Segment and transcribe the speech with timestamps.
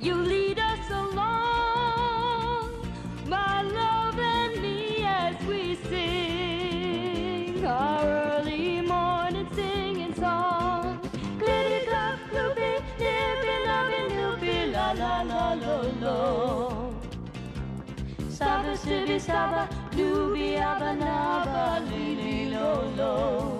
[0.00, 2.70] You lead us along,
[3.26, 11.00] my love and me, as we sing our early morning singing song.
[11.38, 16.94] Glitty duck, loopy, nippy, lovey, loopy, la la la lo lo.
[18.30, 23.59] Saba, sibby, saba, doobie, abba, naba, lily, lo lo.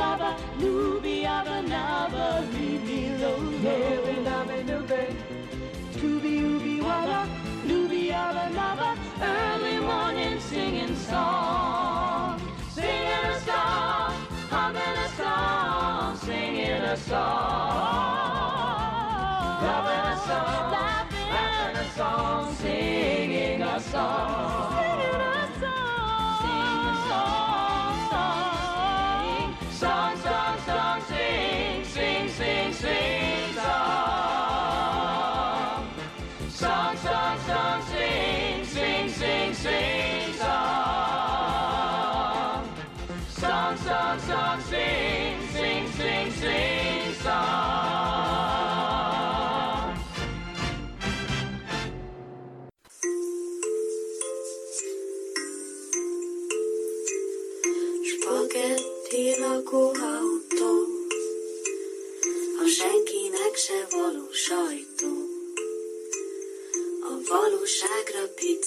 [0.00, 3.32] Saba, nooby, abba, naba, lily, lo
[4.36, 5.04] on the loopy.
[5.98, 7.20] Tooby ooby walla,
[7.68, 8.88] looby abba naba,
[9.20, 12.40] early morning singing song.
[12.76, 14.12] Singing a song,
[14.54, 18.30] humming a song, singing a song.
[19.66, 24.69] Loving a song, laughing a song, singing a song.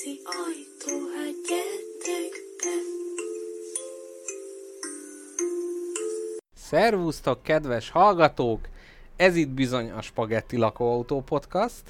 [0.04, 2.76] Pici ajtó, hát gyertek be.
[6.56, 8.60] Szervusztok, kedves hallgatók!
[9.16, 11.84] Ez itt bizony a Spagetti Lakóautó Podcast.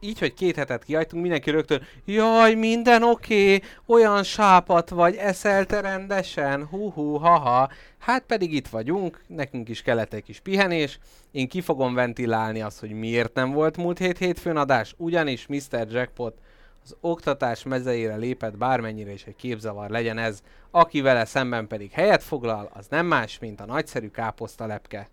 [0.00, 5.80] Így, hogy két hetet kiajtunk, mindenki rögtön Jaj, minden oké, okay, olyan sápat vagy, eszelte
[5.80, 7.70] rendesen, hú-hú, haha.
[7.98, 10.98] Hát pedig itt vagyunk, nekünk is kellett egy kis pihenés.
[11.30, 15.86] Én ki fogom ventilálni azt, hogy miért nem volt múlt hét hétfőn adás, ugyanis Mr.
[15.90, 16.38] Jackpot
[16.84, 22.22] az oktatás mezeire lépett bármennyire is egy képzavar legyen ez, aki vele szemben pedig helyet
[22.22, 25.08] foglal, az nem más, mint a nagyszerű káposzta lepke.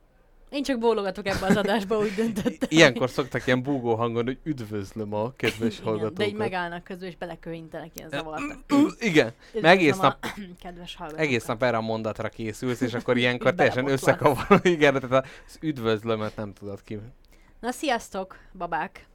[0.50, 2.70] Én csak bólogatok ebbe az adásba, úgy döntöttem.
[2.72, 6.18] Ilyenkor szoktak ilyen búgó hangon, hogy üdvözlöm a kedves Igen, hallgatókat.
[6.18, 8.58] de így megállnak közül, és beleköhintenek ilyen zavartak.
[9.00, 11.26] Igen, meg egész Üdvözlöm nap, a kedves hallgatókat.
[11.26, 14.66] egész nap erre a mondatra készülsz, és akkor ilyenkor teljesen összekavarod.
[14.76, 17.00] Igen, tehát az üdvözlömet nem tudod ki.
[17.60, 19.10] Na, sziasztok, babák!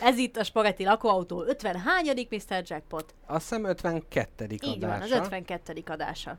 [0.00, 2.62] Ez itt a Spagetti lakóautó 50 hányadik Mr.
[2.66, 3.14] Jackpot?
[3.26, 4.46] Azt hiszem 52.
[4.50, 5.20] Így van, adása.
[5.20, 5.82] az 52.
[5.86, 6.38] adása.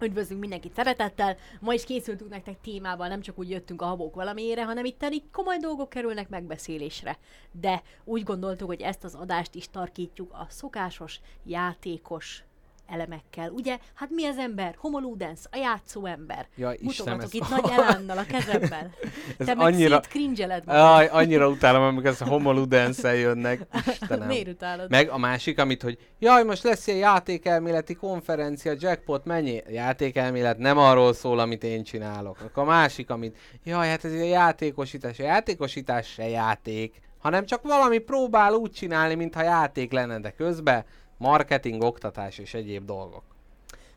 [0.00, 1.36] Üdvözlünk mindenkit szeretettel.
[1.60, 5.22] Ma is készültünk nektek témával, nem csak úgy jöttünk a habók valamiére, hanem itt elég
[5.32, 7.18] komoly dolgok kerülnek megbeszélésre.
[7.52, 12.44] De úgy gondoltuk, hogy ezt az adást is tarkítjuk a szokásos, játékos
[12.86, 13.50] elemekkel.
[13.50, 14.74] Ugye, hát mi az ember?
[14.78, 16.46] Homo ludens, a játszó ember.
[16.56, 18.92] Ja, Mutogatok itt nagy elánnal a kezemben.
[19.38, 20.80] Ez Te meg annyira- szét cringeled magad.
[20.80, 23.66] Aj, annyira utálom, amikor ezt a homoludens jönnek.
[23.86, 24.26] Istenem.
[24.26, 24.90] Miért utálod?
[24.90, 29.62] Meg a másik, amit, hogy jaj, most lesz egy játékelméleti konferencia, jackpot, mennyi?
[29.68, 32.40] Játékelmélet nem arról szól, amit én csinálok.
[32.40, 35.18] Akkor a másik, amit, jaj, hát ez egy játékosítás.
[35.18, 40.84] A játékosítás se játék, hanem csak valami próbál úgy csinálni, mintha játék lenne, de közben
[41.22, 43.22] marketing, oktatás és egyéb dolgok.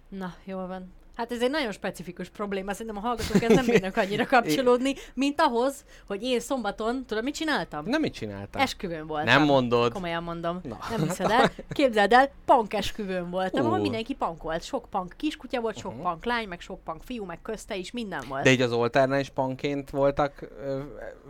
[0.10, 0.94] Na, jól van.
[1.16, 5.42] Hát ez egy nagyon specifikus probléma, szerintem a hallgatók ez nem bírnak annyira kapcsolódni, mint
[5.42, 7.86] ahhoz, hogy én szombaton, tudod, mit csináltam?
[7.86, 8.62] Nem mit csináltál?
[8.62, 9.26] Esküvőn voltam.
[9.26, 9.94] Nem mondod.
[9.94, 10.60] Komolyan mondom.
[10.64, 10.78] Na.
[10.90, 11.52] Nem hiszed el.
[11.70, 13.68] Képzeld el, punk esküvőn voltam, Ú.
[13.68, 14.64] ahol mindenki punk volt.
[14.64, 18.24] Sok punk kiskutya volt, sok punk lány, meg sok punk fiú, meg közte is, minden
[18.28, 18.44] volt.
[18.44, 20.80] De így az oltárnál is panként voltak ö,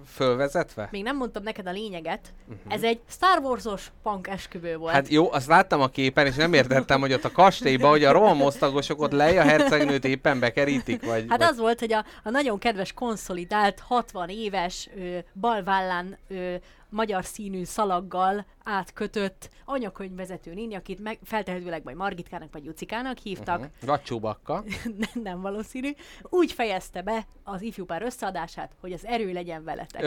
[0.08, 0.88] fölvezetve?
[0.92, 2.34] Még nem mondtam neked a lényeget.
[2.68, 4.94] Ez egy Star Wars-os punk esküvő volt.
[4.94, 8.12] Hát jó, azt láttam a képen, és nem értettem, hogy ott a kastélyban, hogy a
[8.12, 9.44] rohamosztagosok ott lej a
[9.77, 11.25] hercegnőt éppen bekerítik, vagy...
[11.30, 11.48] Hát vagy...
[11.48, 16.56] az volt, hogy a, a nagyon kedves konszolidált 60 éves ö, balvállán ö,
[16.89, 23.72] magyar színű szalaggal átkötött anyakönyvvezető néni, akit meg, feltehetőleg majd Margitkának vagy Jucikának hívtak, Uh-huh.
[24.83, 25.92] Vagy nem, nem valószínű,
[26.22, 30.04] úgy fejezte be az ifjúpár összeadását, hogy az erő legyen veletek.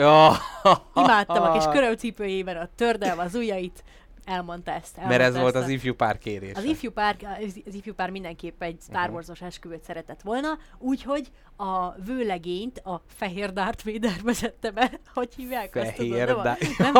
[0.95, 3.83] Imádtam a kis körölcipőjében, a tördelve az ujjait,
[4.29, 4.97] elmondta ezt.
[4.97, 6.57] Mert elmondta ez volt ezt az a- ifjú pár kérése.
[6.57, 7.15] az ifjú pár,
[7.45, 8.81] az az ifjú pár mindenképp egy Mhm.
[8.97, 11.27] Star Wars-os esküvőt szeretett volna, úgyhogy
[11.57, 16.35] a vőlegényt a fehér Darth Vader vezette be, hogy hívják azt, tudod, Fehér,
[16.77, 16.93] nem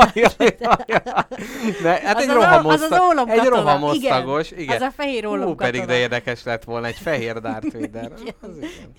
[1.84, 4.64] De, hát Az egy az a- rohamosztag, az az ólom egy rohamosztagos, igen.
[4.64, 4.76] igen.
[4.76, 8.12] Az a fehér Hú, pedig de érdekes lett volna egy fehér Darth Vader.
[8.22, 8.36] Igen.
[8.42, 8.94] Az igen.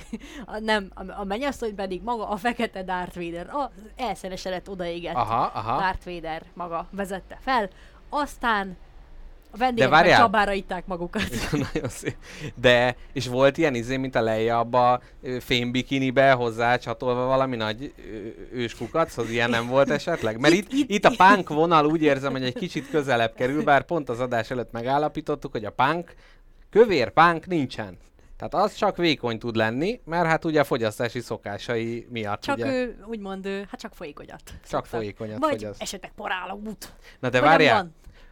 [0.46, 5.50] A, nem, a, a mennyasszony pedig maga a fekete Darth Vader, a elszenesedett odaégett Aha,
[5.54, 5.78] aha.
[5.80, 7.68] Darth Vader maga vezette fel,
[8.10, 8.76] aztán
[9.52, 10.18] a De vendégek meg várjál.
[10.20, 11.22] csabára itták magukat.
[11.72, 12.16] Nagyon szép.
[12.54, 17.92] De, és volt ilyen izé, mint a Leia abba ö, fémbikinibe hozzá csatolva valami nagy
[17.98, 20.40] ö, őskukachoz, ilyen nem volt esetleg?
[20.40, 23.82] Mert itt, Itt- itt, a punk vonal úgy érzem, hogy egy kicsit közelebb kerül, bár
[23.84, 26.14] pont az adás előtt megállapítottuk, hogy a punk,
[26.70, 27.96] kövér punk nincsen.
[28.36, 32.72] Tehát az csak vékony tud lenni, mert hát ugye a fogyasztási szokásai miatt Csak ugye.
[32.72, 34.42] ő, úgymond, ő, hát csak folyékonyat.
[34.62, 34.86] szoktak.
[34.90, 35.82] folyékonyat Vagy fogyaszt.
[35.82, 36.92] esetleg porálóút.
[37.20, 37.90] Na de várjál?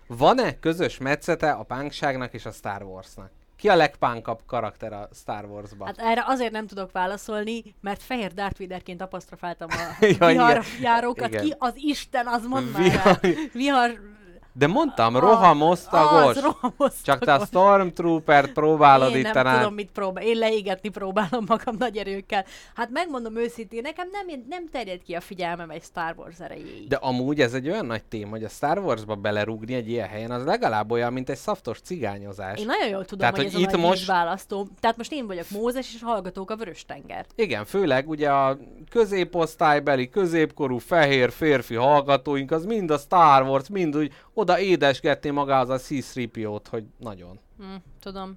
[0.08, 3.30] Van-e közös metszete a punkságnak és a Star Warsnak?
[3.56, 5.86] Ki a legpunkabb karakter a Star Warsban?
[5.86, 11.40] Hát erre azért nem tudok válaszolni, mert fehér Darth Vaderként apostrofáltam a Ja, viharjárókat.
[11.40, 13.20] Ki az Isten, az mond Vihar-.
[13.52, 14.00] Vihar...
[14.52, 16.36] De mondtam, rohamosztagos.
[16.36, 17.02] Az rohamosztagos.
[17.02, 19.56] Csak te a Stormtrooper-t próbálod Én itt nem át.
[19.58, 20.24] tudom, mit próbál.
[20.24, 22.44] Én leégetni próbálom magam nagy erőkkel.
[22.74, 26.88] Hát megmondom őszintén, nekem nem, nem terjed ki a figyelmem egy Star Wars erejéig.
[26.88, 30.30] De amúgy ez egy olyan nagy téma, hogy a Star Warsba belerúgni egy ilyen helyen,
[30.30, 32.58] az legalább olyan, mint egy szaftos cigányozás.
[32.58, 34.68] Én nagyon jól tudom, Tehát, hogy, hogy ez itt a most- választó.
[34.80, 37.26] Tehát most én vagyok Mózes, és hallgatók a Vörös-tenger.
[37.34, 38.58] Igen, főleg ugye a
[38.90, 44.12] középosztálybeli, középkorú fehér férfi hallgatóink, az mind a Star Wars, mind úgy
[44.48, 47.38] oda édesgetné magához a C-3PO-t, hogy nagyon.
[47.58, 47.64] Hm,
[48.00, 48.36] tudom.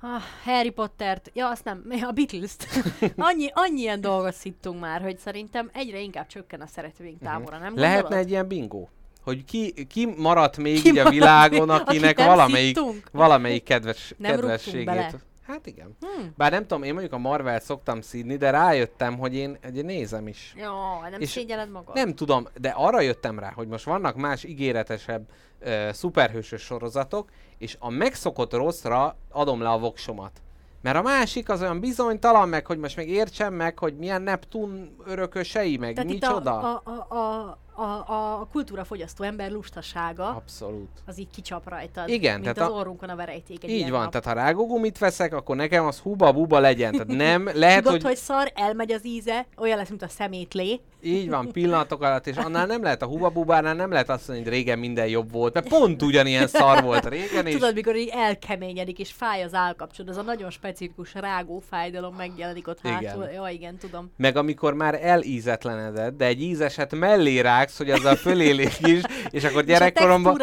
[0.00, 2.66] Ah, Harry Pottert, ja azt nem, a Beatles-t.
[3.16, 7.72] annyi, annyi ilyen dolgot szittunk már, hogy szerintem egyre inkább csökken a szeretőink tábora, nem
[7.72, 7.80] Mhm.
[7.80, 8.24] Lehetne gondolod?
[8.24, 8.86] egy ilyen bingo?
[9.22, 13.08] Hogy ki, ki maradt még Ki így a világon, akinek valamelyik, szittunk?
[13.12, 14.84] valamelyik kedves, Nem kedvességét.
[14.84, 15.10] bele.
[15.48, 15.96] Hát igen.
[16.00, 16.32] Hmm.
[16.36, 19.84] Bár nem tudom, én mondjuk a Marvel szoktam szídni, de rájöttem, hogy én, hogy én
[19.84, 20.54] nézem is.
[20.56, 20.72] Jó,
[21.10, 21.94] nem És szégyeled magad?
[21.94, 25.28] Nem tudom, de arra jöttem rá, hogy most vannak más ígéretesebb
[25.58, 30.40] ö, szuperhősös sorozatok, és a megszokott rosszra adom le a voksomat.
[30.82, 34.96] Mert a másik az olyan bizonytalan, meg hogy most még értsem meg, hogy milyen Neptun
[35.06, 36.58] örökösei, meg Tehát itt micsoda.
[36.58, 40.88] a, a, a, a, a, a kultúrafogyasztó ember lustasága, Abszolút.
[41.06, 42.08] az így kicsap rajtad.
[42.08, 44.10] Igen, mint tehát az a- orrunkon a verejték egy Így van, nap.
[44.10, 46.92] tehát ha rágógumit veszek, akkor nekem az huba-buba legyen.
[46.92, 48.02] Tehát nem, lehet, Tudod, hogy...
[48.02, 48.16] hogy...
[48.16, 50.80] szar, elmegy az íze, olyan lesz, mint a szemétlé.
[51.02, 54.56] Így van, pillanatok alatt, és annál nem lehet a hubabubánál nem lehet azt mondani, hogy
[54.58, 58.98] régen minden jobb volt, mert pont ugyanilyen szar volt régen, és Tudod, mikor így elkeményedik,
[58.98, 63.04] és fáj az állkapcsod, az a nagyon specifikus rágó fájdalom megjelenik ott Igen.
[63.04, 63.24] hátul.
[63.24, 64.12] Ja, igen, tudom.
[64.16, 69.64] meg amikor már elízetlenedett, de egy ízeset mellé rágsz, hogy azzal fölélik is, és akkor
[69.64, 70.40] gyerekkoromban...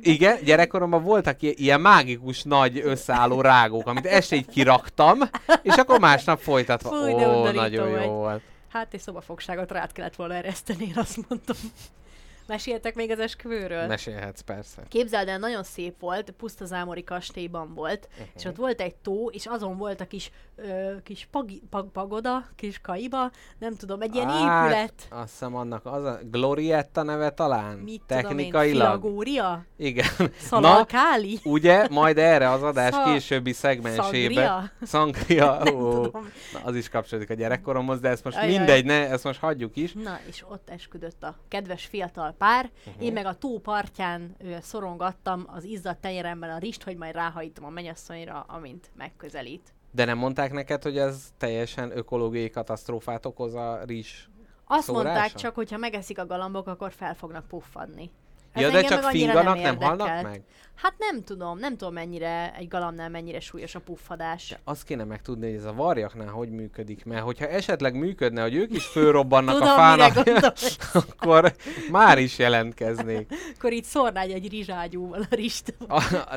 [0.00, 5.18] Igen, gyerekkoromban voltak ilyen mágikus nagy összeálló rágók, amit este így kiraktam,
[5.62, 6.88] és akkor másnap folytatva.
[6.88, 8.04] Fúj, Ó, nagyon vagy.
[8.04, 8.42] jó volt.
[8.68, 11.56] Hát és szobafogságot rád kellett volna ereszteni, én azt mondom.
[12.46, 13.86] Meséltek még az esküvőről?
[13.86, 14.82] Mesélhetsz persze.
[14.88, 18.26] Képzeld el, nagyon szép volt, Pusztazámori kastélyban volt, uh-huh.
[18.36, 22.46] és ott volt egy tó, és azon volt a kis, ö, kis pagi, pag, pagoda,
[22.56, 24.92] kis kaiba, nem tudom, egy ilyen épület.
[25.10, 27.78] azt hiszem annak az a Glorietta neve talán?
[27.78, 29.00] Mit tudom én, Technikailag.
[29.00, 29.64] Filagória?
[29.76, 30.06] Igen.
[30.48, 31.38] Szalalkáli?
[31.44, 34.02] Ugye, majd erre az adás Sza- későbbi szegmensébe.
[34.02, 34.70] Szangria?
[34.82, 35.62] Szangria.
[35.74, 36.02] Ó.
[36.02, 38.56] Na, az is kapcsolódik a gyerekkoromhoz, de ezt most Ajaj.
[38.56, 39.92] mindegy, ne, ezt most hagyjuk is.
[39.92, 42.70] Na, és ott esküdött a kedves fiatal pár.
[42.86, 43.04] Uh-huh.
[43.04, 47.64] Én meg a tó partján ö, szorongattam az izzadt tenyeremben a rist, hogy majd ráhajítom
[47.64, 49.74] a mennyasszonyra, amint megközelít.
[49.90, 54.28] De nem mondták neked, hogy ez teljesen ökológiai katasztrófát okoz a rizs
[54.64, 55.04] Azt Szórása?
[55.04, 58.10] mondták csak, hogy ha megeszik a galambok, akkor fel fognak puffadni.
[58.52, 60.42] Ez ja, de csak finganak, nem, nem halnak meg?
[60.76, 64.48] Hát nem tudom, nem tudom mennyire, egy galambnál mennyire súlyos a puffadás.
[64.48, 68.54] De azt kéne megtudni, hogy ez a varjaknál hogy működik, mert hogyha esetleg működne, hogy
[68.54, 70.16] ők is fölrobbannak Tudom, a fának,
[71.10, 71.54] akkor
[71.90, 73.34] már is jelentkeznék.
[73.56, 75.74] Akkor itt szórnágy egy rizságyúval a rist.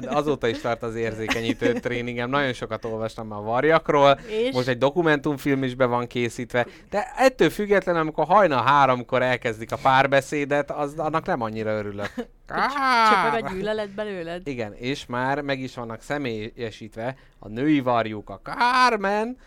[0.05, 4.55] Azóta is tart az érzékenyítő tréningem, nagyon sokat olvastam már a varjakról, És?
[4.55, 9.77] most egy dokumentumfilm is be van készítve, de ettől függetlenül, amikor hajnal háromkor elkezdik a
[9.81, 12.13] párbeszédet, az annak nem annyira örülök.
[12.49, 14.47] Csöpög a gyűlölet belőled.
[14.47, 19.37] Igen, és már meg is vannak személyesítve a női varjuk a Carmen,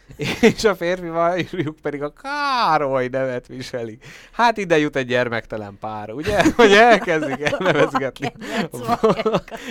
[0.41, 3.99] és a férfi varjuk pedig a Károly nevet viseli.
[4.33, 6.43] Hát ide jut egy gyermektelen pár, ugye?
[6.57, 8.33] Hogy elkezdik elnevezgetni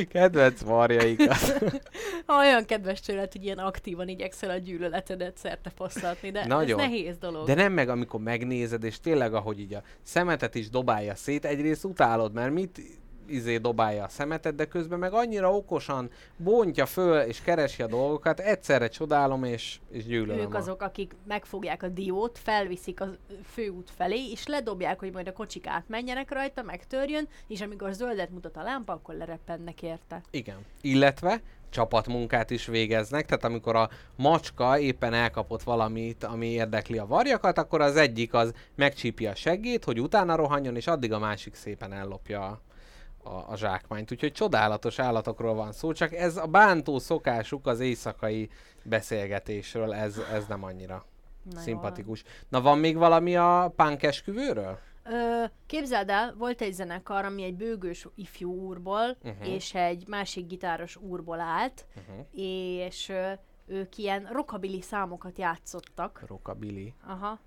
[0.09, 1.61] Kedvenc varjaikat.
[2.39, 6.79] Olyan kedves tőled, hogy ilyen aktívan igyekszel a gyűlöletedet szerte foszlatni, de Nagyon.
[6.79, 7.45] ez nehéz dolog.
[7.45, 11.83] De nem meg, amikor megnézed, és tényleg, ahogy így a szemetet is dobálja szét, egyrészt
[11.83, 12.81] utálod, mert mit
[13.31, 18.39] izé dobálja a szemetet, de közben meg annyira okosan bontja föl és keresi a dolgokat,
[18.39, 20.39] egyszerre csodálom és, és gyűlölöm.
[20.39, 23.07] Ők azok, akik megfogják a diót, felviszik a
[23.45, 28.57] főút felé, és ledobják, hogy majd a kocsik átmenjenek rajta, megtörjön, és amikor zöldet mutat
[28.57, 30.21] a lámpa, akkor lereppennek érte.
[30.31, 30.57] Igen.
[30.81, 37.57] Illetve csapatmunkát is végeznek, tehát amikor a macska éppen elkapott valamit, ami érdekli a varjakat,
[37.57, 41.93] akkor az egyik az megcsípi a seggét, hogy utána rohanjon, és addig a másik szépen
[41.93, 42.61] ellopja
[43.23, 44.11] a, a, zsákmányt.
[44.11, 48.49] Úgyhogy csodálatos állatokról van szó, csak ez a bántó szokásuk az éjszakai
[48.83, 51.05] beszélgetésről, ez, ez nem annyira
[51.43, 52.23] Na szimpatikus.
[52.49, 54.77] Na van még valami a punk esküvőről?
[55.03, 59.47] Ö, képzeld el, volt egy zenekar, ami egy bőgős ifjú úrból, uh-huh.
[59.47, 62.25] és egy másik gitáros úrból állt, uh-huh.
[62.31, 63.31] és ö,
[63.67, 66.23] ők ilyen rockabilly számokat játszottak.
[66.27, 66.93] Rockabilly.
[67.07, 67.39] Aha.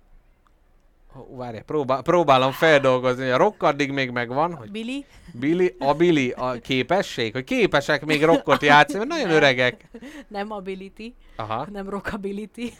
[1.29, 5.05] Várj, próbál, próbálom feldolgozni, hogy a rock addig még megvan, hogy Billy?
[5.39, 9.85] Billy, a Billy, a képesség, hogy képesek még rockot játszani, mert nagyon öregek.
[10.27, 11.67] Nem ability, Aha.
[11.71, 12.71] nem rockability.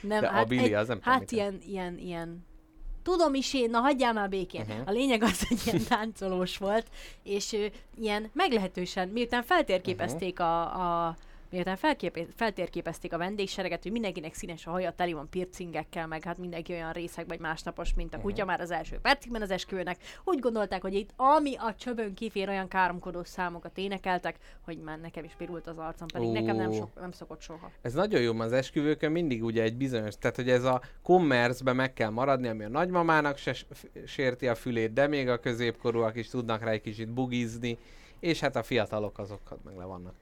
[0.00, 2.46] nem, De ability az nem Hát ilyen, ilyen, ilyen,
[3.02, 4.60] tudom is én, na hagyjál már békén.
[4.60, 4.76] Uh-huh.
[4.86, 6.86] A lényeg az, hogy ilyen táncolós volt,
[7.22, 7.66] és ö,
[8.00, 10.48] ilyen meglehetősen, miután feltérképezték Mhm.
[10.48, 10.62] a,
[11.06, 11.16] a
[11.56, 16.38] miután felkép, feltérképezték a vendégsereget, hogy mindenkinek színes a haja, teli van piercingekkel, meg hát
[16.38, 19.98] mindenki olyan részeg vagy másnapos, mint a kutya már az első percigben az esküvőnek.
[20.24, 25.24] Úgy gondolták, hogy itt ami a csöbön kifér, olyan káromkodó számokat énekeltek, hogy már nekem
[25.24, 26.32] is pirult az arcom, pedig Ó.
[26.32, 27.70] nekem nem, sok, nem szokott soha.
[27.82, 31.92] Ez nagyon jó, az esküvőkön mindig ugye egy bizonyos, tehát hogy ez a commerce meg
[31.92, 33.54] kell maradni, ami a nagymamának se
[34.06, 37.78] sérti a fülét, de még a középkorúak is tudnak rá egy kicsit bugizni,
[38.20, 40.14] és hát a fiatalok azok meg le vannak.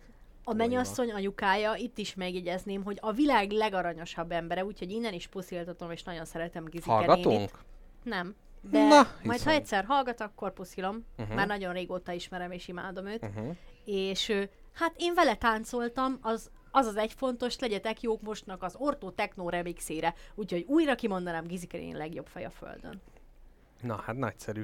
[0.45, 5.91] A mennyasszony anyukája, itt is megjegyezném, hogy a világ legaranyosabb embere, úgyhogy innen is pusziltatom,
[5.91, 7.27] és nagyon szeretem Gizike Hallgatunk?
[7.27, 7.55] nénit.
[8.03, 8.35] Nem.
[8.71, 9.53] De Na, majd hiszem.
[9.53, 11.05] ha egyszer hallgat, akkor puszilom.
[11.19, 11.35] Uh-huh.
[11.35, 13.23] Már nagyon régóta ismerem és imádom őt.
[13.23, 13.57] Uh-huh.
[13.85, 14.33] És
[14.73, 19.49] hát én vele táncoltam, az az az egy fontos, legyetek jók mostnak az Orto Techno
[19.49, 20.15] remixére.
[20.35, 23.01] Úgyhogy újra kimondanám Gizike néni legjobb fej a földön.
[23.81, 24.63] Na, hát nagyszerű.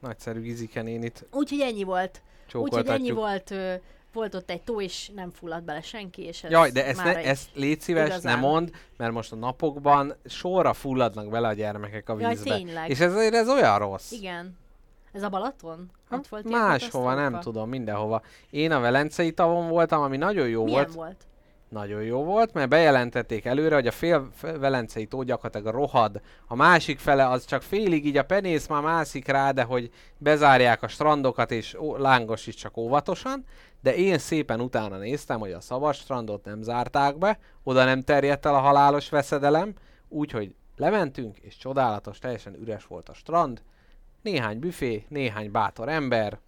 [0.00, 2.22] Nagyszerű Gizike nénit Úgyhogy ennyi volt.
[2.52, 3.50] Úgyhogy ennyi volt.
[3.50, 3.74] Ö,
[4.16, 7.16] volt ott egy tó, és nem fulladt bele senki, és ez Jaj, de ezt, ne,
[7.24, 8.34] ezt légy szíves, igazán.
[8.34, 12.54] ne mondd, mert most a napokban sorra fulladnak bele a gyermekek a Jaj, vízbe.
[12.54, 12.90] tényleg.
[12.90, 14.10] És ez, ez olyan rossz.
[14.12, 14.56] Igen.
[15.12, 15.90] Ez a Balaton?
[16.10, 18.22] Hát Ott volt Máshova, nem tudom, mindenhova.
[18.50, 20.94] Én a Velencei tavon voltam, ami nagyon jó Milyen volt.
[20.94, 21.16] volt?
[21.68, 26.20] Nagyon jó volt, mert bejelentették előre, hogy a fél Velencei tó gyakorlatilag rohad.
[26.46, 30.82] A másik fele az csak félig így a penész már mászik rá, de hogy bezárják
[30.82, 33.44] a strandokat és lángos is csak óvatosan.
[33.86, 38.46] De én szépen utána néztem, hogy a szabad strandot nem zárták be, oda nem terjedt
[38.46, 39.74] el a halálos veszedelem,
[40.08, 43.62] úgyhogy lementünk, és csodálatos, teljesen üres volt a strand.
[44.22, 46.38] Néhány büfé, néhány bátor ember,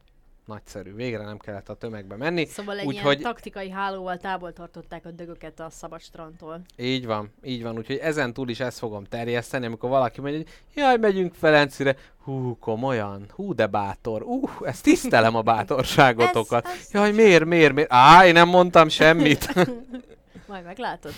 [0.49, 2.45] nagyszerű, végre nem kellett a tömegbe menni.
[2.47, 6.61] Szóval egy Úgyhogy- ilyen taktikai hálóval távol tartották a dögöket a szabad strandtól.
[6.77, 10.49] Így van, így van, úgyhogy ezen túl is ezt fogom terjeszteni, amikor valaki mondja, hogy
[10.75, 16.67] jaj, megyünk Ferencire, hú, komolyan, hú, de bátor, uh, ezt tisztelem a bátorságotokat.
[16.67, 17.93] Ez- ez- Jaj, miért, miért, miért?
[17.93, 19.55] Á, én nem mondtam semmit.
[20.49, 21.13] Majd meglátod.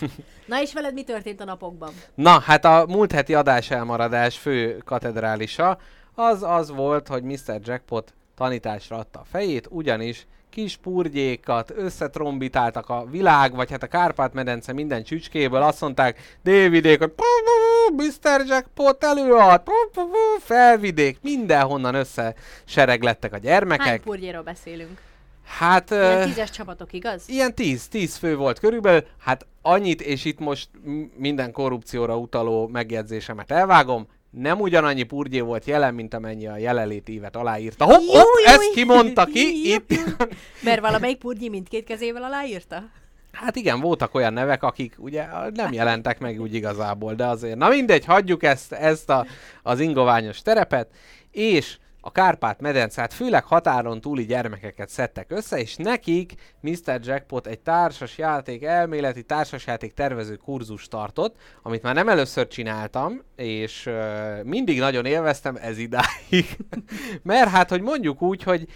[0.46, 1.92] Na és veled mi történt a napokban?
[2.14, 5.78] Na, hát a múlt heti adás elmaradás fő katedrálisa
[6.14, 7.60] az az volt, hogy Mr.
[7.64, 14.72] Jackpot tanításra adta a fejét, ugyanis kis purgyékat összetrombitáltak a világ, vagy hát a Kárpát-medence
[14.72, 17.12] minden csücskéből, azt mondták, délvidék, hogy
[17.96, 18.42] Mr.
[18.46, 19.62] Jackpot előad,
[20.38, 23.86] felvidék, mindenhonnan összesereglettek a gyermekek.
[23.86, 25.00] Hány purgyéről beszélünk?
[25.44, 25.90] Hát...
[25.90, 27.28] Ilyen tízes csapatok, igaz?
[27.28, 30.68] Ilyen 10, 10 fő volt körülbelül, hát annyit, és itt most
[31.16, 37.36] minden korrupcióra utaló megjegyzésemet elvágom, nem ugyanannyi purgyé volt jelen, mint amennyi a jelenlét évet
[37.36, 37.84] aláírta.
[37.84, 39.92] Hopp, hopp, ezt kimondta ki, jó, itt.
[39.92, 40.26] jó.
[40.64, 42.82] Mert valamelyik purgyi mindkét kezével aláírta?
[43.32, 47.56] Hát igen, voltak olyan nevek, akik ugye nem jelentek meg úgy igazából, de azért.
[47.56, 49.26] Na mindegy, hagyjuk ezt, ezt a,
[49.62, 50.88] az ingoványos terepet,
[51.30, 57.00] és a Kárpát-medencát, főleg határon túli gyermekeket szedtek össze, és nekik Mr.
[57.02, 63.22] Jackpot egy társas játék, elméleti társas játék tervező kurzus tartott, amit már nem először csináltam,
[63.36, 66.56] és uh, mindig nagyon élveztem ez idáig.
[67.22, 68.68] Mert hát, hogy mondjuk úgy, hogy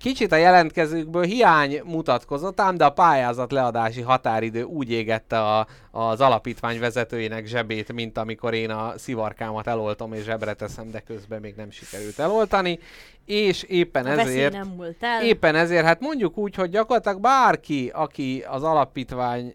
[0.00, 6.20] Kicsit a jelentkezőkből hiány mutatkozott, ám de a pályázat leadási határidő úgy égette a, az
[6.20, 11.54] alapítvány vezetőjének zsebét, mint amikor én a szivarkámat eloltom és zsebre teszem, de közben még
[11.56, 12.78] nem sikerült eloltani.
[13.24, 14.52] És éppen A ezért...
[14.52, 15.24] nem múlt el.
[15.24, 19.54] Éppen ezért, hát mondjuk úgy, hogy gyakorlatilag bárki, aki az alapítvány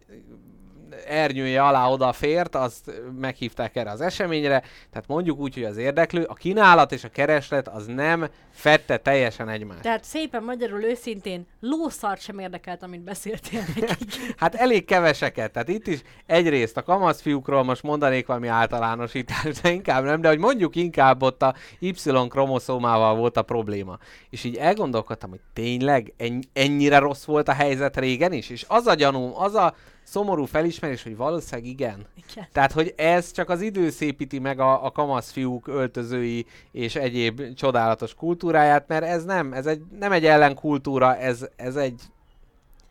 [1.08, 4.60] ernyője alá odafért, azt meghívták erre az eseményre,
[4.90, 9.50] tehát mondjuk úgy, hogy az érdeklő, a kínálat és a kereslet az nem fette teljesen
[9.50, 9.82] egymást.
[9.82, 13.62] Tehát szépen magyarul őszintén lószart sem érdekelt, amit beszéltél.
[14.38, 19.70] Hát elég keveseket, tehát itt is egyrészt a kamasz fiúkról most mondanék valami általánosítást, de
[19.72, 23.98] inkább nem, de hogy mondjuk inkább ott a Y-kromoszómával volt a probléma.
[24.30, 28.88] És így elgondolkodtam, hogy tényleg enny- ennyire rossz volt a helyzet régen is, és az
[28.88, 29.75] a gyanúm, az a
[30.06, 32.06] szomorú felismerés, hogy valószínűleg igen.
[32.30, 32.48] Igen.
[32.52, 37.54] Tehát, hogy ez csak az idő szépíti meg a, a kamasz fiúk öltözői és egyéb
[37.54, 42.02] csodálatos kultúráját, mert ez nem, ez egy, nem egy ellenkultúra, ez, ez egy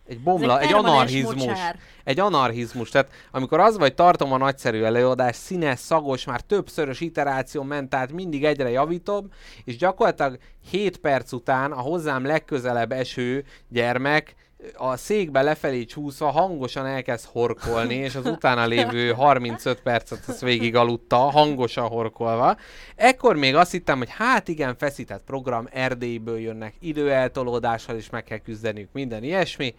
[0.07, 1.45] egy bomla, egy, egy anarchizmus.
[1.45, 1.79] mocsár.
[2.05, 2.91] Egy anarchizmus.
[2.91, 8.13] Tehát amikor az vagy tartom a nagyszerű előadás, színes, szagos, már többszörös iteráció ment, tehát
[8.13, 9.29] mindig egyre javítom,
[9.65, 10.39] és gyakorlatilag
[10.71, 14.35] 7 perc után a hozzám legközelebb eső gyermek
[14.77, 20.77] a székbe lefelé csúszva hangosan elkezd horkolni, és az utána lévő 35 percet az végig
[20.77, 22.57] aludta, hangosan horkolva.
[22.97, 28.39] Ekkor még azt hittem, hogy hát igen, feszített program, Erdélyből jönnek, időeltolódással is meg kell
[28.39, 29.75] küzdeniük, minden ilyesmi.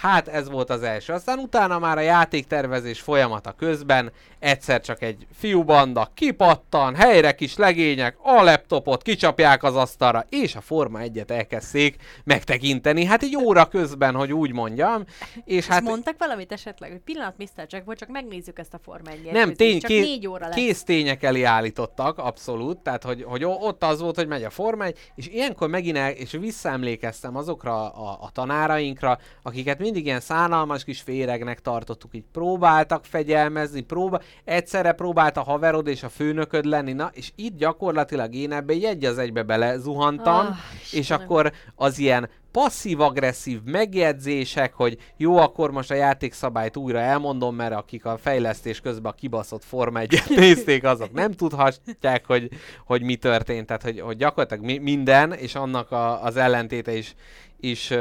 [0.00, 1.12] Hát ez volt az első.
[1.12, 8.16] Aztán utána már a játéktervezés folyamata közben egyszer csak egy fiúbanda kipattan, helyre kis legények,
[8.22, 13.04] a laptopot kicsapják az asztalra, és a Forma egyet elkezdték megtekinteni.
[13.04, 15.04] Hát egy óra közben, hogy úgy mondjam.
[15.44, 17.66] És Hát, hát mondtak valamit esetleg, hogy pillanat Mr.
[17.68, 20.56] Jack, csak megnézzük ezt a Forma 1 nem, tény, csak ké, négy óra lesz.
[20.56, 24.84] kész tények elé állítottak, abszolút, tehát hogy, hogy ott az volt, hogy megy a Forma
[24.84, 30.84] 1, és ilyenkor megint el, és visszaemlékeztem azokra a, a tanárainkra, akiket mindig ilyen szánalmas
[30.84, 36.92] kis féregnek tartottuk, így próbáltak fegyelmezni, próbál, egyszerre próbált a haverod és a főnököd lenni,
[36.92, 41.24] na, és itt gyakorlatilag én ebbe egy az egybe bele zuhantam, Ah, és Istenem.
[41.24, 48.04] akkor az ilyen passzív-agresszív megjegyzések, hogy jó, akkor most a játékszabályt újra elmondom, mert akik
[48.04, 52.48] a fejlesztés közben a kibaszott Forma 1 nézték, azok nem tudhatják, hogy,
[52.86, 53.66] hogy mi történt.
[53.66, 57.14] Tehát, hogy, hogy gyakorlatilag mi, minden, és annak a, az ellentéte is,
[57.60, 57.92] is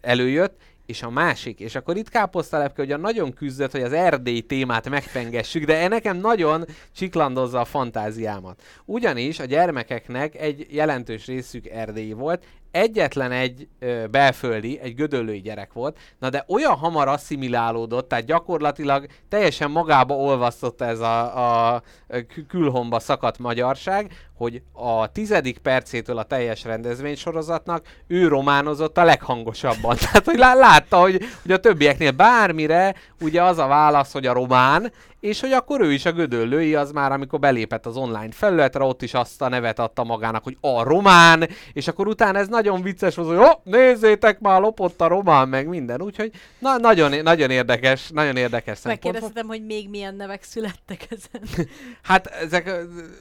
[0.00, 0.56] előjött.
[0.86, 5.64] És a másik, és akkor itt káposztalepke ugye nagyon küzdött, hogy az Erdély témát megfengessük,
[5.64, 8.62] de nekem nagyon csiklandozza a fantáziámat.
[8.84, 12.44] Ugyanis a gyermekeknek egy jelentős részük erdélyi volt,
[12.74, 19.06] egyetlen egy ö, belföldi, egy gödöllői gyerek volt, na de olyan hamar asszimilálódott, tehát gyakorlatilag
[19.28, 26.22] teljesen magába olvasztotta ez a, a kü- külhomba szakadt magyarság, hogy a tizedik percétől a
[26.22, 29.96] teljes rendezvénysorozatnak ő románozott a leghangosabban.
[30.00, 34.32] Tehát, hogy lá- látta, hogy, hogy a többieknél bármire ugye az a válasz, hogy a
[34.32, 34.92] román,
[35.24, 39.02] és hogy akkor ő is a gödöllői, az már amikor belépett az online felületre, ott
[39.02, 43.14] is azt a nevet adta magának, hogy a román, és akkor utána ez nagyon vicces
[43.14, 48.10] volt, hogy oh, nézzétek már, lopott a román, meg minden, úgyhogy na, nagyon, nagyon érdekes,
[48.10, 49.02] nagyon érdekes szempont.
[49.04, 51.66] Megkérdeztem, hogy még milyen nevek születtek ezen.
[52.02, 52.72] Hát ezek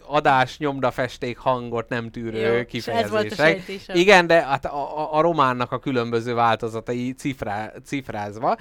[0.08, 3.04] adás, nyomda, festék, hangot nem tűrő Jó, és kifejezések.
[3.04, 3.96] ez volt a sejtésem.
[3.96, 8.58] Igen, de hát a, a, a románnak a különböző változatai cifrá, cifrázva.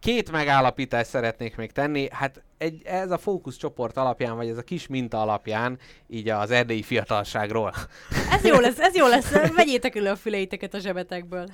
[0.00, 2.08] Két megállapítást szeretnék még tenni.
[2.10, 6.82] Hát egy, ez a fókuszcsoport alapján, vagy ez a kis minta alapján, így az erdélyi
[6.82, 7.72] fiatalságról.
[8.30, 9.30] Ez jó lesz, ez jó lesz.
[9.54, 11.46] Vegyétek elő a füleiteket a zsebetekből.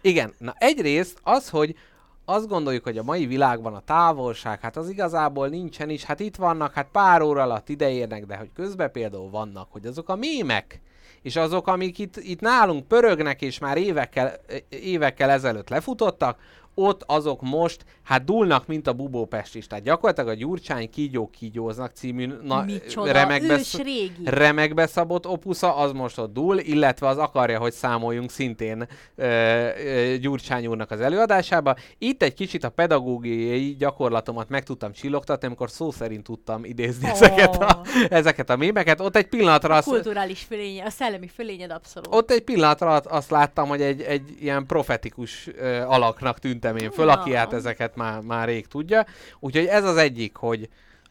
[0.00, 1.74] Igen, na egyrészt az, hogy
[2.24, 6.36] azt gondoljuk, hogy a mai világban a távolság, hát az igazából nincsen is, hát itt
[6.36, 10.80] vannak, hát pár óra alatt ideérnek, de hogy közben például vannak, hogy azok a mémek,
[11.22, 14.34] és azok, amik itt, itt nálunk pörögnek, és már évekkel,
[14.68, 16.38] évekkel ezelőtt lefutottak,
[16.74, 19.66] ott azok most, hát dúlnak, mint a bubópest is.
[19.66, 24.12] Tehát gyakorlatilag a Gyurcsány kígyók kígyóznak című na, Micsoda remekbe, régi.
[24.24, 30.16] remekbe szabott opusza, az most ott dúl, illetve az akarja, hogy számoljunk szintén ö, ö,
[30.16, 31.74] Gyurcsány úrnak az előadásába.
[31.98, 37.10] Itt egy kicsit a pedagógiai gyakorlatomat meg tudtam csillogtatni, amikor szó szerint tudtam idézni Ó.
[37.10, 39.00] ezeket, a, ezeket a mémeket.
[39.00, 42.08] Ott egy pillanatra azt, Kulturális fölénye, a szellemi fölényed abszolút.
[42.14, 47.06] ott egy pillanatra azt láttam, hogy egy, egy ilyen profetikus ö, alaknak tűntem én föl,
[47.06, 47.12] Na.
[47.12, 49.04] aki hát ezeket már, már rég tudja.
[49.40, 50.68] Úgyhogy ez az egyik, hogy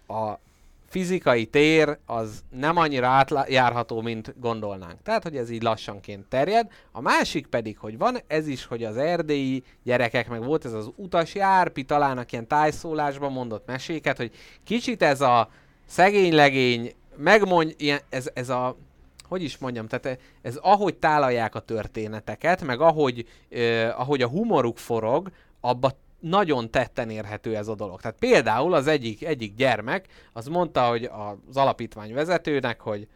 [0.08, 0.34] a
[0.88, 5.02] fizikai tér az nem annyira átjárható, mint gondolnánk.
[5.04, 6.68] Tehát, hogy ez így lassanként terjed.
[6.92, 10.90] A másik pedig, hogy van ez is, hogy az erdélyi gyerekek, meg volt ez az
[10.96, 14.32] utas járpi, talán ilyen tájszólásban mondott meséket, hogy
[14.64, 15.50] kicsit ez a
[15.86, 18.76] szegény legény, megmondj, ilyen, ez, ez a
[19.34, 24.78] hogy is mondjam, tehát ez ahogy tálalják a történeteket, meg ahogy, eh, ahogy a humoruk
[24.78, 28.02] forog, abba nagyon tetten érhető ez a dolog.
[28.02, 31.10] Tehát például az egyik, egyik gyermek, az mondta, hogy
[31.48, 33.08] az alapítvány vezetőnek, hogy,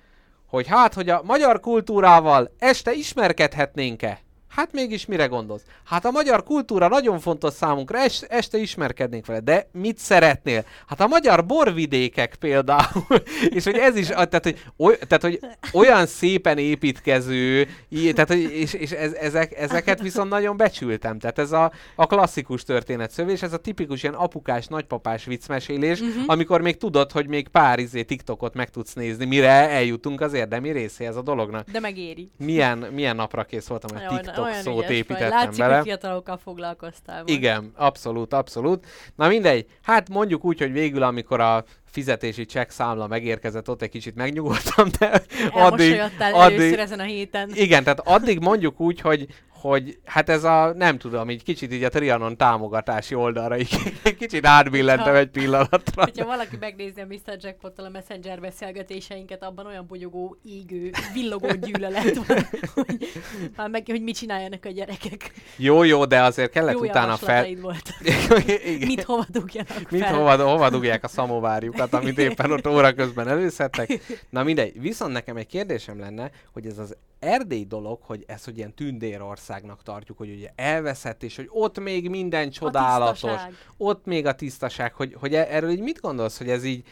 [0.45, 4.19] hogy hát, hogy a magyar kultúrával este ismerkedhetnénk-e?
[4.57, 5.61] Hát mégis mire gondolsz?
[5.83, 10.65] Hát a magyar kultúra nagyon fontos számunkra, es, este ismerkednénk vele, de mit szeretnél?
[10.87, 13.05] Hát a magyar borvidékek például,
[13.55, 15.39] és hogy ez is, tehát hogy, oly, tehát, hogy
[15.73, 21.51] olyan szépen építkező, tehát, hogy, és, és ez, ezek, ezeket viszont nagyon becsültem, tehát ez
[21.51, 26.23] a, a klasszikus történetszövés, ez a tipikus ilyen apukás, nagypapás viccmesélés, uh-huh.
[26.25, 30.71] amikor még tudod, hogy még pár izé TikTokot meg tudsz nézni, mire eljutunk az érdemi
[30.71, 31.69] részéhez a dolognak.
[31.69, 32.31] De megéri.
[32.37, 34.95] Milyen, milyen napra kész voltam, hogy TikTok olyan szót ügyes vagy.
[34.95, 35.75] építettem Látszik, bele.
[35.75, 37.33] hogy fiatalokkal foglalkoztál most.
[37.33, 38.85] Igen, abszolút, abszolút.
[39.15, 43.89] Na mindegy, hát mondjuk úgy, hogy végül, amikor a fizetési csekk számla megérkezett, ott egy
[43.89, 47.49] kicsit megnyugodtam, de addig, addig, először ezen a héten.
[47.53, 49.27] igen, tehát addig mondjuk úgy, hogy,
[49.61, 54.45] hogy hát ez a, nem tudom, így kicsit így a Trianon támogatási oldalra így kicsit
[54.45, 56.03] átbillentem egy pillanatra.
[56.03, 57.37] Hogyha valaki megnézi a Mr.
[57.39, 62.37] Jackpottal a Messenger beszélgetéseinket, abban olyan bogyogó, égő, villogó gyűlölet van,
[62.75, 63.11] hogy,
[63.55, 65.31] már meg, hogy mit csináljanak a gyerekek.
[65.55, 67.47] Jó, jó, de azért kellett Jó utána fel...
[67.61, 67.93] volt.
[68.65, 68.87] Igen.
[68.87, 70.13] Mit hova dugjanak Mit fel?
[70.13, 73.99] hova, hova dugják a szamovárjukat, amit éppen ott óra közben előszedtek?
[74.29, 78.57] Na mindegy, viszont nekem egy kérdésem lenne, hogy ez az Erdély dolog, hogy ez, hogy
[78.57, 83.41] ilyen tündérországnak tartjuk, hogy ugye elveszett, és hogy ott még minden csodálatos,
[83.77, 86.85] ott még a tisztaság, hogy, hogy e- erről így mit gondolsz, hogy ez így,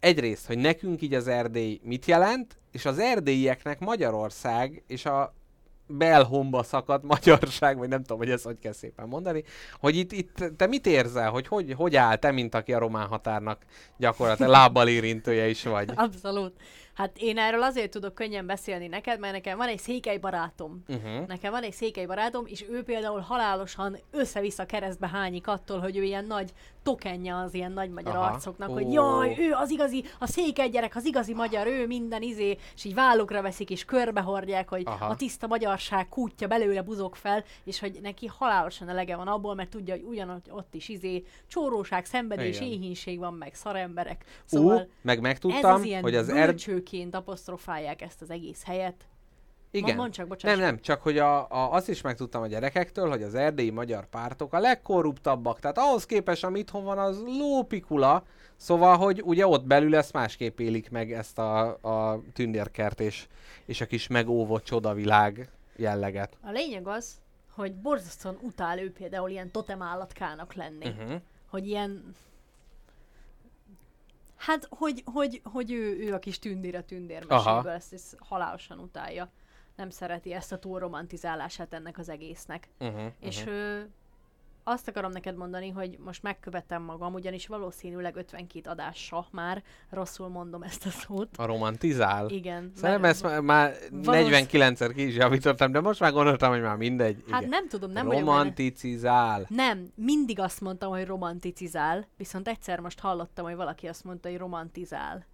[0.00, 5.34] egyrészt, hogy nekünk így az Erdély mit jelent, és az erdélyieknek Magyarország, és a
[5.86, 9.44] belhomba szakadt magyarság, vagy nem tudom, hogy ezt hogy kell szépen mondani,
[9.80, 13.06] hogy itt, itt te mit érzel, hogy, hogy hogy áll te, mint aki a román
[13.06, 13.62] határnak
[13.96, 15.90] gyakorlatilag lábbal érintője is vagy?
[15.96, 16.52] Abszolút.
[16.94, 20.82] Hát én erről azért tudok könnyen beszélni neked, mert nekem van egy székely barátom.
[20.88, 21.26] Uh-huh.
[21.26, 26.02] Nekem van egy székely barátom, és ő például halálosan össze-vissza keresztbe hányik attól, hogy ő
[26.02, 26.52] ilyen nagy
[26.82, 28.32] tokenja az ilyen nagy magyar Aha.
[28.32, 28.92] arcoknak, hogy Ó.
[28.92, 32.94] jaj, ő az igazi, a székely gyerek, az igazi magyar, ő minden izé, és így
[32.94, 35.06] vállukra veszik, és körbehordják, hogy Aha.
[35.06, 39.70] a tiszta magyarság kútja belőle buzog fel, és hogy neki halálosan elege van abból, mert
[39.70, 42.68] tudja, hogy ugyanott ott is izé csóróság, szenvedés, Igen.
[42.68, 44.24] éhínség van, meg szaremberek.
[44.44, 46.58] Szóval Szóval meg ez megtudtam, az ilyen hogy az Erd...
[46.82, 49.06] bölcsőként apostrofálják ezt az egész helyet.
[49.70, 49.96] Igen.
[49.96, 53.22] mondd csak, bocsáss nem, nem, csak hogy a, a, azt is megtudtam a gyerekektől, hogy
[53.22, 55.60] az erdélyi magyar pártok a legkorruptabbak.
[55.60, 58.24] Tehát ahhoz képest, amit itthon van, az lópikula.
[58.56, 63.26] Szóval, hogy ugye ott belül ezt másképp élik meg ezt a, a tündérkert és,
[63.64, 66.36] és a kis megóvott csodavilág jelleget.
[66.42, 67.20] A lényeg az,
[67.54, 70.88] hogy borzasztóan utál ő például ilyen totemállatkának lenni.
[70.88, 71.20] Uh-huh.
[71.50, 72.14] Hogy ilyen...
[74.46, 79.30] Hát, hogy, hogy, hogy ő, ő a kis tündér a tündérmeséből, ezt, ezt halálosan utálja.
[79.76, 82.68] Nem szereti ezt a túl romantizálását ennek az egésznek.
[82.80, 83.12] Uh-huh.
[83.20, 83.80] És ö,
[84.64, 90.62] azt akarom neked mondani, hogy most megkövetem magam, ugyanis valószínűleg 52 adásra már rosszul mondom
[90.62, 91.28] ezt a szót.
[91.36, 92.28] A romantizál.
[92.30, 92.72] Igen.
[92.76, 96.76] Szerintem ezt már, már valósz- 49-szer ki is javítottam, de most már gondoltam, hogy már
[96.76, 97.24] mindegy.
[97.30, 97.50] Hát Igen.
[97.50, 98.10] nem tudom, nem.
[98.10, 99.46] Romanticizál.
[99.48, 104.38] Nem, mindig azt mondtam, hogy romanticizál, viszont egyszer most hallottam, hogy valaki azt mondta, hogy
[104.38, 105.26] romantizál.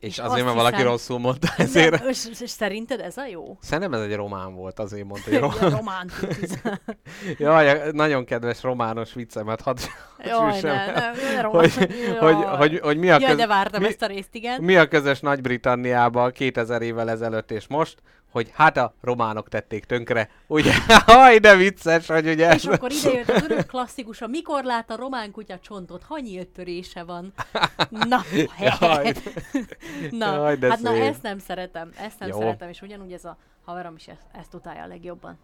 [0.00, 1.98] És, És azért, mert valaki hiszem- rosszul mondta ezért.
[1.98, 3.58] Nem, és, és szerinted ez a jó?
[3.60, 5.70] Szerintem ez egy román volt, azért mondta, hogy román.
[5.70, 6.80] romanticizál.
[7.38, 9.78] Jaj, nagyon kedves romános viccemet hadd
[10.24, 12.56] Jaj, süssem ne, ne, ne, hogy, roman- hogy, Jaj.
[12.56, 14.62] hogy, hogy, mi a Jaj, köz, de vártam mi, ezt a részt, igen.
[14.62, 17.98] mi a közös Nagy-Britanniában 2000 évvel ezelőtt és most,
[18.30, 20.30] hogy hát a románok tették tönkre.
[20.46, 20.72] Ugye?
[21.06, 24.90] Haj, de vicces, hogy ugye És akkor ide jött az örök klasszikus, a mikor lát
[24.90, 27.32] a román kutya csontot, ha nyílt törése van.
[27.90, 28.20] Na,
[28.80, 29.12] Jaj.
[30.10, 31.02] na, Jaj, de hát na szép.
[31.02, 32.38] ezt nem szeretem, ezt nem Jó.
[32.38, 35.38] szeretem, és ugyanúgy ez a haverom is ezt, ezt utálja a legjobban.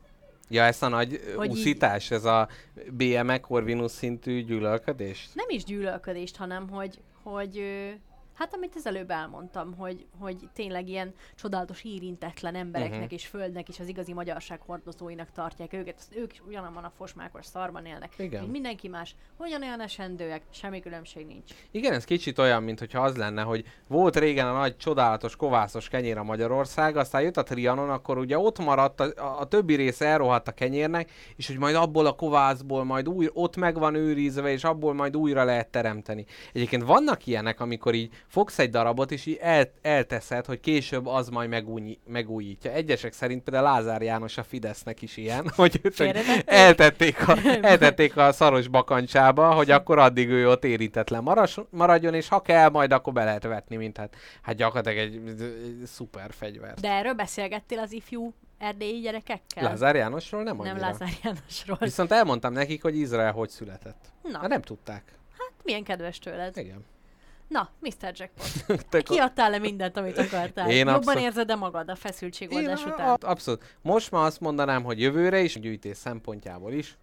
[0.48, 2.48] Ja, ezt a nagy Hogy hogy így- úszítás, ez a
[2.90, 5.28] BME Corvinus szintű gyűlölködés?
[5.34, 7.88] Nem is gyűlölködést, hanem hogy, hogy ö,
[8.36, 13.14] hát amit az előbb elmondtam, hogy, hogy tényleg ilyen csodálatos érintetlen embereknek Mhm.
[13.14, 16.02] és földnek és az igazi magyarság hordozóinak tartják őket.
[16.16, 18.40] Ők is ugyanabban a fosmákos szarban élnek, Igen.
[18.40, 19.14] mint mindenki más.
[19.36, 21.50] Ugyanolyan esendőek, semmi különbség nincs.
[21.70, 26.18] Igen, ez kicsit olyan, mintha az lenne, hogy volt régen a nagy csodálatos kovászos kenyér
[26.18, 30.06] a Magyarország, aztán jött a Trianon, akkor ugye ott maradt, a, a, a többi része
[30.06, 34.50] elrohadt a kenyérnek, és hogy majd abból a kovászból majd új, ott meg van őrizve,
[34.52, 36.24] és abból majd újra lehet teremteni.
[36.52, 41.28] Egyébként vannak ilyenek, amikor így fogsz egy darabot, és így el, elteszed, hogy később az
[41.28, 42.70] majd megúj, megújítja.
[42.70, 45.80] Egyesek szerint például Lázár János a Fidesznek is ilyen, hogy
[46.44, 52.28] eltették a, eltették a szaros bakancsába, hogy akkor addig ő ott érintetlen maras, maradjon, és
[52.28, 56.74] ha kell, majd akkor be lehet vetni, mint hát, hát gyakorlatilag egy, egy szuper fegyver.
[56.74, 59.62] De erről beszélgettél az ifjú erdélyi gyerekekkel?
[59.62, 60.74] Lázár Jánosról nem annyira.
[60.74, 61.76] Nem Lázár Jánosról.
[61.80, 64.04] Viszont elmondtam nekik, hogy Izrael hogy született.
[64.22, 65.02] Na, Hát nem tudták.
[65.62, 66.56] milyen kedves tőled.
[66.56, 66.84] Igen.
[67.48, 68.12] Na, Mr.
[68.14, 68.66] Jackpot.
[68.90, 70.70] Te Kiadtál le mindent, amit akartál?
[70.70, 73.16] Én Jobban abszolút- érzed-e magad a feszültségoldás Én után?
[73.20, 73.76] Abszolút.
[73.82, 76.98] Most már azt mondanám, hogy jövőre is, gyűjtés szempontjából is,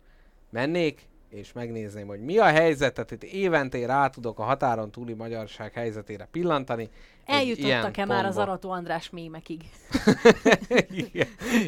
[0.49, 5.13] mennék, és megnézném, hogy mi a helyzet, tehát itt évente rá tudok a határon túli
[5.13, 6.89] magyarság helyzetére pillantani.
[7.25, 8.37] Eljutottak-e már az.
[8.37, 9.61] Arató András mémekig?
[10.89, 11.27] igen,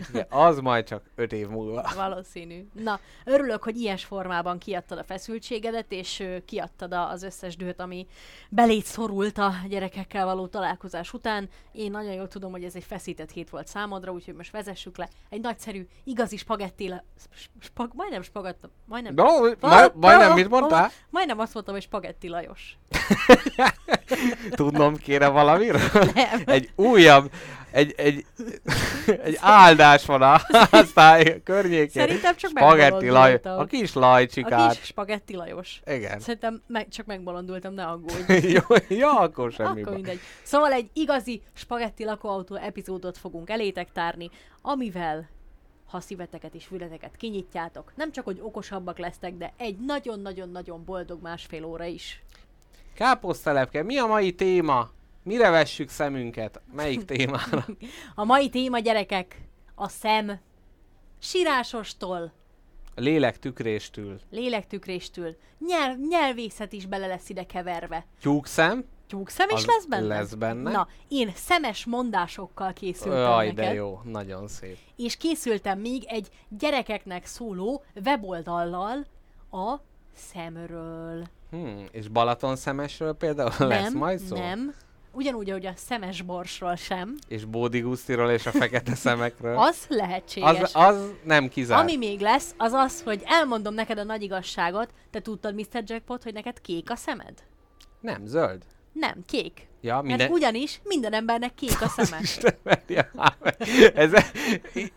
[0.10, 1.90] igen, az majd csak öt év múlva.
[1.96, 2.68] Valószínű.
[2.74, 8.08] Na, örülök, hogy ilyes formában kiadtad a feszültségedet, és kiadtad az összes dühöt, ami
[8.50, 11.50] beléd szorult a gyerekekkel való találkozás után.
[11.72, 15.10] Én nagyon jól tudom, hogy ez egy feszített hét volt számodra, úgyhogy most vezessük le.
[15.30, 16.88] Egy nagyszerű, igazi spagetti...
[16.88, 17.04] Le...
[17.60, 17.92] Spag...
[17.94, 18.70] Majdnem spagattam.
[18.86, 19.14] Majdnem...
[19.14, 20.92] No, ma, majdnem mit mondtál?
[21.10, 22.78] Majdnem azt mondtam, hogy spagetti Lajos.
[24.50, 25.82] Tudnom kéne valamiről?
[26.14, 26.42] Nem.
[26.56, 27.32] Egy újabb,
[27.72, 28.26] egy, egy,
[29.24, 30.40] egy áldás van a
[30.72, 32.02] háztály környékén.
[32.02, 34.78] Szerintem csak Spagetti laj, a kis A lajcsikát.
[34.78, 35.82] kis spagetti Lajos.
[35.86, 36.20] Igen.
[36.20, 38.48] Szerintem meg, csak megbolondultam, ne aggódj.
[38.58, 40.20] jó, ja, akkor semmi Akkor mindegy.
[40.44, 44.30] Szóval egy igazi spagetti lakóautó epizódot fogunk elétek tárni,
[44.62, 45.30] amivel
[45.86, 51.64] ha szíveteket és fületeket kinyitjátok, nem csak, hogy okosabbak lesztek, de egy nagyon-nagyon-nagyon boldog másfél
[51.66, 52.24] óra is.
[52.96, 54.90] Káposztelepke, mi a mai téma?
[55.24, 56.62] Mire vessük szemünket?
[56.76, 57.66] Melyik témára?
[58.16, 59.42] A mai téma, gyerekek,
[59.76, 60.40] a szem
[61.20, 62.32] sírásostól,
[62.96, 64.20] A lélek tükréstől.
[64.30, 65.36] lélektükréstől,
[65.68, 68.06] nyelv, nyelvészet is bele lesz ide keverve.
[68.22, 68.86] Tyúkszem?
[69.08, 70.08] Tyúkszem is lesz benne?
[70.08, 70.72] lesz benne.
[70.72, 73.66] Na, én szemes mondásokkal készültem Jaj, neked.
[73.66, 74.78] de jó, nagyon szép.
[74.96, 79.06] és készültem még egy gyerekeknek szóló weboldallal
[79.52, 79.76] a
[80.16, 81.28] szemről.
[81.52, 84.36] Hmm, és Balaton szemesről például lesz nem, majd szó?
[84.38, 84.74] nem.
[85.12, 87.16] Ugyanúgy, ahogy a szemes borsról sem.
[87.28, 89.58] És Bódi Gusztiról és a fekete szemekről?
[89.58, 90.62] Az lehetséges.
[90.62, 91.82] az, az nem kizárt.
[91.82, 94.94] Ami még lesz, az az, hogy elmondom neked a nagy igazságot.
[95.12, 95.84] Te tudtad, Mr.
[95.86, 97.44] Jackpot, hogy neked kék a szemed?
[98.00, 98.64] Nem, zöld.
[99.00, 99.68] Nem, kék.
[99.82, 100.32] Ja, Mert minden...
[100.32, 102.18] ugyanis minden embernek kék a szeme.
[102.22, 103.56] Isten verje már meg.
[103.96, 104.26] Eze,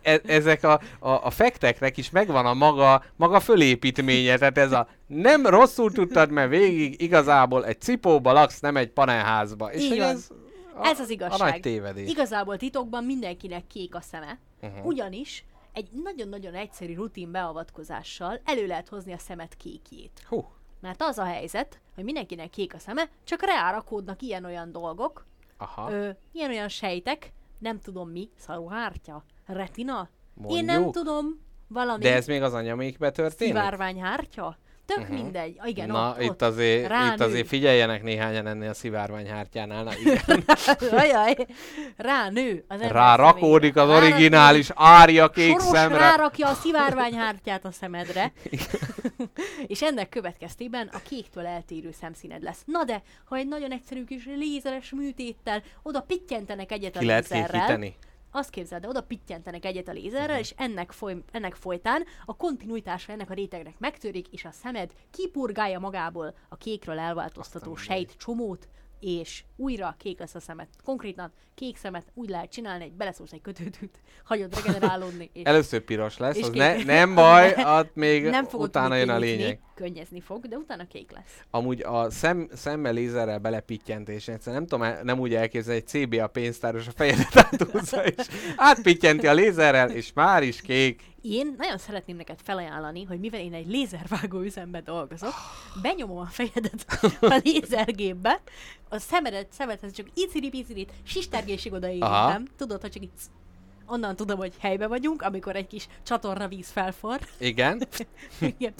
[0.03, 4.89] e, ezek a, a, a fekteknek is megvan a maga, maga fölépítménye, tehát ez a
[5.07, 9.73] nem rosszul tudtad, mert végig igazából egy cipóba laksz, nem egy panelházba.
[9.73, 10.29] És Így ez,
[10.75, 11.49] a, Ez az igazság.
[11.49, 12.11] A nagy tévedés.
[12.11, 14.87] Igazából titokban mindenkinek kék a szeme, uh-huh.
[14.87, 20.23] ugyanis egy nagyon-nagyon egyszerű rutin beavatkozással elő lehet hozni a szemet kékjét.
[20.29, 20.45] Hú,
[20.81, 25.93] Mert az a helyzet, hogy mindenkinek kék a szeme, csak rárakódnak ilyen-olyan dolgok, aha.
[25.93, 30.09] ö, ilyen-olyan sejtek, nem tudom mi, szaruhártya, retina,
[30.49, 31.05] én nem Mondjuk.
[31.05, 33.55] tudom, valami De ez még az anyamékbe történik?
[33.55, 34.57] szivárványhártya,
[34.89, 35.17] tök uh-huh.
[35.17, 35.57] mindegy.
[35.65, 36.43] Igen, Na, ott, itt, ott.
[36.43, 37.25] azért, itt ránő.
[37.25, 39.85] azért figyeljenek néhányan ennél a szivárványhártyánál.
[39.85, 40.45] Na, igen.
[41.03, 41.37] Ajaj,
[41.97, 45.99] ránő az Rárakódik az originális árja kék Soros szemre.
[45.99, 48.33] rárakja a szivárványhártyát a szemedre,
[49.67, 52.63] és ennek következtében a kéktől eltérő szemszíned lesz.
[52.65, 57.29] Na de, ha egy nagyon egyszerű kis lézeres műtéttel oda pittyentenek egyet a Ki lehet
[57.29, 57.97] lézerrel, kékíteni?
[58.31, 60.39] Azt képzeld, de oda pittyentenek egyet a lézerrel, Mhm.
[60.39, 65.79] és ennek, foly, ennek folytán a kontinuitása ennek a rétegnek megtörik, és a szemed kipurgálja
[65.79, 68.69] magából a kékről elváltoztató sejt csomót,
[69.01, 70.67] és újra kék lesz a szemed.
[70.85, 76.17] Konkrétan kék szemet úgy lehet csinálni, hogy beleszólsz egy kötődőt, hagyod regenerálódni, és Először piros
[76.19, 76.59] lesz, És az kék.
[76.59, 79.61] ne, nem baj, ott még nem fogod utána jön a lényeg.
[79.75, 81.43] Könnyezni fog, de utána kék lesz.
[81.51, 86.87] Amúgy a szem, szemmel lézerrel belepityentés, egyszerűen nem tudom, nem úgy elképzelni, egy CBA pénztáros
[86.87, 91.03] a fejedet átúzza, és átpittyenti a lézerrel, és már is kék.
[91.31, 95.33] Én nagyon szeretném neked felajánlani, hogy mivel én egy lézervágó üzemben dolgozok,
[95.83, 96.87] benyomom a fejedet
[97.21, 98.41] a lézergépbe,
[98.89, 103.19] a szemedet, szemedhez csak iciri-picirit, sistergésig odaérintem, tudod, hogy csak itt
[103.87, 107.21] onnan tudom, hogy helybe vagyunk, amikor egy kis csatorna víz felfor.
[107.39, 107.83] Igen.
[108.41, 108.75] Igen.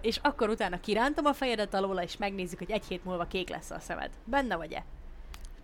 [0.00, 3.70] és akkor utána kirántom a fejedet alóla, és megnézzük, hogy egy hét múlva kék lesz
[3.70, 4.10] a szemed.
[4.24, 4.84] Benne vagy-e?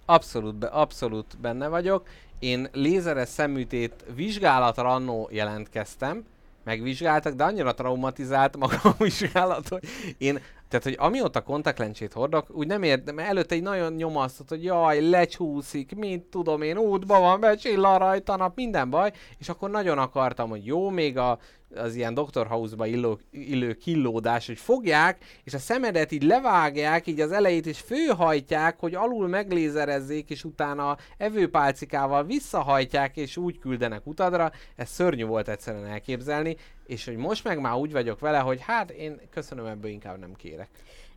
[0.04, 2.08] Abszolút, be, abszolút benne vagyok.
[2.38, 6.24] Én lézeres szemütét vizsgálatra annó jelentkeztem,
[6.64, 9.82] megvizsgáltak, de annyira traumatizált maga a vizsgálat, hogy
[10.18, 15.08] én, tehát, hogy amióta kontaktlencsét hordok, úgy nem értem, előtte egy nagyon nyomasztott, hogy jaj,
[15.08, 20.48] lecsúszik, mit tudom én, útba van, becsillan rajta nap, minden baj, és akkor nagyon akartam,
[20.48, 21.38] hogy jó, még a,
[21.74, 22.46] az ilyen Dr.
[22.46, 27.80] House-ba illó, illő killódás, hogy fogják, és a szemedet így levágják, így az elejét is
[27.80, 34.52] főhajtják, hogy alul meglézerezzék, és utána evőpálcikával visszahajtják, és úgy küldenek utadra.
[34.76, 36.56] Ez szörnyű volt egyszerűen elképzelni,
[36.88, 40.34] és hogy most meg már úgy vagyok vele, hogy hát én köszönöm, ebből inkább nem
[40.34, 40.68] kérek.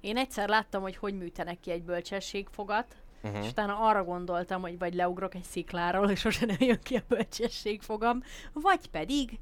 [0.02, 3.44] Én egyszer láttam, hogy hogy műtenek ki egy bölcsességfogat, Uh-huh.
[3.44, 7.02] és utána arra gondoltam, hogy vagy leugrok egy szikláról, és sose nem jön ki a
[7.08, 9.40] bölcsességfogam, vagy pedig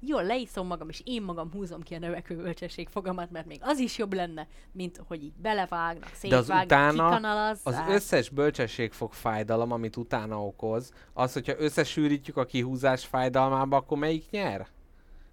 [0.00, 3.98] jól leiszom magam, és én magam húzom ki a növekvő bölcsességfogamat, mert még az is
[3.98, 9.72] jobb lenne, mint hogy így belevágnak, De az szétvágnak, utána, az összes bölcsesség fog fájdalom,
[9.72, 14.68] amit utána okoz, az, hogyha összesűrítjük a kihúzás fájdalmába, akkor melyik nyer?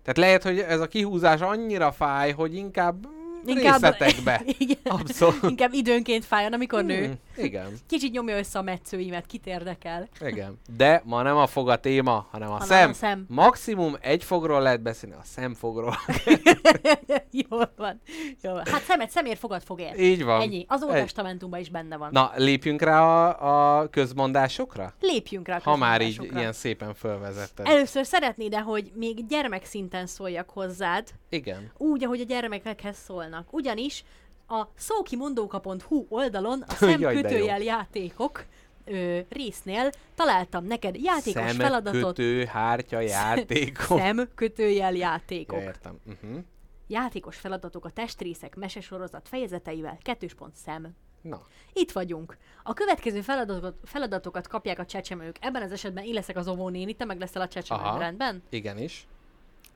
[0.03, 3.07] Tehát lehet, hogy ez a kihúzás annyira fáj, hogy inkább
[3.45, 4.41] inkább részletekbe.
[4.57, 4.77] Igen.
[4.83, 5.43] Abszolút.
[5.43, 7.05] Inkább időnként fájjon, amikor nő.
[7.05, 10.07] Hmm, igen, Kicsit nyomja össze a metszőimet, kit érdekel.
[10.25, 10.59] igen.
[10.77, 12.89] De ma nem a fog a téma, hanem a Hanem szem.
[12.89, 13.25] a szem.
[13.29, 15.95] Maximum egy fogról lehet beszélni, a szemfogról.
[17.49, 18.01] Jól van.
[18.41, 18.63] Jól van.
[18.65, 19.99] Hát szemet szemér fogad fogért.
[19.99, 20.41] Így van.
[20.41, 20.65] Ennyi.
[20.67, 22.09] Az Ótestamentumban is benne van.
[22.11, 24.93] Na, lépjünk rá a, a közmondásokra?
[24.99, 27.67] Lépjünk rá a Ha már így ilyen szépen fölvezetted.
[27.67, 31.71] Először szeretnéd -e, hogy még gyermekszinten szóljak hozzád, Igen.
[31.77, 32.97] úgy, ahogy a gyermekekhez
[33.29, 33.53] szólnak.
[33.53, 34.03] Ugyanis
[34.47, 38.45] a szókimondóka.hu oldalon a szemkötőjel játékok
[38.85, 41.93] ö, résznél találtam neked játékos feladatot.
[41.93, 43.99] Szemkötő, hártya, játékok.
[43.99, 45.59] Szemkötőjel játékok.
[45.59, 45.99] Ja, értem.
[46.05, 46.43] Uh-huh.
[46.87, 50.95] Játékos feladatok a testrészek mesesorozat fejezeteivel, kettős pont szem.
[51.21, 51.41] Na,
[51.73, 52.37] Itt vagyunk.
[52.63, 55.37] A következő feladatokat, feladatokat kapják a csecsemők.
[55.41, 57.81] Ebben az esetben én leszek az óvónéni, te meg leszel a csecsemő.
[57.81, 57.97] Aha.
[57.97, 58.43] Rendben?
[58.49, 59.07] igenis.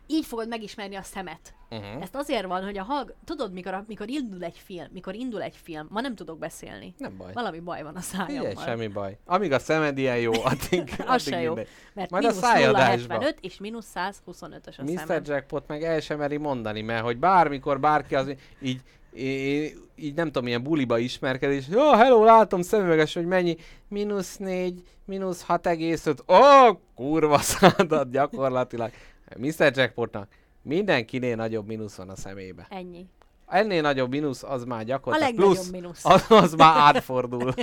[0.07, 1.53] Így fogod megismerni a szemet.
[1.69, 2.01] Uh-huh.
[2.01, 3.13] Ezt azért van, hogy a hallg...
[3.25, 6.93] Tudod, mikor, mikor indul egy film, mikor indul egy film, ma nem tudok beszélni.
[6.97, 7.33] Nem baj.
[7.33, 8.63] Valami baj van a szájammal.
[8.65, 9.17] semmi baj.
[9.25, 11.47] Amíg a szemed ilyen jó, addig, Az se jó.
[11.53, 11.67] mindegy.
[11.93, 13.17] Mert Majd a mínusz szájadásba.
[13.17, 14.97] 0,75 és mínusz 125-ös a Mr.
[14.97, 15.21] szemem.
[15.25, 18.81] Jackpot meg el sem meri mondani, mert hogy bármikor bárki az így,
[19.15, 23.55] így, így nem tudom, ilyen buliba ismerkedik, és jó, hello, látom szemüveges, hogy mennyi,
[23.87, 28.91] mínusz 4, mínusz 6,5, ó, oh, kurva szádat gyakorlatilag.
[29.37, 29.71] Mr.
[29.75, 30.27] Jackpotnak
[30.61, 32.65] mindenkinél nagyobb mínusz van a szemébe.
[32.69, 33.05] Ennyi.
[33.47, 36.05] Ennél nagyobb mínusz az már A gyakorlatilag legnagyobb plusz, mínusz.
[36.05, 37.53] az, az már átfordul.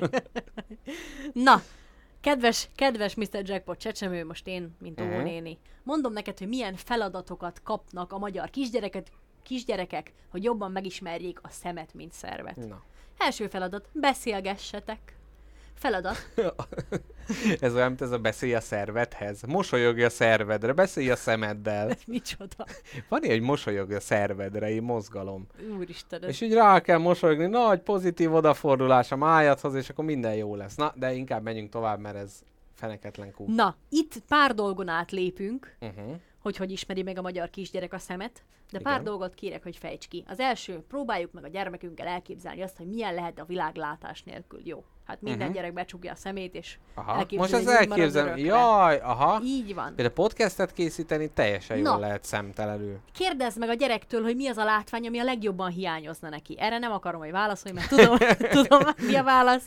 [1.32, 1.62] Na,
[2.20, 3.28] kedves, kedves Mr.
[3.42, 5.08] Jackpot csecsemő, most én, mint Mhm.
[5.12, 9.10] óvónéni, mondom neked, hogy milyen feladatokat kapnak a magyar kisgyereket,
[9.42, 12.56] kisgyerekek, hogy jobban megismerjék a szemet, mint szervet.
[12.56, 12.82] Na.
[13.18, 15.14] Első feladat, beszélgessetek.
[15.80, 16.16] Feladat,
[17.60, 19.42] Ez olyan, mint ez a beszélj a szervedhez.
[19.42, 21.96] Mosolyogj a szervedre, beszélj a szemeddel.
[22.06, 22.64] micsoda,
[23.08, 25.46] Van ilyen, hogy mosolyogj a szervedre, egy mozgalom.
[25.78, 30.54] úristen, És így rá kell mosolyogni, nagy pozitív odafordulás a májadhoz, és akkor minden jó
[30.56, 30.74] lesz.
[30.74, 32.32] Na, de inkább menjünk tovább, mert ez
[32.74, 33.48] feneketlen kúp.
[33.48, 36.14] Na, itt pár dolgon átlépünk, Uh-huh.
[36.42, 39.04] Hogy hogy ismeri meg a magyar kisgyerek a szemet, de pár Igen.
[39.04, 40.24] dolgot kérek, hogy fejts ki.
[40.28, 44.60] Az első, próbáljuk meg a gyermekünkkel elképzelni azt, hogy milyen lehet a világlátás nélkül.
[44.64, 44.84] Jó.
[45.06, 45.56] Hát minden Mhm.
[45.56, 47.24] gyerek becsukja a szemét, és Aha.
[47.36, 48.36] Most marad elképzelem.
[48.38, 49.40] Jaj, aha.
[49.44, 49.86] Így van.
[49.94, 51.98] Például podcastet készíteni teljesen jól Na.
[51.98, 52.98] lehet szemtelenül.
[53.12, 56.56] Kérdezd meg a gyerektől, hogy mi az a látvány, ami a legjobban hiányozna neki.
[56.58, 58.16] Erre nem akarom, hogy válaszolj, mert tudom,
[58.62, 59.64] tudom, mi a válasz.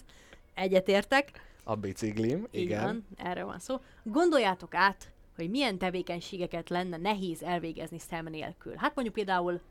[0.53, 1.29] Egyetértek.
[1.63, 2.83] A biciklim, igen.
[2.83, 3.79] van, erről van szó.
[4.03, 8.73] Gondoljátok át, hogy milyen tevékenységeket lenne nehéz elvégezni szem nélkül.
[8.75, 9.61] Hát mondjuk például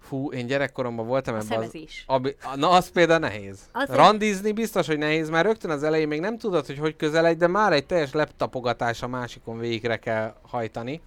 [0.00, 1.76] Fú, én gyerekkoromban voltam a ebben az...
[2.06, 3.68] Abi, na, az például nehéz.
[3.72, 7.38] Azért- Randizni biztos, hogy nehéz, mert rögtön az elején még nem tudod, hogy hogy közeledj,
[7.38, 11.00] de már egy teljes leptapogatás a másikon végre kell hajtani.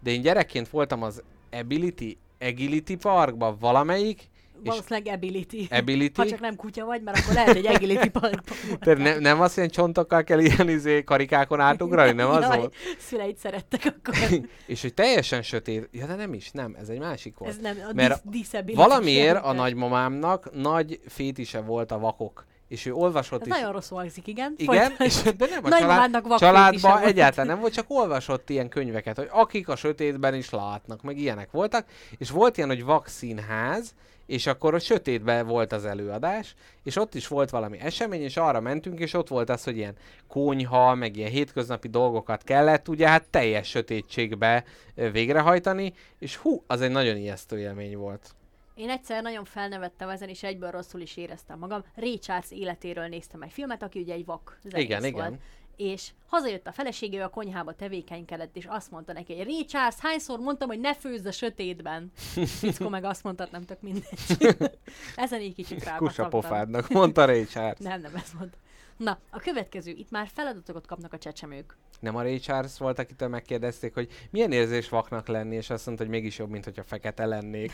[0.00, 4.28] De én gyerekként voltam az Ability, Agility Parkban valamelyik,
[4.64, 5.66] Valószínűleg ability.
[5.70, 9.40] Ability, Ha csak nem kutya vagy, mert akkor lehet egy agility parkban de ne, nem
[9.40, 12.74] az ilyen csontokkal kell ilyen izé, karikákon átugrani, nem az Jaj, volt?
[12.98, 14.14] Szüleid szerettek akkor.
[14.66, 17.52] És hogy teljesen sötét, ja de nem is, nem, ez egy másik volt.
[17.52, 22.92] Ez nem a Mert dis- Valamiért a nagymamámnak nagy fétise volt a vakok és ő
[22.92, 23.52] olvasott Ez is.
[23.52, 24.54] nagyon rosszul hangzik, igen.
[24.56, 29.28] Igen, és, de nem a család, családban egyáltalán nem volt, csak olvasott ilyen könyveket, hogy
[29.30, 31.86] akik a sötétben is látnak, meg ilyenek voltak,
[32.18, 33.94] és volt ilyen, hogy vakszínház,
[34.26, 38.60] és akkor a sötétben volt az előadás, és ott is volt valami esemény, és arra
[38.60, 39.94] mentünk, és ott volt az, hogy ilyen
[40.28, 46.90] konyha, meg ilyen hétköznapi dolgokat kellett, ugye hát teljes sötétségbe végrehajtani, és hú, az egy
[46.90, 48.34] nagyon ijesztő élmény volt.
[48.74, 51.84] Én egyszer nagyon felnevettem ezen, és egyből rosszul is éreztem magam.
[51.94, 55.14] Ray Charles életéről néztem egy filmet, aki ugye egy vak zenész Igen, volt.
[55.14, 55.40] igen.
[55.76, 60.38] És hazajött a felesége, a konyhába tevékenykedett, és azt mondta neki, hogy Ray Charles, hányszor
[60.38, 62.12] mondtam, hogy ne főzz a sötétben?
[62.60, 64.08] Fickó meg azt mondta, nem tök mindegy.
[65.16, 67.78] Ezen így kicsit rá Kussa pofádnak, mondta Ray Charles.
[67.78, 68.56] Nem, nem ezt mondta.
[68.96, 69.90] Na, a következő.
[69.90, 71.76] Itt már feladatokat kapnak a csecsemők.
[72.00, 76.04] Nem a Ray Charles volt, akitől megkérdezték, hogy milyen érzés vaknak lenni, és azt mondta,
[76.04, 77.72] hogy mégis jobb, mint hogyha fekete lennék.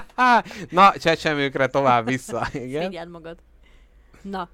[0.70, 2.82] Na, csecsemőkre tovább vissza, igen.
[2.82, 3.38] Szégyeld magad.
[4.22, 4.48] Na.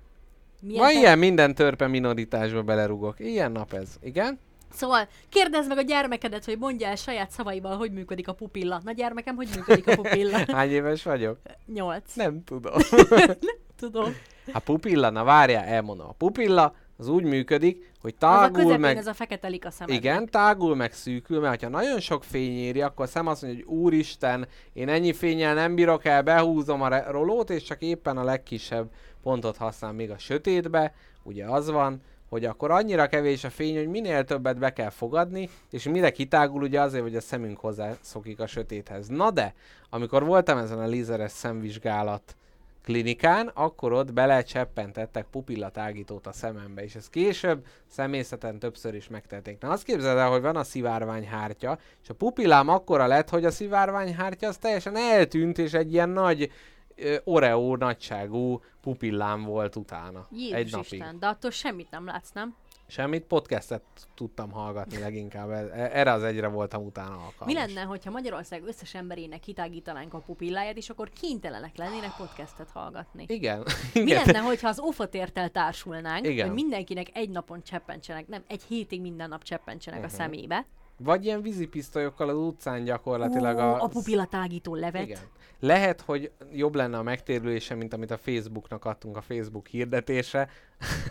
[0.60, 3.20] Milyen Ma te- ilyen minden törpe minoritásba belerugok.
[3.20, 4.38] Ilyen nap ez, igen?
[4.72, 8.80] Szóval kérdezd meg a gyermekedet, hogy mondja el saját szavaival, hogy működik a pupilla.
[8.84, 10.38] Na gyermekem, hogy működik a pupilla?
[10.56, 11.38] Hány éves vagyok?
[11.66, 12.14] Nyolc.
[12.14, 12.72] Nem tudom.
[13.80, 14.14] Tudom.
[14.52, 16.08] A pupilla, na várjál, elmondom.
[16.08, 18.96] A pupilla az úgy működik, hogy Az a tágul meg...
[18.96, 20.04] ez a fekete a szemednek.
[20.04, 23.64] Igen, tágul meg szűkül, mert ha nagyon sok fény éri, akkor a szem azt mondja,
[23.64, 28.24] hogy úristen, én ennyi fényel nem bírok el, behúzom a rolót, és csak éppen a
[28.24, 28.90] legkisebb
[29.22, 33.88] pontot használ még a sötétbe, ugye az van, hogy akkor annyira kevés a fény, hogy
[33.88, 38.46] minél többet be kell fogadni, és mire kitágul, ugye azért, hogy a szemünk hozzászokik a
[38.46, 39.08] sötéthez.
[39.08, 39.54] Na de,
[39.90, 42.36] amikor voltam ezen a lézeres szemvizsgálat
[42.82, 49.60] klinikán, akkor ott belecseppentettek pupillatágítót a szemembe, és ez később személyzeten többször is megtették.
[49.60, 53.50] Na azt képzeld el, hogy van a szivárványhártya, és a pupillám akkora lett, hogy a
[53.50, 56.50] szivárványhártya az teljesen eltűnt, és egy ilyen nagy
[56.96, 60.28] ö, Oreo nagyságú pupillám volt utána.
[60.30, 60.92] Jézus egy napig.
[60.92, 62.54] Isten, de attól semmit nem látsz, nem?
[62.90, 63.82] Semmit, podcastet
[64.14, 67.46] tudtam hallgatni leginkább, E- erre az egyre voltam utána alkalmas.
[67.46, 73.24] Mi lenne, hogyha Magyarország összes emberének kitágítanánk a pupilláját, és akkor kénytelenek lennének podcastet hallgatni?
[73.26, 73.62] Igen.
[73.94, 74.22] Mi Igen.
[74.26, 76.46] lenne, hogyha az ofotértel társulnánk, Igen.
[76.46, 80.08] hogy mindenkinek egy napon cseppentsenek, nem, egy hétig minden nap cseppentsenek Mhm.
[80.08, 80.66] a szemébe.
[80.98, 83.82] Vagy ilyen vízipisztolyokkal az utcán gyakorlatilag Ó, a...
[83.82, 85.02] a pupillatágító levet.
[85.02, 85.20] Igen.
[85.60, 90.48] Lehet, hogy jobb lenne a megtérülése, mint amit a Facebooknak adtunk a Facebook hirdetésre,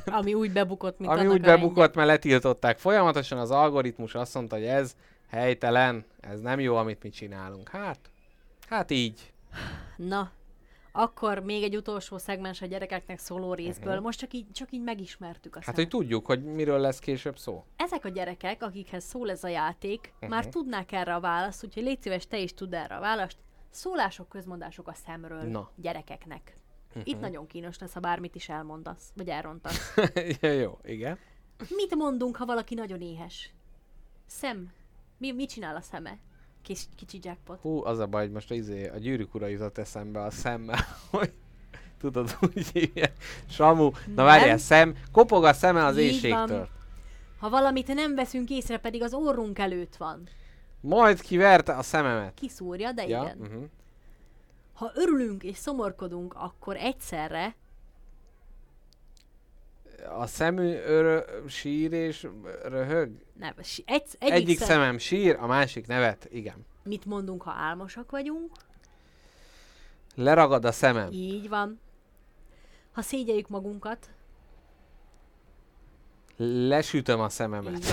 [0.06, 2.78] Ami úgy bebukott, mint ami úgy bebukott, mert letiltották.
[2.78, 4.96] Folyamatosan az algoritmus azt mondta, hogy ez
[5.30, 7.70] helytelen, ez nem jó, amit mi csinálunk.
[7.70, 8.00] Hát,
[8.70, 9.32] hát így.
[9.96, 10.32] Na,
[10.98, 14.00] akkor még egy utolsó szegmens a gyerekeknek szóló részből.
[14.00, 15.68] Most csak így, csak így megismertük a Mhm.
[15.68, 17.66] Hát, hogy tudjuk, hogy miről lesz később szó.
[17.76, 20.30] Ezek a gyerekek, akikhez szól ez a játék, Mhm.
[20.30, 23.38] már tudnák erre a választ, úgyhogy légy szíves, te is tudd erre a választ.
[23.70, 25.60] Szólások, közmondások a szemről Na.
[25.60, 25.82] Mhm.
[25.82, 26.54] gyerekeknek.
[27.04, 29.96] Itt nagyon kínos lesz, ha bármit is elmondasz, vagy elrontasz.
[30.42, 31.18] ja, jó, igen.
[31.70, 33.54] Mit mondunk, ha valaki nagyon éhes?
[34.26, 34.72] Szem.
[35.18, 36.18] Mi, mit csinál a szeme?
[36.68, 37.60] Kis, kicsi jackpot.
[37.62, 40.80] Hú, az a baj, hogy most izé, a gyűrűk ura jutott eszembe a szemmel,
[41.12, 41.32] hogy
[42.00, 43.12] tudod, úgy hívják.
[43.50, 46.48] Samu, na várjál, szem, kopog a szeme az Így éjségtől.
[46.48, 46.70] van.
[47.40, 50.28] Ha valamit nem veszünk észre, pedig az orrunk előtt van.
[50.82, 52.34] Majd kiverte a szememet.
[52.34, 53.38] Kiszúrja, de Ja, igen.
[53.40, 53.64] uh-huh.
[54.74, 57.56] Ha örülünk és szomorkodunk, akkor egyszerre
[60.18, 62.28] A szemű örö, sír és
[62.64, 63.12] röhög.
[63.40, 66.28] nem, si- egy, Egyik, egyik, szem, szemem sír, a másik nevet.
[66.32, 66.66] Igen.
[66.84, 68.52] mit mondunk, ha álmosak vagyunk?
[70.16, 71.12] Leragad a szemem.
[71.12, 71.80] Így van.
[72.92, 74.10] Ha szégyeljük magunkat,
[76.40, 77.84] Lesütöm a szememet.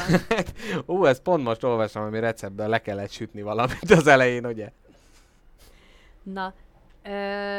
[0.87, 4.71] Ú, ezt pont most olvastam, ami receptben le kellett sütni valamit az elején, ugye?
[6.23, 6.55] Na,
[7.03, 7.09] ö,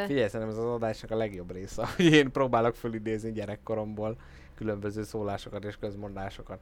[0.05, 4.15] Figyelj, szerintem ez az adásnak a legjobb része, hogy én próbálok fölidézni gyerekkoromból
[4.55, 6.59] különböző szólásokat és közmondásokat.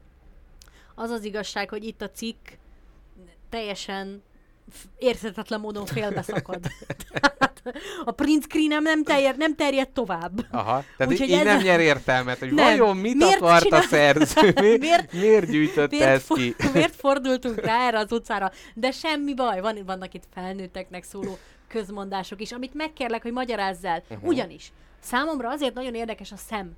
[0.96, 2.48] az az igazság, hogy itt a cikk
[3.50, 4.24] teljesen
[4.98, 6.60] érthetetlen módon félbeszakad.
[8.06, 10.46] A print screenem nem, terjed, nem terjed tovább.
[10.52, 12.66] Aha, tehát Úgyhogy így ez nem a- nyer értelmet, hogy Nem.
[12.66, 16.56] vajon mit Miért akart a csinál- szerző, mi, Miért- miért, gyűjtötte Miért, ezt for, ki?
[16.74, 18.52] miért fordultunk rá erre az utcára?
[18.74, 21.38] De semmi baj, van, vannak itt felnőtteknek szóló
[21.68, 24.04] közmondások is, amit megkérlek, hogy magyarázz el.
[24.10, 24.28] Uh-huh.
[24.28, 26.72] Ugyanis számomra azért nagyon érdekes a szem,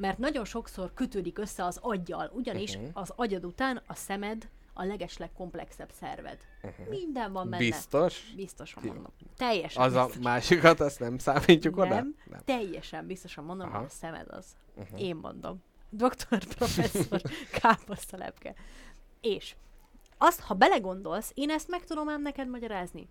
[0.00, 2.90] mert nagyon sokszor kötődik össze az aggyal, ugyanis uh-huh.
[2.92, 6.38] az agyad után a szemed a legesleg komplexebb szerved.
[6.62, 6.88] Uh-huh.
[6.88, 7.64] Minden van benne.
[7.64, 8.32] Biztos?
[8.36, 9.12] Biztosan mondom.
[9.36, 10.22] Teljesen Az a biztos.
[10.22, 11.94] másikat, azt nem számítjuk oda?
[11.94, 13.76] Nem, teljesen biztosan mondom, Aha.
[13.76, 14.46] hogy a szemed az.
[14.74, 15.02] Uh-huh.
[15.02, 15.62] Én mondom.
[15.90, 17.22] Doktor, professzor,
[17.60, 18.54] káposztalepke.
[19.20, 19.56] És
[20.18, 23.08] azt, ha belegondolsz, én ezt meg tudom ám neked magyarázni.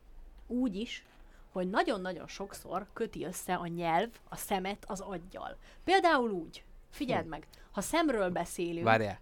[0.47, 1.05] Úgy is,
[1.51, 5.57] hogy nagyon-nagyon sokszor köti össze a nyelv a szemet az aggyal.
[5.83, 9.19] Például úgy, figyeld meg, ha szemről beszélünk, Várjál.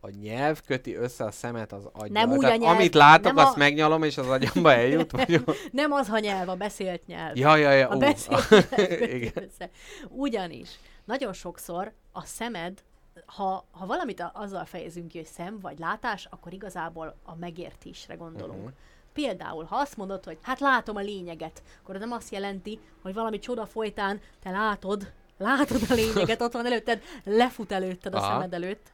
[0.00, 2.08] A nyelv köti össze a szemet az aggyal.
[2.26, 5.10] Nem úgy a nyelv, amit látok, nem a- azt megnyalom, és az agyamba eljut?
[5.10, 5.44] Vagy...
[5.72, 7.36] nem az, ha nyelv, a beszélt nyelv.
[7.36, 7.88] ja, ja, ja.
[7.88, 7.98] A ú.
[7.98, 9.70] beszélt nyelv össze.
[10.08, 10.68] Ugyanis
[11.04, 12.82] nagyon sokszor a szemed,
[13.26, 18.14] ha, ha valamit a- azzal fejezünk ki, hogy szem vagy látás, akkor igazából a megértésre
[18.14, 18.62] gondolunk.
[18.62, 18.72] Mhm.
[19.12, 23.38] Például, ha azt mondod, hogy hát látom a lényeget, akkor nem azt jelenti, hogy valami
[23.38, 28.32] csoda folytán te látod, látod a lényeget, ott van előtted, lefut előtted a Aha.
[28.32, 28.86] szemed előtt,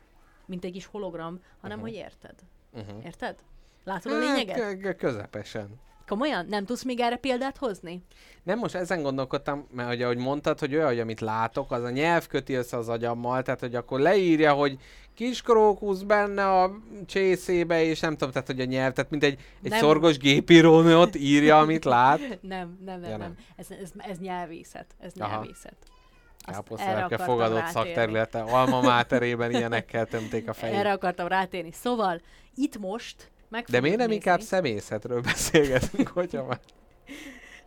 [0.47, 2.35] mint egy kis hologram, hanem hogy érted.
[2.73, 3.05] Uh-huh.
[3.05, 3.37] Érted?
[3.85, 4.61] Látod a lényeget?
[4.61, 5.69] Hát, kö- közepesen.
[6.07, 6.47] Komolyan?
[6.47, 8.03] Nem tudsz még erre példát hozni?
[8.43, 11.91] Nem, most ezen gondolkodtam, mert hogy ahogy mondtad, hogy olyan, hogy amit látok, az a
[11.91, 14.79] nyelv köti össze az agyammal, tehát hogy akkor leírja, hogy
[15.15, 19.39] kis krókusz benne a csészébe, és nem tudom, tehát hogy a nyelv, tehát mint egy,
[19.63, 19.79] egy Nem.
[19.79, 22.19] szorgos gépírónő ott írja, amit lát.
[22.41, 23.19] Nem, nem, nem, ja, nem.
[23.19, 23.37] nem.
[23.57, 24.87] Ez, ez, ez nyelvészet.
[24.99, 25.31] Ez Aha.
[25.31, 25.77] nyelvészet.
[26.45, 30.77] Káposztelepke fogadott szakterülete, alma máterében ilyenekkel tömték a fejét.
[30.77, 31.73] Erre akartam rátérni.
[31.73, 32.21] Szóval,
[32.55, 34.25] itt most meg De miért nem nézni.
[34.25, 36.59] inkább szemészetről beszélgetünk, hogyha már...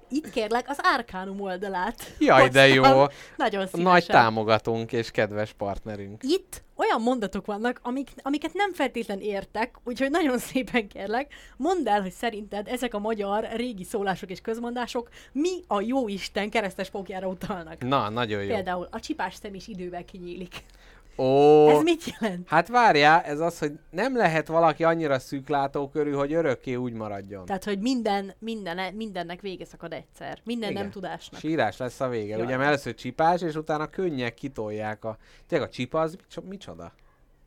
[0.09, 2.15] Itt kérlek az Arkánum oldalát.
[2.19, 2.83] Jaj, de jó!
[2.83, 3.07] Hoztam.
[3.37, 3.91] Nagyon szívesen.
[3.91, 6.23] Nagy támogatónk és kedves partnerünk.
[6.23, 12.01] Itt olyan mondatok vannak, amik, amiket nem feltétlen értek, úgyhogy nagyon szépen kérlek, mondd el,
[12.01, 17.27] hogy szerinted ezek a magyar régi szólások és közmondások mi a jó Isten keresztes pókjára
[17.27, 17.83] utalnak.
[17.83, 18.53] Na, nagyon jó.
[18.53, 20.63] Például a csipás szem is idővel kinyílik.
[21.17, 22.47] Ó, Ez mit jelent?
[22.47, 27.45] hát várjál, ez az, hogy nem lehet valaki annyira szűklátókörű, hogy örökké úgy maradjon.
[27.45, 30.39] Tehát, hogy minden, minden, mindennek vége szakad egyszer.
[30.43, 30.81] Minden Igen.
[30.81, 31.39] nem tudásnak.
[31.39, 32.37] Sírás lesz a vége.
[32.37, 32.45] Jaj.
[32.45, 35.17] Ugye először csipás, és utána könnyek kitolják a...
[35.47, 36.91] Tényleg a csipa az micso- micsoda?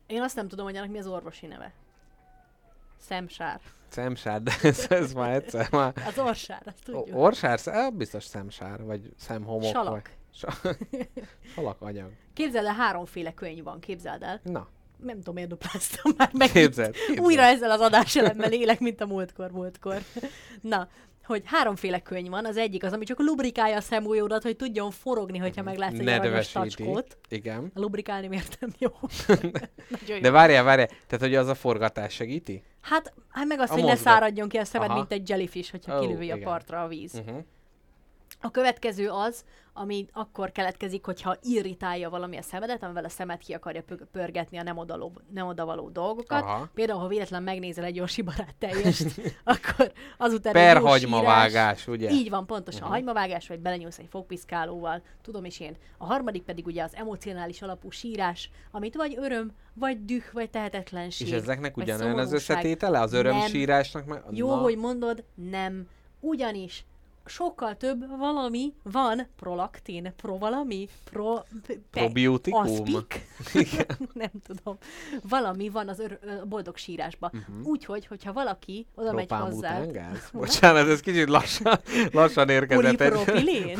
[0.07, 1.73] Én azt nem tudom, hogy annak mi az orvosi neve.
[2.99, 3.59] Szemsár.
[3.89, 5.93] Szemsár, de ez, ez már egyszer már...
[6.07, 7.17] Az orsár, azt O- tudjuk.
[7.17, 9.63] Orsár, sz- eh, biztos szemsár, vagy szemhomok.
[9.63, 9.91] Salak.
[9.91, 10.01] Vagy...
[10.33, 10.77] Sa-
[11.55, 12.11] Salak anyag.
[12.33, 14.39] Képzeld el, háromféle könyv van, képzeld el.
[14.43, 14.67] Na,
[14.97, 16.51] Nem tudom, miért dupláztam már meg.
[16.51, 16.95] képzeld.
[16.95, 17.19] képzeld.
[17.19, 20.01] Újra ezzel az adáselemmel élek, mint a múltkor, múltkor.
[20.61, 20.87] Na,
[21.25, 22.45] hogy háromféle könyv van.
[22.45, 26.51] Az egyik az, ami csak lubrikálja a szemújódat, hogy tudjon forogni, hogyha meglátsz egy aranyos
[26.51, 27.17] tacskót.
[27.29, 27.71] Igen.
[27.75, 28.89] A lubrikálni miért nem jó?
[30.07, 30.19] Jó.
[30.19, 32.63] De várjál, várjál, tehát hogy az a forgatás segíti?
[32.81, 34.97] Hát, hát meg azt, A hogy ne mozgat- száradjon ki a szemed, Aha.
[34.97, 37.13] mint egy jellyfish, hogyha Ó, kilövi a partra a víz.
[37.15, 37.43] Uh-huh.
[38.41, 43.53] A következő az, ami akkor keletkezik, hogyha irritálja valami a szemedet, amivel a szemed ki
[43.53, 46.41] akarja pö- pörgetni a nem, odaló, nem odavaló dolgokat.
[46.41, 46.69] Aha.
[46.73, 52.09] Például, ha véletlen megnézel egy Yoshi barát teljest, akkor azután egy Per jó hagymavágás, ugye?
[52.09, 52.81] Így van, pontosan.
[52.81, 52.95] Uh-huh.
[52.95, 55.75] Hagymavágás, vagy belenyúlsz egy fogpiszkálóval, tudom is én.
[55.97, 61.27] A harmadik pedig ugye az emocionális alapú sírás, amit vagy öröm, vagy düh, vagy tehetetlenség.
[61.27, 62.99] És ezeknek ugyanolyan az összetétele?
[62.99, 64.05] Az örömsírásnak?
[64.05, 64.23] Meg...
[64.31, 64.61] Jó, Na.
[64.61, 65.87] hogy mondod, nem.
[66.19, 66.85] Ugyanis
[67.25, 71.33] sokkal több valami van, prolaktin, pro valami, pro...
[71.67, 72.63] pe- Probiotikum?
[74.13, 74.77] Nem tudom.
[75.29, 77.31] Valami van az ör- boldog sírásban.
[77.33, 77.67] Uh-huh.
[77.67, 79.81] Úgyhogy, hogyha valaki oda megy hozzá...
[80.33, 81.79] Bocsánat, ez kicsit lassan,
[82.11, 82.95] lassan érkezett.
[82.97, 83.77] Polipropilén?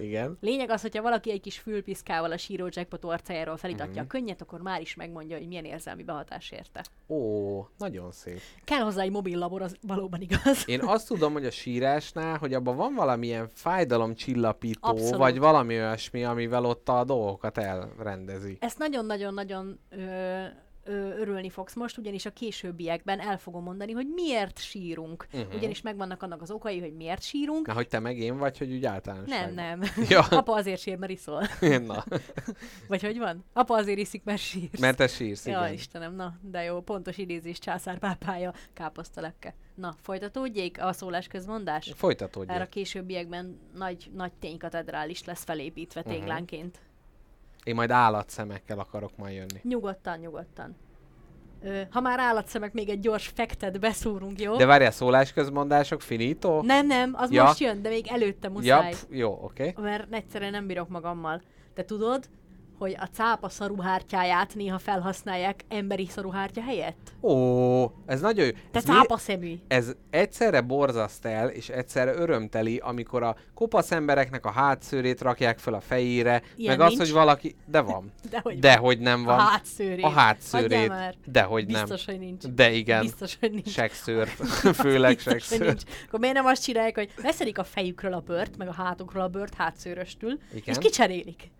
[0.00, 0.36] Igen.
[0.40, 3.94] Lényeg az, hogyha valaki egy kis fülpiszkával a síró jackpot orcájáról felitatja Mhm.
[4.00, 4.14] uh-huh.
[4.14, 6.84] a könnyet, akkor már is megmondja, hogy milyen érzelmi behatás érte.
[7.08, 8.40] Ó, nagyon szép.
[8.64, 10.62] Kell hozzá egy mobil labor, az valóban igaz.
[10.66, 15.16] Én azt tudom, hogy a sírásnál, hogy abban van valamilyen fájdalomcsillapító, Abszolút.
[15.16, 18.56] vagy valami olyasmi, amivel ott a dolgokat elrendezi.
[18.60, 19.80] Ezt nagyon-nagyon-nagyon
[20.86, 25.26] ö, örülni fogsz most, ugyanis a későbbiekben el fogom mondani, hogy miért sírunk.
[25.32, 25.54] Uh-huh.
[25.54, 27.66] Ugyanis megvannak annak az okai, hogy miért sírunk.
[27.66, 29.54] Na, hogy te meg én vagy, hogy úgy általánosságban?
[29.54, 29.90] Nem, nem.
[30.08, 30.20] Ja.
[30.30, 31.42] Apa azért sír, mert iszol.
[31.86, 32.04] Na,
[32.88, 33.44] Vagy hogy van?
[33.52, 34.80] Apa azért iszik, mert sírsz.
[34.80, 35.72] mert te sírsz, Ja, igen.
[35.72, 39.54] Istenem, na, de jó, pontos idézés, császár pápája, káposztalepke.
[39.74, 41.92] Na, folytatódjék a szólás közmondás?
[41.96, 42.52] Folytatódj.
[42.52, 46.10] Erre a későbbiekben nagy, nagy ténykatedrális lesz felépítve Mhm.
[46.10, 46.78] téglánként.
[47.66, 49.60] Én majd állatszemekkel akarok majd jönni.
[49.62, 50.76] Nyugodtan, nyugodtan.
[51.62, 54.56] Ö, ha már állatszemek, még egy gyors fektet beszúrunk, jó?
[54.56, 56.62] De várjál, szólásközmondások, finito?
[56.62, 57.44] Nem, nem, az Ja.
[57.44, 58.90] most jön, de még előtte ja, muszáj.
[58.90, 59.68] pf, jó, oké.
[59.68, 59.84] Okay.
[59.84, 61.42] Mert egyszerűen nem bírok magammal.
[61.74, 62.28] Te tudod,
[62.78, 67.12] hogy a cápa szaruhártyáját néha felhasználják emberi szaruhártya helyett?
[67.20, 68.50] Ó, ez nagyon jó.
[68.50, 69.54] Te Ez cápa szemű.
[69.68, 75.74] ez egyszerre borzaszt el, és egyszerre örömteli, amikor a kopasz embereknek a hátszőrét rakják fel
[75.74, 77.02] a fejére, Ilyen meg az, nincs.
[77.02, 77.54] hogy valaki...
[77.66, 78.12] De van.
[78.30, 78.78] Dehogy De van.
[78.84, 79.38] hogy nem A van.
[79.38, 80.04] hátszőrét.
[80.04, 80.88] A hátszőrét.
[80.88, 81.14] már.
[81.26, 81.80] Dehogy nem.
[81.80, 82.44] Biztos, hogy nincs.
[82.46, 83.00] De igen.
[83.02, 83.68] Biztos, hogy nincs.
[83.68, 84.30] Sekszőrt.
[84.82, 85.64] Főleg Biztos, hogy sekszőrt.
[85.66, 85.82] nincs.
[86.06, 89.28] Akkor miért nem azt csinálják, hogy leszedik a fejükről a bőrt, meg a hátukról a
[89.28, 90.62] bőrt hátszőröstül, Igen.
[90.64, 91.50] és kicserélik.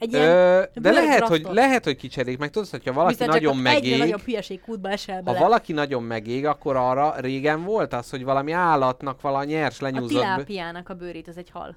[0.00, 3.28] Egy ilyen Ö, de lehet hogy, lehet, hogy kicserélik, meg tudod, hogyha valaki Mr.
[3.28, 5.38] nagyon megég, nagyobb hülyeség kútba esel ha bele.
[5.38, 10.08] valaki nagyon megég, akkor arra régen volt az, hogy valami állatnak vala nyers A lenyúzott,
[10.08, 11.76] bő- tilápiának a bőrét, ez egy hal.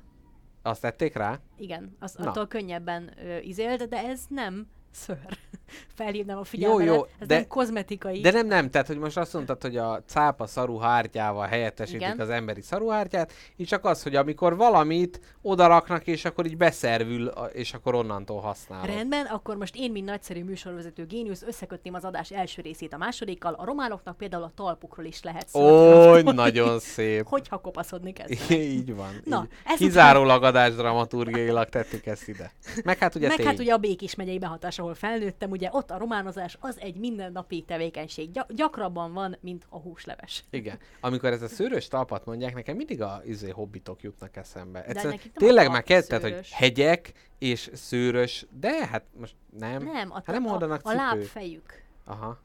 [0.61, 1.39] azt tették rá?
[1.57, 2.29] Igen, az Na.
[2.29, 5.17] attól könnyebben ö, izélt, de ez nem ször.
[5.95, 8.19] Felhívnám a figyelmet, jó, ez de- nem kozmetikai.
[8.21, 12.19] De nem, nem, tehát hogy most azt mondtad, hogy a cápa szaruhártyával helyettesítik Igen.
[12.19, 17.73] az emberi szaruhártyát, és csak az, hogy amikor valamit odaraknak, és akkor így beszervül, és
[17.73, 18.85] akkor onnantól használod.
[18.85, 23.53] Rendben, akkor most én, mint nagyszerű műsorvezető géniusz, összekötném az adás első részét a másodikkal.
[23.53, 26.31] A románoknak például a talpukról is lehet Ó, szólni.
[26.43, 27.27] nagyon szép.
[27.27, 28.51] Hogyha kopaszodni kezd.
[28.51, 29.21] így van.
[29.23, 29.77] Na, így.
[29.77, 32.51] Kizárólag adás dramaturgiailag tettük ezt ide.
[32.83, 33.45] Meg hát ugye Meg tény.
[33.45, 37.63] hát ugye a Békés megyei behatás, ahol felnőttem, ugye ott a románozás az egy mindennapi
[37.67, 38.31] tevékenység.
[38.31, 40.43] Gy- gyakrabban van, mint a húsleves.
[40.49, 40.79] Igen.
[40.99, 44.85] Amikor ez a szőrös talpat mondják, nekem mindig a izé, hobbitok jutnak eszembe.
[44.85, 49.83] Egyszerűen tényleg már kezdted, hogy hegyek és szőrös, de hát most nem.
[49.83, 51.83] Nem, a, hát nem a, a lábfejük.
[52.05, 52.39] Aha.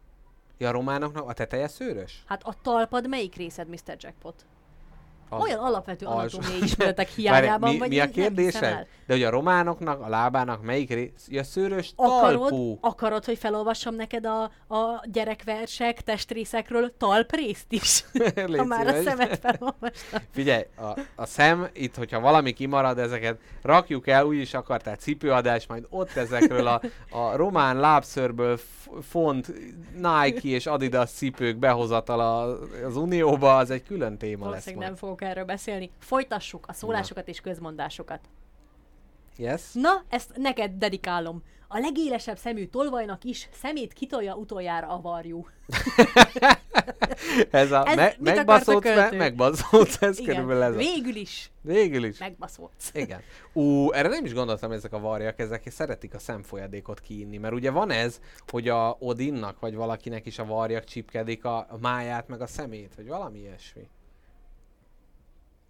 [0.58, 2.22] Ja, a románoknak a teteje szőrös?
[2.26, 3.96] Hát a talpad melyik részed, Mr.
[3.98, 4.46] Jackpot?
[5.28, 6.38] Az- Olyan alapvető alsó.
[6.38, 8.86] anatómiai ismeretek Várj, hiányában, mi, vagy mi a kérdésed?
[9.06, 11.26] De hogy a románoknak, a lábának melyik rész?
[11.28, 12.78] Ja, szőrös Akarod, talpú.
[12.80, 14.42] akarod, hogy felolvassam neked a,
[14.74, 18.04] a gyerekversek testrészekről talprészt is?
[18.56, 20.20] Ha már a szemet felolvastam.
[20.30, 25.86] Figyelj, a, a szem, itt, hogyha valami kimarad, ezeket rakjuk el, úgyis akartál cipőadás, majd
[25.90, 28.58] ott ezekről a, a román lábszörből
[29.02, 29.52] font
[29.94, 34.98] Nike és Adidas cipők behozatala az Unióba, az egy külön téma lesz Valószínűleg nem majd.
[35.18, 35.90] Fogok erről beszélni.
[35.98, 38.20] Folytassuk a szólásokat és közmondásokat.
[39.36, 39.62] Yes?
[39.72, 41.42] Na, ezt neked dedikálom.
[41.68, 45.46] A legélesebb szemű tolvajnak is szemét kitolja utoljára a varjú.
[47.50, 50.76] Ez a Ez me- a me- megbaszódsz, ez Igen, körülbelül ez a...
[50.76, 52.18] végül is Végül is.
[52.18, 52.90] megbaszódsz.
[52.94, 53.20] Igen.
[53.52, 57.70] Ú, erre nem is gondoltam, ezek a varjak, ezek szeretik a szemfolyadékot kiinni, mert ugye
[57.70, 62.46] van ez, hogy a Odinnak, vagy valakinek is a varjak csipkedik a máját, meg a
[62.46, 63.88] szemét, vagy valami ilyesmi.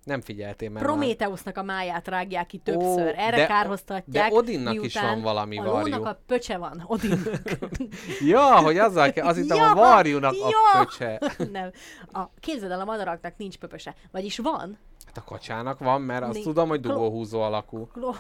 [0.09, 3.03] Nem figyeltél, mert Prométeusznak a máját rágják ki többször.
[3.03, 4.31] Ó, Erre de- kárhoztatják.
[4.31, 5.87] de Odinnak is van valami a varjú.
[5.93, 7.41] lónak a pöcse van, Odinnak.
[8.21, 10.85] Ja, hogy azzal kell, az hittem Ja, a varjúnak a ja.
[10.85, 11.21] köcse.
[11.53, 11.71] Nem.
[12.13, 13.95] A, képzeld el, a madaraknak nincs pöpöse.
[14.11, 17.87] Vagyis van, Hát a kacsának van, mert azt Ni- tudom, hogy Klo- dugóhúzó alakú.
[17.93, 18.19] klo-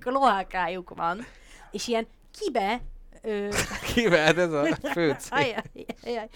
[0.00, 1.26] kloákájuk van,
[1.70, 2.06] és ilyen
[2.38, 2.80] kibe...
[3.22, 3.48] Ö,
[3.94, 5.38] Kivel ez a fő cél?
[5.38, 5.62] ajaj,
[6.04, 6.28] ajaj,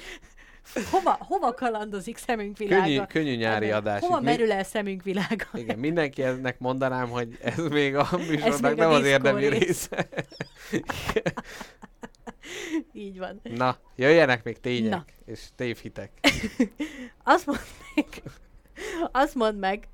[0.90, 2.82] hova, hova kalandozik szemünk világa?
[2.82, 4.00] Könnyű, könnyű nyári adás.
[4.00, 5.46] Hova merül el szemünk világa?
[5.54, 9.60] Igen, mindenkinek mondanám, hogy ez még a műsornak még a nem az diszkó érdemi rész.
[9.60, 10.08] része.
[12.92, 13.40] Így van.
[13.42, 15.04] Na, jöjjenek még tények Na.
[15.24, 16.10] és tévhitek.
[17.24, 17.58] Azt mondd
[17.94, 18.22] meg,
[19.12, 19.88] azt mondd meg,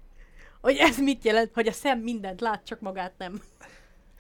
[0.61, 3.43] hogy ez mit jelent, hogy a szem mindent lát, csak magát nem.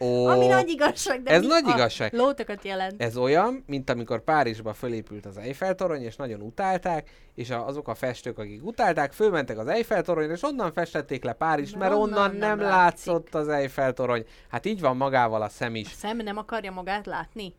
[0.02, 2.12] Ó, Ami nagy igazság, de ez nagy a igazság.
[2.14, 3.02] Lótokat jelent.
[3.02, 7.94] ez olyan, mint amikor Párizsba fölépült az Eiffel-torony, és nagyon utálták, és a, azok a
[7.94, 12.36] festők, akik utálták, fölmentek az Eiffel-toronyra, és onnan festették le Párizst, Mert mert onnan, onnan
[12.36, 14.24] nem, nem látszott az Eiffel-torony.
[14.48, 15.88] Hát így van magával a szem A is.
[15.88, 17.54] szem nem akarja magát látni?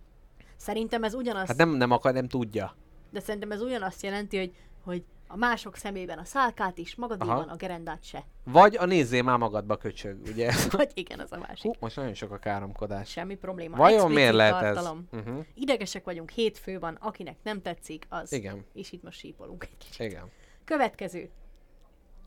[0.58, 2.76] Szerintem ez ugyanaz, Hát nem, nem akar, nem tudja.
[3.12, 4.52] de szerintem ez ugyanazt jelenti, hogy,
[4.84, 5.04] hogy
[5.34, 7.52] a mások szemében a szálkát is, magadéban Aha.
[7.52, 8.24] a gerendát se.
[8.44, 10.52] Vagy a nézzél már magadba köcsög, ugye?
[10.78, 11.64] Vagy igen, az a másik.
[11.64, 13.10] Hú, most nagyon sok a káromkodás.
[13.10, 13.78] Semmi probléma.
[13.78, 14.74] Vajon Explicit miért lehet ez?
[14.74, 15.08] tartalom.
[15.12, 15.46] Uh-huh.
[15.54, 18.32] Idegesek vagyunk, hétfő van, akinek nem tetszik, az.
[18.32, 18.66] Igen.
[18.74, 20.06] És itt most sípolunk egy kicsit.
[20.06, 20.32] Igen.
[20.66, 21.30] Következő.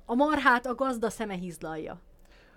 [0.07, 2.01] A marhát a gazda szeme hizlalja.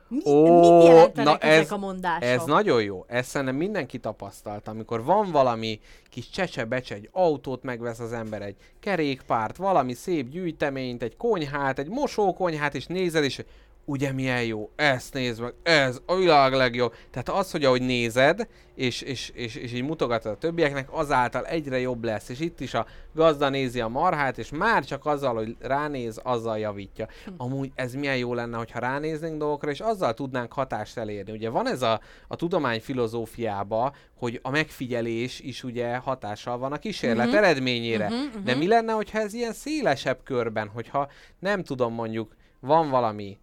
[0.10, 2.24] Mi, Ó, mit jelentenek na ezek ez- a mondások?
[2.24, 3.06] Ez nagyon jó.
[3.08, 4.72] Ezt szerintem mindenki tapasztalta.
[4.72, 5.80] Amikor van valami
[6.10, 11.90] kis csecse-becse, egy autót megvesz az ember, egy kerékpárt, valami szép gyűjteményt, egy konyhát, egy
[11.90, 13.44] mosókonyhát, és nézed, és
[13.90, 16.94] ugye milyen jó, ezt nézd meg, ez a világ legjobb.
[17.12, 21.80] Tehát az, hogy ahogy nézed, és, és, és, és így mutogatod a többieknek, azáltal egyre
[21.80, 22.30] jobb lesz.
[22.30, 26.60] És itt is a gazda nézi a marhát, és már csak azzal, hogy ránéz, azzal
[26.60, 27.08] javítja.
[27.38, 31.32] Amúgy ez milyen jó lenne, hogyha ránéznénk dolgokra, és azzal tudnánk hatást elérni.
[31.32, 36.78] Ugye van ez a, a tudomány filozófiába, hogy a megfigyelés is ugye hatással van a
[36.78, 37.36] kísérlet Mhm.
[37.36, 38.08] eredményére.
[38.10, 38.44] Mhm, mhm.
[38.44, 41.10] De mi lenne, hogyha ez ilyen szélesebb körben, hogyha
[41.40, 43.38] nem tudom mondjuk, van valami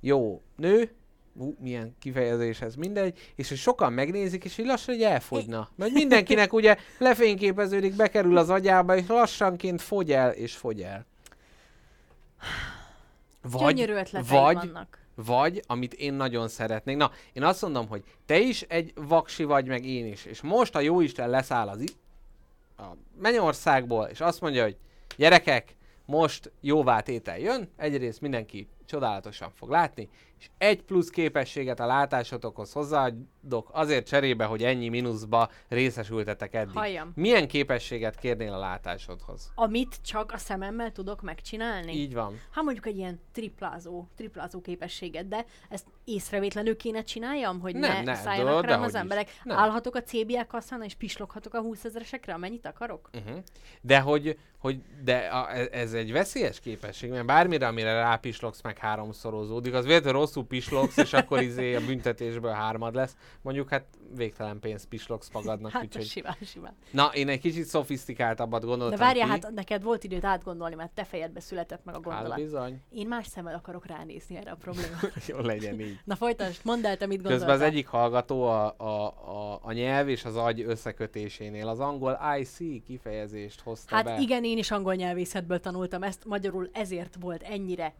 [0.00, 0.94] jó nő,
[1.34, 5.68] Ú, milyen kifejezés ez, mindegy, és hogy sokan megnézik, és így lassan hogy elfogyna.
[5.74, 11.06] Mert mindenkinek ugye lefényképeződik, bekerül az agyába, és lassanként fogy el, és fogy el.
[13.96, 14.98] Ötleteid vagy, vannak.
[15.14, 16.96] vagy, amit én nagyon szeretnék.
[16.96, 20.24] Na, én azt mondom, hogy te is egy vaksi vagy, meg én is.
[20.24, 21.96] És most a jóisten leszáll az i-
[22.76, 22.84] a
[23.20, 24.76] Mennyországból, és azt mondja, hogy
[25.16, 30.08] gyerekek, most jóvá tétel jön, egyrészt mindenki csodálatosan fog látni,
[30.40, 36.74] és egy plusz képességet a látásotokhoz hozzáadok azért cserébe, hogy ennyi mínuszba részesültetek eddig.
[36.74, 37.12] Halljam.
[37.14, 39.52] Milyen képességet kérnél a látásodhoz?
[39.54, 41.92] Amit csak a szememmel tudok megcsinálni.
[41.92, 42.40] Így van.
[42.52, 48.02] Ha mondjuk egy ilyen triplázó, triplázó képességet, de ezt észrevétlenül kéne csináljam, hogy Nem, ne,
[48.02, 49.00] ne, szálljanak de- rám az is.
[49.00, 49.40] emberek.
[49.44, 49.58] Nem.
[49.58, 53.10] Állhatok a CBA kasszán és pisloghatok a 20 ezeresekre, amennyit akarok?
[53.12, 53.38] Uh-huh.
[53.80, 58.78] De hogy, hogy de a, e- ez egy veszélyes képesség, mert bármire, amire rápislogsz, meg
[58.78, 63.16] háromszorozódik, az véletlenül rosszul pislogsz, és akkor izé a büntetésből hármad lesz.
[63.42, 63.84] Mondjuk hát
[64.16, 66.04] végtelen pénzt pislogsz magadnak, Hát úgyhogy...
[66.06, 66.74] simán, simán.
[66.90, 69.30] Na, én egy kicsit szofisztikáltabbat gondoltam De várjál, ki.
[69.30, 72.36] hát neked volt időt átgondolni, mert te fejedbe született meg a Hát gondolat.
[72.36, 72.80] bizony.
[72.90, 75.08] Én más szemmel akarok ránézni erre a problémára.
[75.28, 75.98] Jó legyen így.
[76.04, 77.46] Na folytasd, mondd el, te mit gondoltál.
[77.48, 82.18] Közben az egyik hallgató a, a, a, a nyelv és az agy összekötésénél az angol
[82.40, 84.16] I see kifejezést hozta Hát be.
[84.18, 87.94] igen, én is angol nyelvészetből tanultam ezt, magyarul ezért volt ennyire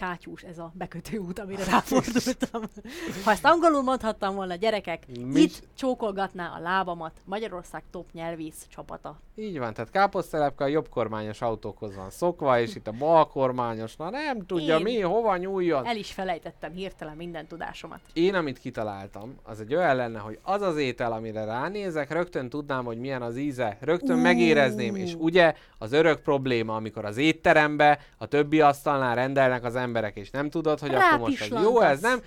[0.00, 2.62] kátyús ez a bekötő út, amire ráfordultam.
[3.24, 9.20] Ha ezt angolul mondhattam volna, gyerekek, Mi- itt csókolgatná a lábamat Magyarország top nyelvész csapata.
[9.36, 14.46] Így van, tehát káposztelepke a jobbkormányos autókhoz van szokva, és itt a balkormányos, na nem
[14.46, 15.86] tudja Én- mi, hova nyúljon.
[15.86, 18.00] El is felejtettem hirtelen minden tudásomat.
[18.12, 22.84] Én, amit kitaláltam, az egy olyan lenne, hogy az az étel, amire ránézek, rögtön tudnám,
[22.84, 24.20] hogy milyen az íze, rögtön Ú.
[24.22, 30.16] megérezném, és ugye az örök probléma, amikor az étterembe a többi asztalnál rendelnek az emberek,
[30.16, 32.20] és nem tudod, hogy akkor most egy jó ez, nem?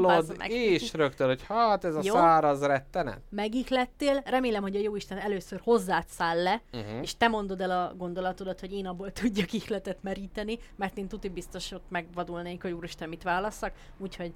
[0.00, 0.50] Bazd meg.
[0.50, 2.14] és rögtön, hogy hát ez a Jó.
[2.14, 3.20] száraz rettenet.
[3.30, 7.02] Megiklettél, remélem, hogy a jóisten először hozzád száll le, Uh-huh.
[7.02, 11.28] és te mondod el a gondolatodat, hogy én abból tudjak ihletet meríteni, mert én tuti
[11.28, 14.32] biztos ott megvadulnék, hogy úristen mit válasszak, úgyhogy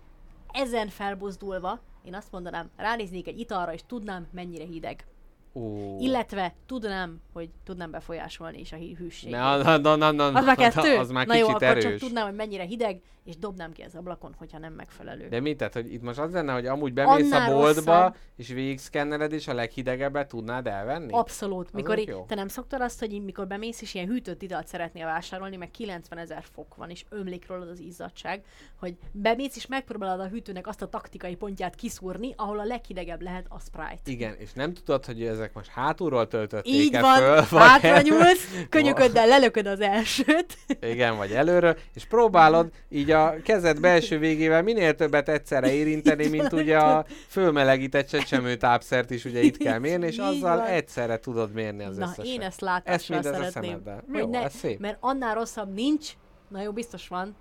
[0.52, 5.04] ezen felbuzdulva én azt mondanám, ránéznék egy italra, és tudnám, mennyire hideg.
[5.52, 5.96] Ó.
[6.00, 9.40] Illetve tudnám, hogy tudnám befolyásolni is a hű- hűséget.
[9.40, 10.96] Na, na, na, na, na, az már kettő?
[10.96, 11.84] Az már Na jó, kicsit akkor erős.
[11.84, 15.28] csak tudnám, hogy mennyire hideg, és dobnám ki az ablakon, hogyha nem megfelelő.
[15.28, 18.16] De mit, tehát, hogy itt most az lenne, hogy amúgy bemész Annál a boltba, rosszabb.
[18.36, 21.12] és végigszkenneled, és a leghidegebbet tudnád elvenni?
[21.12, 21.72] Abszolút.
[21.72, 22.24] Mikor tök í- jó.
[22.28, 25.70] te nem szoktad azt, hogy így, mikor bemész, és ilyen hűtött italt szeretnél vásárolni, meg
[25.70, 28.44] 90 ezer fok van, és ömlik rólad az izzadság,
[28.78, 33.46] hogy bemész, és megpróbálod a hűtőnek azt a taktikai pontját kiszúrni, ahol a leghidegebb lehet
[33.48, 34.00] a Sprite.
[34.10, 38.02] Igen, és nem tudod, hogy ezek most hátulról töltötték Így -e van, föl, hátra el-
[38.02, 40.58] nyúlsz, könyököddel lelököd az elsőt.
[40.80, 46.30] Igen, vagy előről, és próbálod így a kezed belső végével minél többet egyszerre érinteni, Így
[46.30, 50.66] mint van, ugye a fölmelegített csecsemő tápszert is ugye itt kell mérni, és azzal van.
[50.66, 52.24] egyszerre tudod mérni az Na, összeset.
[52.24, 53.82] én ezt látásra a szeretném.
[54.10, 54.78] Hogy Jó, ne, ez szép.
[54.80, 56.08] Mert annál rosszabb nincs,
[56.48, 57.36] na jó, biztos van,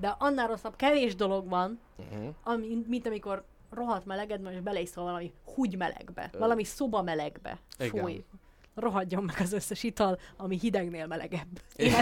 [0.00, 1.80] de annál rosszabb kevés dolog van,
[2.12, 2.28] Uh-huh.
[2.44, 7.58] ami, mint amikor rohadt meleged van, és beleiszol valami húgy melegbe, valami szoba melegbe.
[7.78, 8.02] Igen.
[8.02, 8.24] Fúj.
[8.74, 11.60] Rohadjon meg az összes ital, ami hidegnél melegebb.
[11.76, 11.92] Én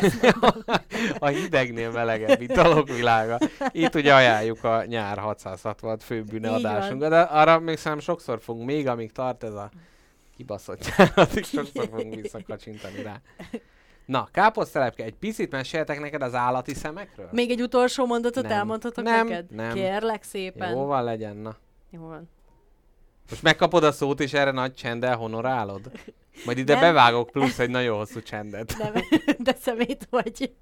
[1.19, 3.39] a hidegnél melegebb italok világa.
[3.71, 8.87] Itt ugye ajánljuk a nyár 660 főbűne adásunkat, de arra még szerintem sokszor fogunk, még
[8.87, 9.71] amíg tart ez a
[10.37, 13.21] kibaszott nyár, addig sokszor fogunk visszakacsintani rá.
[14.07, 17.29] Na, káposztelepke, egy picit meséltek neked az állati szemekről?
[17.33, 18.53] Még egy utolsó mondatot Nem.
[18.53, 19.51] elmondhatok Nem, neked?
[19.51, 19.73] nem.
[19.75, 20.71] Kérlek szépen.
[20.71, 21.57] Jó van legyen, na.
[21.91, 22.29] Jó van.
[23.31, 25.91] Most megkapod a szót, és erre nagy csenddel honorálod?
[26.45, 26.83] Majd ide Nem.
[26.83, 28.75] bevágok plusz egy nagyon hosszú csendet.
[28.79, 28.93] Nem,
[29.39, 30.53] de szemét vagy.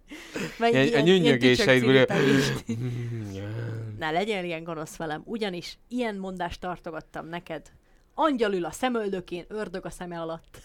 [0.59, 2.09] Meg Ilyen- a tücsök
[3.99, 7.71] Ne legyen ilyen gonosz velem, ugyanis ilyen mondást tartogattam neked.
[8.15, 10.59] Angyal ül a szemöldökén, ördög a szeme alatt.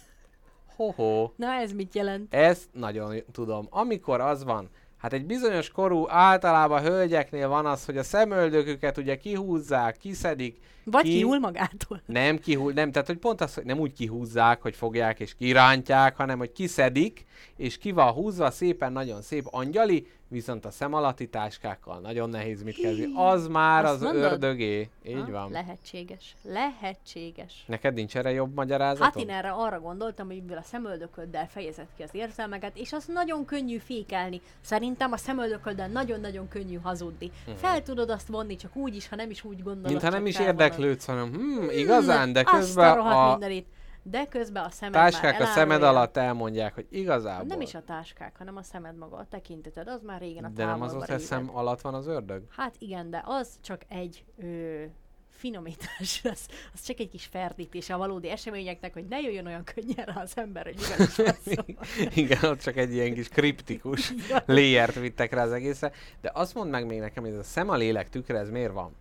[0.79, 1.31] Ho-ho.
[1.35, 2.33] Na ez mit jelent?
[2.33, 3.67] Ezt nagyon tudom.
[3.69, 9.17] Amikor az van, hát egy bizonyos korú általában hölgyeknél van az, hogy a szemöldöküket ugye
[9.17, 10.59] kihúzzák, kiszedik,
[10.91, 12.01] Vagy Ki- kiúl magától.
[12.05, 16.15] nem kihúz, nem, tehát hogy pont az, hogy nem úgy kihúzzák, hogy fogják és kirántják,
[16.15, 17.25] hanem hogy kiszedik,
[17.55, 22.63] és ki van húzva, szépen, nagyon szép angyali, viszont a szem alatti táskákkal nagyon nehéz
[22.63, 23.11] mit kezdeni.
[23.15, 24.23] Az már Azt az mondod?
[24.23, 24.89] ördögé.
[25.07, 25.31] Így Ha?
[25.31, 25.51] van.
[25.51, 26.35] Lehetséges.
[26.43, 27.63] Lehetséges.
[27.67, 29.13] Neked nincs erre jobb magyarázatod?
[29.13, 33.05] Hát én erre arra gondoltam, hogy mivel a szemöldököddel fejezed ki az érzelmeket, és az
[33.05, 34.41] nagyon könnyű fékelni.
[34.61, 37.31] Szerintem a szemöldököddel nagyon-nagyon könnyű hazudni.
[37.55, 39.81] Fel tudod azt vonni, csak úgy is, ha nem is úgy gondolod.
[39.83, 39.91] Mhm.
[39.91, 40.57] Mintha nem is felvonod.
[40.79, 43.67] Érdeklődsz, hanem hm, igazán, de közben a, a mindenit.
[44.03, 47.45] De közben a szemed táskák a szemed alatt elmondják, hogy igazából.
[47.47, 50.65] Nem is a táskák, hanem a szemed maga, a tekinteted, az már régen a De
[50.65, 52.43] nem az ott, szem alatt van az ördög?
[52.49, 54.83] Hát igen, de az csak egy ö,
[55.29, 60.05] finomítás, az, az csak egy kis ferdítés a valódi eseményeknek, hogy ne jöjjön olyan könnyen
[60.05, 60.75] rá az ember, hogy
[61.17, 61.35] mivel
[61.75, 62.17] is.
[62.17, 64.13] Igen, ott csak egy ilyen kis kriptikus
[64.45, 65.91] léjert vittek rá az egészre.
[66.21, 68.73] De azt mondd meg még nekem, hogy ez a szem a lélek tükre, ez miért
[68.73, 68.95] van?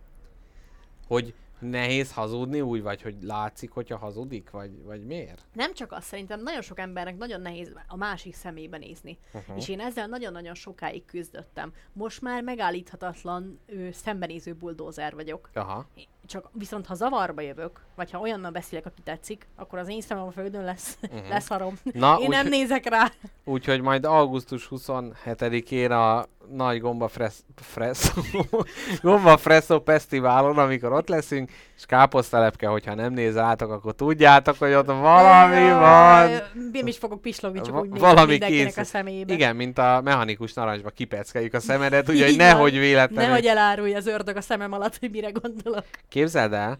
[1.07, 5.45] Hogy Nehéz hazudni úgy, vagy hogy látszik, hogyha hazudik, vagy, vagy miért?
[5.53, 9.17] Nem csak azt szerintem, nagyon sok embernek nagyon nehéz a másik szemébe nézni.
[9.33, 9.57] Uh-huh.
[9.57, 11.73] És én ezzel nagyon-nagyon sokáig küzdöttem.
[11.93, 15.49] Most már megállíthatatlan ő, szembenéző buldózer vagyok.
[15.53, 15.87] Aha.
[16.29, 20.23] Csak viszont ha zavarba jövök, vagy ha olyannal beszélek, aki tetszik, akkor az én szemem
[20.23, 21.29] a földön lesz, uh-huh.
[21.33, 21.77] lesz harom.
[21.83, 23.11] Na, én úgy- nem nézek rá.
[23.43, 26.25] Úgyhogy majd augusztus 27-én a
[26.55, 28.21] nagy Gomba Fres- Fresso,
[29.01, 34.85] Gomba Fresso Fesztiválon, amikor ott leszünk, és káposztelepke, hogyha nem nézátok, akkor tudjátok, hogy ott
[34.85, 36.29] valami van.
[36.73, 39.33] Én is fogok pislogni, csak úgy valami mindenkinek a szemébe.
[39.33, 42.47] Igen, mint a mechanikus narancsba kipeckeljük a szemedet, ugye, hogy Így van.
[42.47, 43.27] nehogy véletlenül.
[43.29, 45.85] Nehogy elárulja az ördög a szemem alatt, hogy mire gondolok.
[46.19, 46.79] Képzeld el,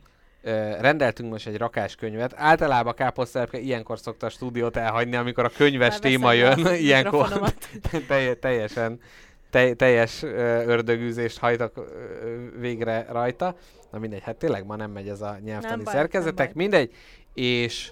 [0.80, 2.34] rendeltünk most egy rakáskönyvet.
[2.36, 6.66] Általában káposztelepke ilyenkor szokta a stúdiót elhagyni, amikor a könyves Már téma jön.
[6.66, 7.54] a Ilyenkor
[8.40, 9.00] teljesen
[9.50, 11.80] te, teljes ördögűzést hajtak
[12.60, 13.56] végre rajta.
[13.92, 16.94] Na mindegy, hát tényleg ma nem megy ez a nyelvtani Nem baj, szerkezetek, nem mindegy.
[17.34, 17.92] És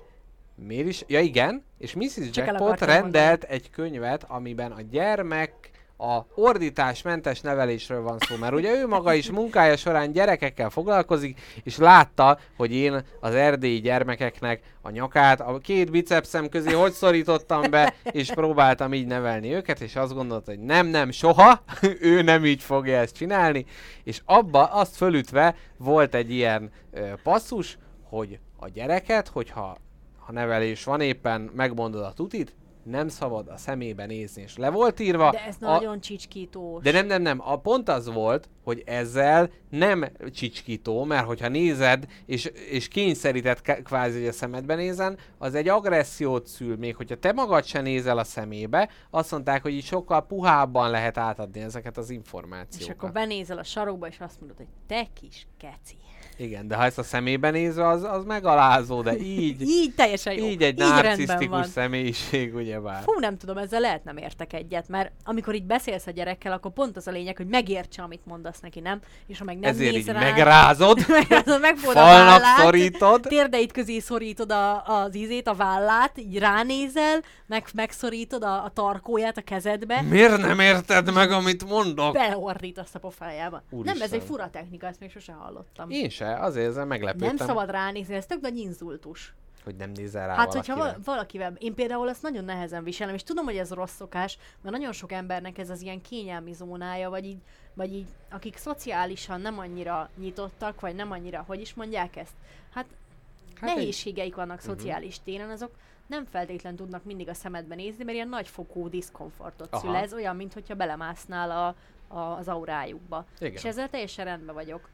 [0.55, 1.03] miért is?
[1.07, 2.29] Ja igen, és Mrs.
[2.31, 8.75] Csak Jackpot rendelt egy könyvet, amiben a gyermek a ordításmentes nevelésről van szó, mert ugye
[8.75, 14.89] ő maga is munkája során gyerekekkel foglalkozik, és látta, hogy én az erdélyi gyermekeknek a
[14.89, 20.13] nyakát a két bicepszem közé hogy szorítottam be, és próbáltam így nevelni őket, és azt
[20.13, 21.63] gondolta, hogy nem, nem, soha,
[22.01, 23.65] ő nem így fogja ezt csinálni,
[24.03, 29.77] és abba azt fölütve volt egy ilyen ö, passzus, hogy a gyereket, hogyha
[30.17, 32.55] ha nevelés van éppen, megmondod a tutit,
[32.89, 35.31] nem szabad a szemébe nézni, és le volt írva.
[35.31, 36.83] De ez a, nagyon csicskítós.
[36.83, 37.41] de nem, nem, nem.
[37.41, 43.81] A pont az volt, hogy ezzel nem csicskító, mert hogyha nézed, és, és kényszerített k-
[43.83, 48.17] kvázi, hogy a szemedbe nézen, az egy agressziót szül, még hogyha te magad se nézel
[48.17, 52.95] a szemébe, azt mondták, hogy így sokkal puhábban lehet átadni ezeket az És információkat.
[52.95, 55.95] akkor benézel a sarokba, és azt mondod, hogy te kis keci.
[56.39, 60.45] Igen, de ha ezt a szemébe nézve, az, az megalázó, de így, Így teljesen jó.
[60.45, 61.63] így egy így narcisztikus van.
[61.63, 63.01] személyiség, ugyebár.
[63.03, 66.71] Fú, nem tudom, ezzel lehet nem értek egyet, mert amikor így beszélsz a gyerekkel, akkor
[66.71, 68.99] pont az a lényeg, hogy megértse, amit mondasz neki, nem?
[69.27, 73.21] És ha meg nem Ezért néz így rá, megrázod, meg, megfogod a falnak vállát, szorítod.
[73.21, 79.37] térdeit közé szorítod a, az ízét, a vállát, így ránézel, meg megszorítod a, a tarkóját
[79.37, 82.13] a kezedbe, Miért nem érted meg, amit mondok?
[82.13, 83.63] beleordítasz a pofájába.
[83.69, 83.97] Úristen.
[83.97, 85.89] Nem, ez egy fura technika, ezt még sose hallottam.
[85.89, 89.33] Én se, azért ezzel meglepődtem, Nem szabad ránézni, ez tök nagy inzultus.
[89.63, 90.93] hogy nem nézel rá Hát, hogyha valakire.
[90.95, 94.75] val- valakivel, én például ezt nagyon nehezen viselem, és tudom, hogy ez rossz szokás, mert
[94.75, 97.37] nagyon sok embernek ez az ilyen kényelmi zónája, vagy így,
[97.73, 102.33] vagy így, akik szociálisan nem annyira nyitottak, vagy nem annyira, hogy is mondják ezt?
[102.73, 105.71] Hát, Hát hát egy- nehézségeik vannak szociális téren, azok
[106.07, 109.81] nem feltétlen tudnak mindig a szemedbe nézni, mert ilyen nagyfokú diszkomfortot Aha.
[109.81, 111.75] szül ez, olyan, mintha belemásznál a,
[112.15, 113.25] a, az aurájukba.
[113.39, 113.53] Igen.
[113.53, 114.89] És ezzel teljesen rendben vagyok.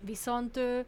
[0.00, 0.80] Viszont ö,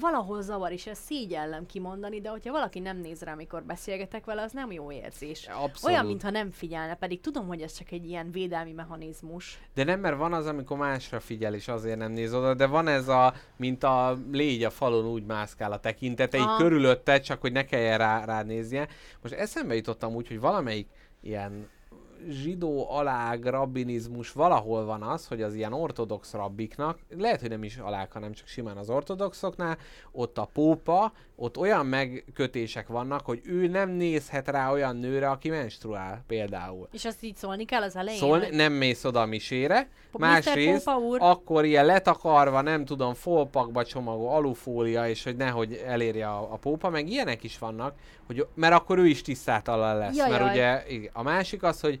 [0.00, 4.42] valahol zavar, és ezt szígyellem kimondani, de hogyha valaki nem néz rá, amikor beszélgetek vele,
[4.42, 5.46] az nem jó érzés.
[5.46, 5.84] Abszolút.
[5.84, 9.60] Olyan, mintha nem figyelne, pedig tudom, hogy ez csak egy ilyen védelmi mechanizmus.
[9.74, 12.88] De nem, mert van az, amikor másra figyel, és azért nem néz oda, de van
[12.88, 17.52] ez a, mint a légy a falon úgy mászkál a tekintete, így körülötte, csak hogy
[17.52, 18.88] ne kelljen rá, ránéznie.
[19.22, 20.88] Most eszembe jutottam úgy, hogy valamelyik
[21.20, 21.68] ilyen
[22.28, 27.76] zsidó alág rabbinizmus valahol van az, hogy az ilyen ortodox rabbiknak, lehet, hogy nem is
[27.76, 29.78] alág, hanem csak simán az ortodoxoknál,
[30.12, 35.48] ott a pópa, ott olyan megkötések vannak, hogy ő nem nézhet rá olyan nőre, aki
[35.48, 36.88] menstruál például.
[36.92, 38.20] És azt így szólni kell az elején?
[38.20, 45.08] Szólni, nem mész oda a misére, másrészt akkor ilyen letakarva, nem tudom, folpakba csomagol, alufólia,
[45.08, 47.94] és hogy nehogy elérje a, a pópa, meg ilyenek is vannak,
[48.26, 50.38] hogy, mert akkor ő is tisztátalan lesz, Jajaj.
[50.38, 52.00] mert ugye a másik az, hogy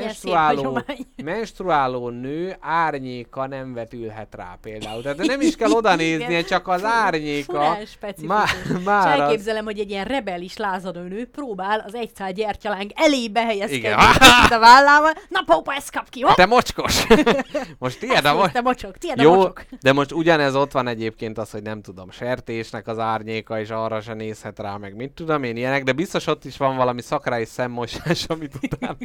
[0.00, 0.80] menstruáló,
[1.24, 5.02] menstruáló nő árnyéka nem vetülhet rá például.
[5.02, 7.76] Tehát nem is kell oda néznie, csak az árnyéka.
[8.26, 8.44] Má,
[8.84, 13.40] már az, elképzelem, hogy egy ilyen rebelis lázadó nő próbál az egy szál gyertyaláng elébe
[13.44, 13.88] helyezkedni
[14.50, 15.12] a vállával.
[15.28, 16.36] Na, pópa, ezt kap ki, hopp!
[16.36, 17.06] te mocskos!
[17.78, 19.64] Most tiéd a, mo- Te mocsok, tiéd a Jó, mocsok.
[19.80, 24.00] de most ugyanez ott van egyébként az, hogy nem tudom, sertésnek az árnyéka, és arra
[24.00, 27.44] se nézhet rá, meg mit tudom én ilyenek, de biztos ott is van valami szakrai
[27.44, 28.96] szemmosás, amit utána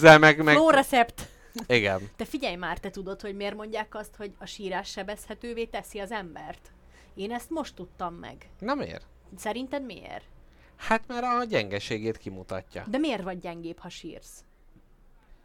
[0.00, 0.54] bővízzel meg, meg...
[0.54, 1.28] Flórecept.
[1.66, 2.10] Igen.
[2.16, 6.10] Te figyelj már, te tudod, hogy miért mondják azt, hogy a sírás sebezhetővé teszi az
[6.10, 6.70] embert?
[7.14, 8.36] Én ezt most tudtam meg.
[8.58, 9.06] Na miért?
[9.36, 10.24] Szerinted miért?
[10.76, 12.84] Hát mert a gyengeségét kimutatja.
[12.88, 14.44] De miért vagy gyengébb, ha sírsz?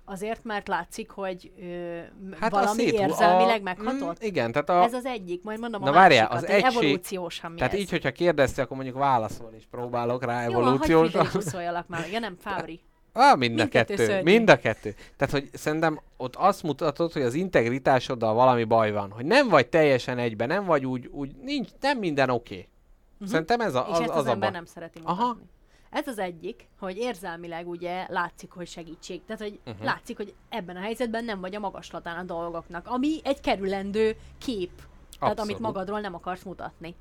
[0.08, 2.00] Azért, mert látszik, hogy ö,
[2.40, 4.24] Hát valami szét- érzelmileg a- meghatott?
[4.24, 4.84] Mm, igen, tehát a...
[4.84, 7.74] Ez az egyik, majd mondom Na a várjál, másikat, az egy egység- evolúciósan mi Tehát
[7.74, 7.80] ez?
[7.80, 11.10] így, hogyha kérdezte, akkor mondjuk válaszol, és próbálok rá Jó, evolúciósan.
[11.10, 12.08] Friderikus szóljak már.
[12.12, 12.80] Ja nem, Fábri.
[13.18, 14.06] Ah, mind a Mindkettő kettő.
[14.06, 14.24] szörnyű.
[14.32, 14.96] Mind a kettő.
[15.18, 19.12] Tehát, hogy szerintem ott azt mutatod, hogy az integritásoddal valami baj van.
[19.12, 22.54] Hogy nem vagy teljesen egyben, nem vagy úgy, úgy nincs, nem minden oké.
[22.54, 23.28] Okay.
[23.30, 23.90] Szerintem ez a, Mhm.
[23.90, 24.58] És az, ezt az, az, a ember baj.
[24.60, 25.26] nem szereti Aha.
[25.26, 25.50] mutatni.
[25.90, 29.22] Ez az egyik, hogy érzelmileg ugye látszik, hogy segítség.
[29.26, 29.70] Tehát, hogy Mhm.
[29.70, 29.86] uh-huh.
[29.86, 34.72] látszik, hogy ebben a helyzetben nem vagy a magaslatán a dolgoknak, ami egy kerülendő kép.
[35.20, 35.60] Tehát amit Abszolút.
[35.62, 36.96] magadról nem akarsz mutatni.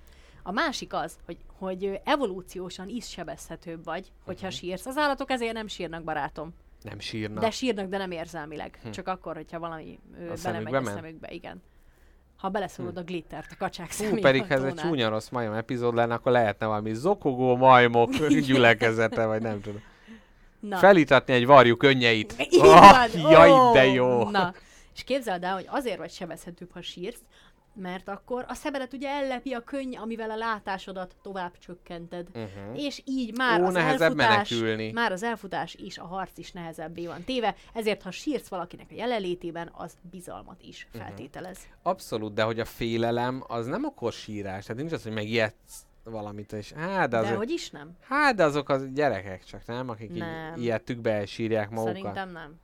[0.47, 4.61] A másik az, hogy, hogy evolúciósan is sebezhetőbb vagy, hogyha uh-huh.
[4.61, 4.86] sírsz.
[4.86, 6.55] Az állatok ezért nem sírnak, barátom.
[6.82, 7.40] Nem sírna.
[7.40, 8.78] De sírnak, de nem érzelmileg.
[8.82, 8.90] Hm.
[8.90, 11.62] Csak akkor, hogyha valami ö, belemegy szemükbe a szemükbe, igen.
[12.36, 14.20] Ha beleszólod a glittert a kacsák szemébe.
[14.20, 18.11] pedig ha ez egy csúnya rossz majom epizód lenne, akkor lehetne valami zokogó majmok
[18.47, 19.82] gyülekezete, vagy nem tudom.
[20.61, 20.76] Na.
[20.76, 22.34] Felítatni egy varjú könnyeit.
[22.38, 23.30] Így Ah, van.
[23.30, 24.30] jaj, de jó.
[24.30, 24.55] Na,
[24.95, 27.20] és képzeld el, hogy azért vagy sebezhetőbb, ha sírsz,
[27.75, 32.27] mert akkor a szemedet ugye ellepi a könny, amivel a látásodat tovább csökkented.
[32.29, 32.83] Uh-huh.
[32.85, 34.93] És így már Ó, az nehezebb elfutás, menekülni.
[34.93, 38.95] már az elfutás is, a harc is nehezebbé van téve, ezért ha sírsz valakinek a
[38.95, 41.03] jelenlétében, az bizalmat is Mhm.
[41.03, 41.59] feltételez.
[41.83, 44.64] Abszolút, de hogy a félelem az nem okos sírás.
[44.64, 47.91] Tehát nincs az, hogy megijedsz valamit, és hát, de, De azért, hogy is nem?
[48.01, 49.89] hát, de azok az gyerekek csak, nem?
[49.89, 50.57] Akik Nem.
[50.57, 51.95] így ilyetükbe sírják magukat.
[51.97, 52.55] Szerintem nem.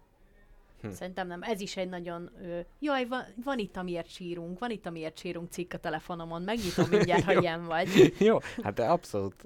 [0.81, 0.91] Hm.
[0.91, 1.43] Szerintem nem.
[1.43, 2.31] Ez is egy nagyon...
[2.43, 6.87] Ö, jaj, van, van itt, amiért sírunk, van itt, amiért sírunk cikk a telefonomon, megnyitom
[6.97, 7.89] mindjárt, ha ilyen vagy.
[8.19, 9.45] Jó, hát de abszolút.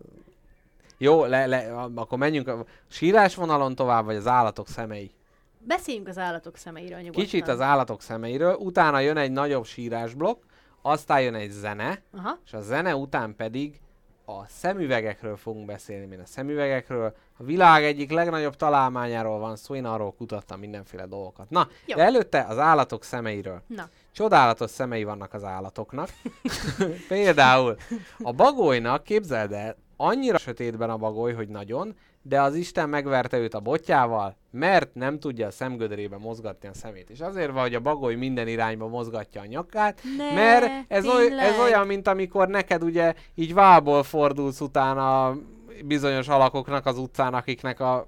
[0.99, 5.11] Jó, le, le, akkor menjünk a sírás vonalon tovább, vagy az állatok szemei.
[5.59, 7.23] Beszéljünk az állatok szemeiről nyugodtan.
[7.23, 10.43] Kicsit az állatok szemeiről, utána jön egy nagyobb sírásblokk,
[10.83, 12.39] aztán jön egy zene, Aha.
[12.45, 13.81] és a zene után pedig
[14.25, 17.15] a szemüvegekről fogunk beszélni, mint a szemüvegekről.
[17.39, 21.51] A világ egyik legnagyobb találmányáról van szó, én arról kutattam mindenféle dolgokat.
[21.51, 21.97] Na, Jó.
[21.97, 23.63] de előtte az állatok szemeiről.
[23.67, 26.09] Na, Csodálatos szemei vannak az állatoknak.
[27.09, 27.77] Például
[28.23, 31.97] a bagolynak, képzeld el, annyira sötétben a bagoly, hogy nagyon,
[32.27, 37.11] de az Isten megverte őt a botjával, mert nem tudja a szemgödrébe mozgatni a szemét.
[37.11, 41.41] És azért van, hogy a bagoly minden irányba mozgatja a nyakát, Ne, mert ez, oly,
[41.41, 45.37] ez olyan, mint amikor neked ugye így vából fordulsz utána
[45.85, 48.07] bizonyos alakoknak az utcán, akiknek a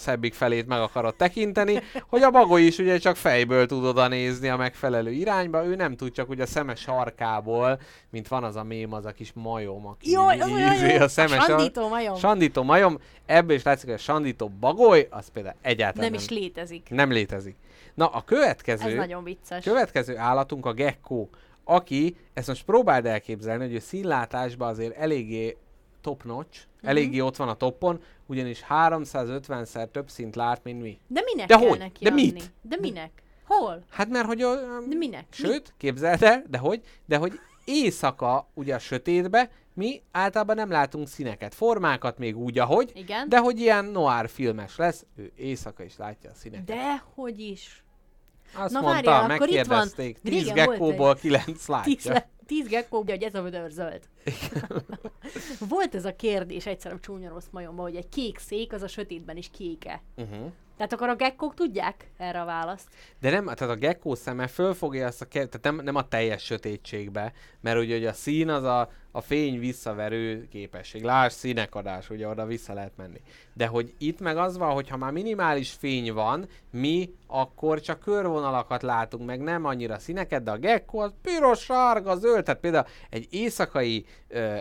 [0.00, 4.48] szebbik felét meg akarod tekinteni, hogy a bagoly is ugye csak fejből tud oda nézni
[4.48, 7.80] a megfelelő irányba, ő nem tud csak ugye a szeme sarkából,
[8.10, 11.00] mint van az a mém, az a kis majom, aki Jaj, az olyan ízi jó.
[11.00, 12.16] a szeme A sandító majom.
[12.16, 16.86] Sandító majom, ebből is látszik, hogy a sandító bagoly, az például egyáltalán nem is létezik.
[16.90, 17.56] nem létezik.
[17.94, 18.88] Na, a következő...
[18.90, 19.64] Ez nagyon vicces.
[19.64, 21.28] Következő állatunk a gecko,
[21.64, 25.56] aki, ezt most próbáld elképzelni, hogy ő színlátásban azért eléggé
[26.00, 26.88] top notch, Mhm.
[26.88, 30.98] eléggé ott van a toppon, ugyanis 350-szer több szint lát, mint mi.
[31.06, 31.78] De minek De kell hogy?
[31.78, 32.22] neki De adni?
[32.32, 32.52] mit?
[32.62, 33.22] De minek?
[33.46, 33.84] Hol?
[33.90, 34.42] Hát mert hogy...
[34.42, 34.54] ö,
[34.88, 35.26] De minek?
[35.30, 37.32] Sőt, képzeld el, de hogy, de hogy
[37.64, 43.28] éjszaka, ugye a sötétbe, mi általában nem látunk színeket, formákat még úgy, ahogy, Igen.
[43.28, 46.64] de hogy ilyen noir filmes lesz, ő éjszaka is látja a színeket.
[46.64, 47.84] De hogy is.
[48.54, 51.94] Azt Na mondta, várjál, akkor itt van- megkérdezték, 10 régen volt gekkóból egy- 9 látja.
[51.94, 54.00] Tíz, le, tíz gekkó, hogy ez a vödör zöld.
[55.68, 58.88] Volt ez a kérdés egyszer a csúnya rossz majomban, hogy egy kék szék az a
[58.88, 60.02] sötétben is kéke.
[60.16, 60.52] Uh-huh.
[60.80, 62.88] Tehát akkor a gekkók tudják erre a választ?
[63.20, 67.32] De nem, tehát a gekkó szeme fölfogja azt a tehát nem, nem a teljes sötétségbe,
[67.60, 71.02] mert ugye, ugye a szín az a, a fény visszaverő képesség.
[71.02, 73.20] Lásd, színekadás, ugye oda vissza lehet menni.
[73.54, 78.00] De hogy itt meg az van, hogy ha már minimális fény van, mi akkor csak
[78.00, 82.86] körvonalakat látunk, meg nem annyira színeket, de a gecko az piros, sárga, zöld, tehát például
[83.10, 84.04] egy éjszakai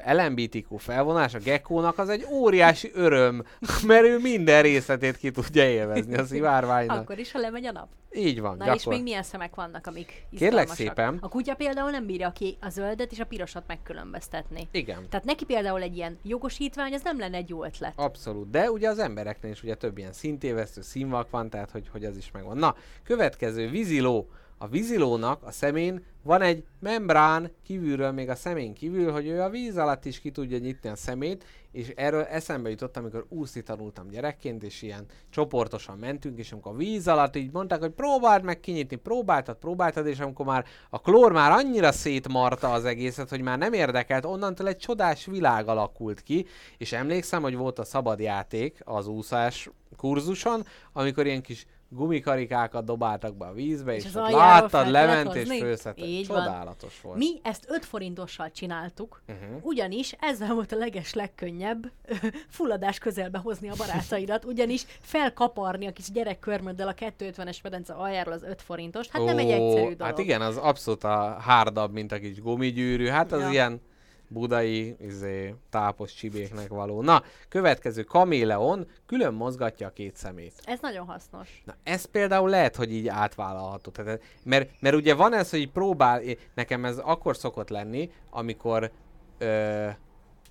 [0.05, 3.43] LMBTQ felvonás a gekkónak az egy óriási öröm,
[3.87, 6.97] mert ő minden részletét ki tudja élvezni a szivárványnak.
[6.99, 7.87] Akkor is, ha lemegy a nap.
[8.13, 11.17] Így van, Na és gyakor- még milyen szemek vannak, amik Kérlek szépen.
[11.21, 14.67] A kutya például nem bírja ki a zöldet és a pirosat megkülönböztetni.
[14.71, 15.09] Igen.
[15.09, 17.93] Tehát neki például egy ilyen jogosítvány, az nem lenne egy jó ötlet.
[17.95, 22.05] Abszolút, de ugye az embereknél is ugye több ilyen szintévesztő színvak van, tehát hogy, hogy
[22.05, 22.57] az is megvan.
[22.57, 24.29] Na, következő, víziló.
[24.61, 29.49] A vízilónak a szemén van egy membrán kívülről, még a szemén kívül, hogy ő a
[29.49, 34.07] víz alatt is ki tudja nyitni a szemét, és erről eszembe jutott, amikor úszni tanultam
[34.07, 38.59] gyerekként, és ilyen csoportosan mentünk, és amikor a víz alatt így mondták, hogy próbáld meg
[38.59, 43.57] kinyitni, próbáltad, próbáltad, és amikor már a klór már annyira szétmarta az egészet, hogy már
[43.57, 46.45] nem érdekelt, onnantól egy csodás világ alakult ki,
[46.77, 53.37] és emlékszem, hogy volt a szabad játék az úszás kurzuson, amikor ilyen kis gumikarikákat dobáltak
[53.37, 56.05] be a vízbe, és, És ott láttad, lement és főszette.
[56.05, 56.37] Így van.
[56.43, 57.17] Csodálatos volt.
[57.17, 59.65] Mi ezt 5 forintossal csináltuk, Uh-huh.
[59.65, 61.91] ugyanis ezzel volt a leges legkönnyebb
[62.57, 68.43] fulladás közelbe hozni a barátaidat, ugyanis felkaparni a kis gyerekkörmöddel a 250-es medence aljáról az
[68.43, 70.01] 5 forintos, hát nem egy Ó, egyszerű dolog.
[70.01, 73.07] Hát igen, az abszolút a hárdabb, mint a kis gumigyűrű.
[73.07, 73.49] Hát az Ja.
[73.49, 73.81] ilyen
[74.29, 77.01] budai izé, tápos csibéknek való.
[77.01, 80.53] Na, következő kaméleon külön mozgatja a két szemét.
[80.63, 81.61] Ez nagyon hasznos.
[81.65, 83.91] Na, ez például lehet, hogy így átvállalható.
[83.91, 86.21] Tehát, mert, mert ugye van ez, hogy próbál,
[86.53, 88.91] nekem ez akkor szokott lenni, amikor
[89.37, 89.87] ö,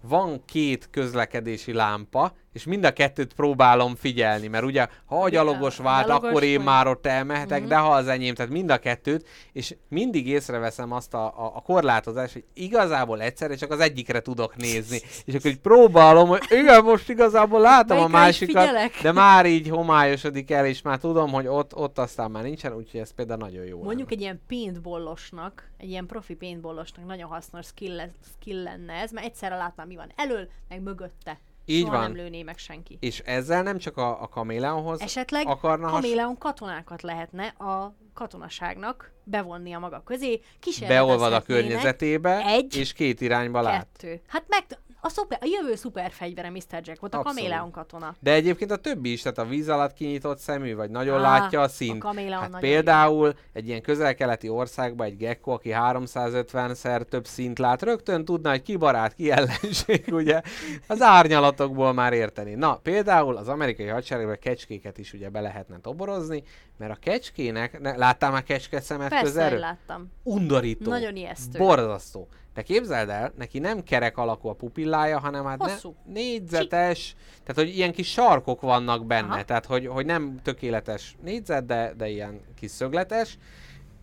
[0.01, 5.77] van két közlekedési lámpa, és mind a kettőt próbálom figyelni, mert ugye, ha a gyalogos
[5.77, 6.65] vált, gyalogos akkor én vagy.
[6.67, 7.69] már ott elmehetek, Mhm.
[7.69, 11.61] de ha az enyém, tehát mind a kettőt, és mindig észreveszem azt a, a, a
[11.61, 16.85] korlátozást, hogy igazából egyszerre csak az egyikre tudok nézni, és akkor így próbálom, hogy igen,
[16.85, 21.31] most igazából látom a Melyikre is másikat, de már így homályosodik el, és már tudom,
[21.33, 23.83] hogy ott, ott aztán már nincsen, úgyhogy ez például nagyon jó.
[23.83, 28.01] Mondjuk egy ilyen paintballosnak, egy ilyen profi paintballosnak nagyon hasznos skill,
[28.41, 31.39] skill lenne ez, mert egyszerre látnám, mi van elől, meg mögötte.
[31.71, 32.01] Így Soha van.
[32.01, 32.99] nem lőné meg senki.
[33.01, 39.13] És ezzel nem csak a, a kaméleonhoz Esetleg akarna has- kaméleon katonákat lehetne a katonaságnak
[39.25, 43.89] bevonni a maga közé, beolvad a kísérletezhetnének környezetébe, egy, és két irányba lát.
[43.93, 44.21] kettő.
[44.27, 44.65] Hát meg
[45.01, 46.81] a, szuper, a jövő szuperfegyvere Mr.
[46.83, 47.25] Jack volt, a Abszolút.
[47.39, 48.15] kaméleon katona.
[48.21, 51.61] De egyébként a többi is, tehát a víz alatt kinyitott szemű, vagy nagyon Á, látja
[51.61, 51.99] a a színt.
[52.01, 58.25] kaméleon hát például egy ilyen közel-keleti országban egy gecko, aki 350-szer több szint lát, rögtön
[58.25, 60.41] tudna, hogy ki barát, ki ellenség, ugye?
[60.87, 62.55] Az árnyalatokból már érteni.
[62.55, 66.43] Na, például az amerikai hadseregben kecskéket is ugye be lehetne toborozni,
[66.77, 69.59] mert a kecskének, ne, láttál már kecske szemet Persze, közelről?
[69.59, 70.13] láttam.
[70.23, 70.91] Undorító.
[70.91, 71.59] Nagyon ijesztő.
[71.59, 72.29] Borzasztó.
[72.59, 75.75] De képzeld el, neki nem kerek alakú a pupillája, hanem hát ne,
[76.13, 79.45] négyzetes, tehát hogy ilyen kis sarkok vannak benne, Aha.
[79.45, 83.39] tehát hogy, hogy nem tökéletes négyzet, de, de ilyen kis szögletes.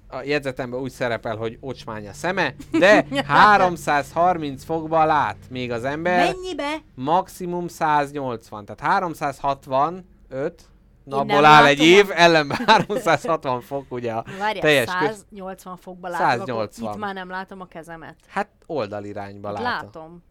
[0.07, 6.33] A jegyzetemben úgy szerepel, hogy ocsmány a szeme, de 330 fokba lát még az ember,
[6.33, 6.77] Mennyibe?
[6.93, 10.61] maximum 180, tehát 365
[11.05, 15.25] napból áll egy látom a- év, ellenben 360 fok ugye a Várjál, teljes köz...
[15.29, 16.85] 180 fokba látom, 180.
[16.87, 18.15] Akkor itt már nem látom a kezemet.
[18.27, 19.63] Hát oldalirányba látom.
[19.63, 20.23] látom.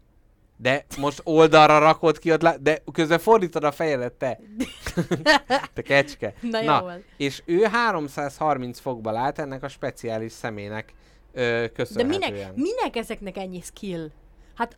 [0.57, 4.39] De most oldalra rakod ki, ott lá- de közben fordítod a fejedet, te.
[5.73, 6.33] te kecske.
[6.41, 7.03] Na, Na, jól.
[7.17, 10.93] és ő 330 fokba lát ennek a speciális szemének
[11.33, 12.29] ö, De köszönhetően.
[12.31, 14.05] minek, minek ezeknek ennyi skill?
[14.55, 14.77] Hát,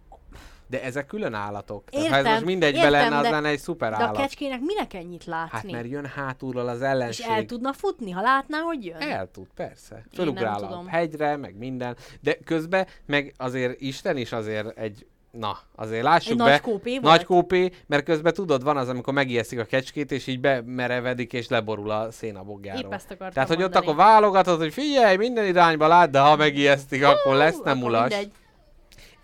[0.70, 1.90] De ezek külön állatok.
[1.90, 4.18] Tehát ha ez Értem, most mindegybe értem, lenne, az lenne egy szuper de a állat.
[4.18, 5.72] kecskének minek ennyit Hát látni?
[5.72, 7.26] mert jön hátulról az És ellenség.
[7.30, 8.98] el tudna futni, ha látná, hogy jön?
[9.02, 10.04] El tud, persze.
[10.14, 11.96] Fölugrál a hegyre, meg minden.
[12.22, 16.44] De közben, meg azért Isten is azért egy, na, azért lássuk Egy be.
[16.44, 17.04] nagy kópé volt?
[17.16, 21.48] Nagy kópé, mert közben tudod, van az, amikor megijeszik a kecskét, és így bemerevedik, és
[21.48, 22.82] leborul a szénabogjáról.
[22.84, 23.86] Épp ezt Tehát, hogy ott mondani.
[23.86, 28.10] akkor válogatod, hogy figyelj, minden irányba lát, de ha megijesztik, akkor lesz nem mulas.
[28.10, 28.32] mindegy.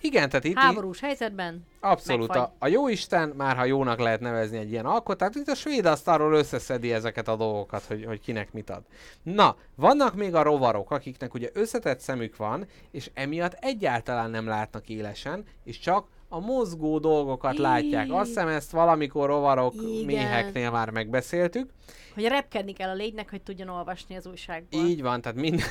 [0.04, 2.28] Igen, tehát itt, Háborús helyzetben Abszolút.
[2.28, 2.50] Megfagy.
[2.60, 5.86] A, a jó Isten, már ha jónak lehet nevezni egy ilyen alkotást, itt a svéd
[5.86, 8.82] asztalról összeszedi ezeket a dolgokat, hogy, hogy kinek mit ad.
[9.24, 14.90] Na, vannak még a rovarok, akiknek ugye összetett szemük van, és emiatt egyáltalán nem látnak
[14.90, 18.12] élesen, és csak a mozgó dolgokat látják.
[18.12, 20.06] Azt hiszem ezt valamikor rovarok Igen.
[20.06, 21.70] méheknél már megbeszéltük.
[22.14, 24.86] hogy repkedni kell a légynek, hogy tudjon olvasni az újságból.
[24.86, 25.68] Így van, tehát minden...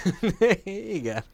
[0.99, 1.25] Igen.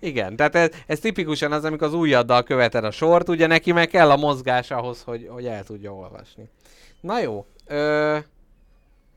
[0.00, 3.88] Igen, tehát ez, ez tipikusan az, amikor az ujjaddal követed a sort, ugye neki meg
[3.88, 6.48] kell a mozgás ahhoz, hogy, hogy el tudja olvasni.
[7.00, 7.46] Na jó.
[7.66, 8.18] Ö...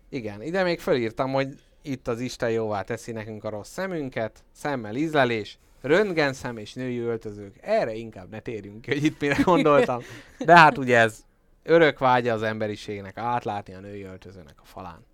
[0.10, 1.48] Igen, ide még fölírtam, hogy
[1.82, 7.58] itt az Isten jóvá teszi nekünk a rossz szemünket, szemmel ízlelés, röntgenszem és női öltözők.
[7.62, 10.02] Erre inkább ne térjünk ki, hogy itt mire gondoltam.
[10.46, 11.26] De hát ugye ez
[11.64, 15.06] örök vágya az emberiségnek átlátni a női öltözőnek a falán.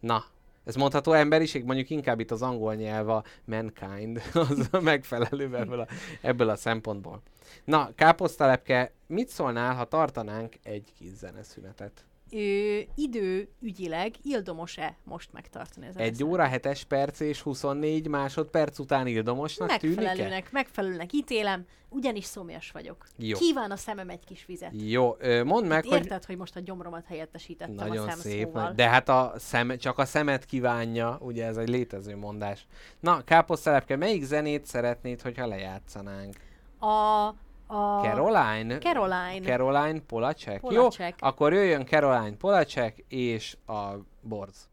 [0.00, 0.24] Na,
[0.64, 5.80] ez mondható emberiség, mondjuk inkább itt az angol nyelv a mankind, az a megfelelő ebből
[5.80, 5.86] a,
[6.20, 7.22] ebből a szempontból.
[7.64, 12.04] Na, káposztalepke, mit szólnál, ha tartanánk egy kis zeneszünetet?
[12.32, 19.76] Ő, időügyileg ildomos-e most megtartani ezen Egy óra, 7 perc és 24 másodperc után ildomosnak
[19.76, 20.02] tűnik-e?
[20.02, 23.06] Megfelelőnek, megfelelőnek ítélem, ugyanis szomjas vagyok.
[23.16, 23.38] Jó.
[23.38, 24.70] Kíván a szemem egy kis vizet.
[24.72, 28.72] Jó, mondd meg, hogy Érted, hogy most a gyomromat helyettesítettem nagyon a szép, szemszóval.
[28.72, 32.66] de hát a szem, csak a szemet kívánja, ugye ez egy létező mondás.
[33.00, 36.34] Na, káposztelepke, melyik zenét szeretnéd, hogyha lejátszanánk?
[36.80, 37.34] A,
[37.68, 38.78] a Caroline?
[38.78, 39.46] Caroline.
[39.46, 40.60] Caroline Polacek.
[40.60, 41.14] Polacek.
[41.20, 43.88] Jó, akkor jöjjön Caroline Polacek és a
[44.20, 44.68] Borz.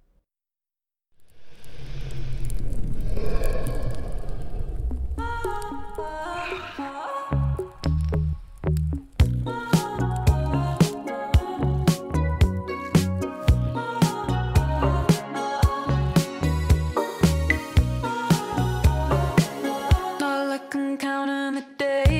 [20.97, 22.14] Counting the days,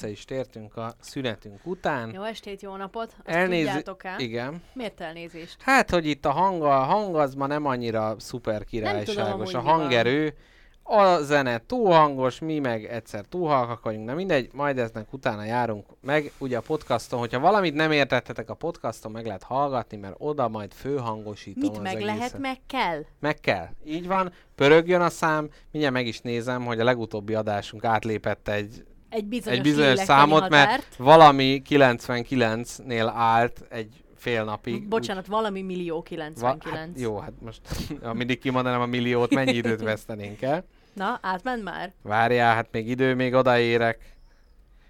[0.00, 2.10] vissza is tértünk a szünetünk után.
[2.14, 3.14] Jó estét, jó napot!
[3.24, 4.18] Azt Elnézi- tudjátok el?
[4.20, 4.62] Igen.
[4.72, 5.56] Miért elnézést?
[5.62, 9.32] Hát, hogy itt a hang, a hang az ma nem annyira szuper tudom, királyságos.
[9.32, 9.72] amúgy A van.
[9.80, 10.34] hangerő,
[10.82, 15.44] a zene túl hangos, mi meg egyszer túl halkak vagyunk, de mindegy, majd eznek utána
[15.44, 16.32] járunk meg.
[16.38, 20.72] Ugye a podcaston, hogyha valamit nem értettetek a podcaston, meg lehet hallgatni, mert oda majd
[20.72, 22.16] főhangosítom Mit az meg egészet.
[22.16, 23.04] lehet, meg kell?
[23.20, 23.66] Meg kell.
[23.84, 28.84] Így van, pörögjön a szám, mindjárt meg is nézem, hogy a legutóbbi adásunk átlépett egy,
[29.08, 30.96] Egy bizonyos, egy bizonyos számot, mert határt.
[30.96, 34.88] valami 99-nél állt egy fél napig.
[34.88, 36.76] Bocsánat, valami millió Va- 99.
[36.76, 37.60] hát jó, hát most
[38.12, 40.64] mindig kimondanám a milliót, mennyi időt vesztenénk el?
[40.94, 41.92] Na, átment már?
[42.02, 44.16] Várjál, hát még idő, még odaérek.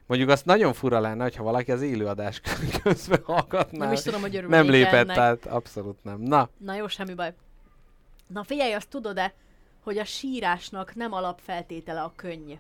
[0.06, 2.40] Mondjuk azt nagyon fura lenne, hogyha valaki az élőadás
[2.82, 3.84] közben hallgatná.
[3.84, 5.16] Nem is tudom, hogy örülnék Nem lépett ennek.
[5.16, 6.20] át, abszolút nem.
[6.20, 7.34] Na, Na jó, semmi baj.
[8.26, 9.34] Na figyelj, azt tudod-e,
[9.82, 12.52] hogy a sírásnak nem alapfeltétele a könny?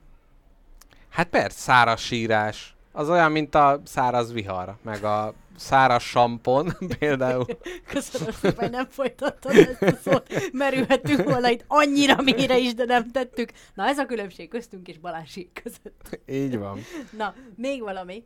[1.08, 2.76] Hát persze, száraz sírás.
[2.92, 7.46] Az olyan, mint a száraz vihar, meg a száraz sampon például.
[7.86, 10.50] Köszönöm szépen, hogy nem folytattad ezt a szót.
[10.52, 13.52] Merülhetünk volna itt annyira mélyre is, de nem tettük.
[13.74, 16.20] Na ez a különbség köztünk és Balási között.
[16.26, 16.80] Így van.
[17.16, 18.24] Na, még valami.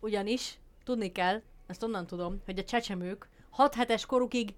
[0.00, 4.54] Ugyanis tudni kell, ezt onnan tudom, hogy a csecsemők 6 hetes korukig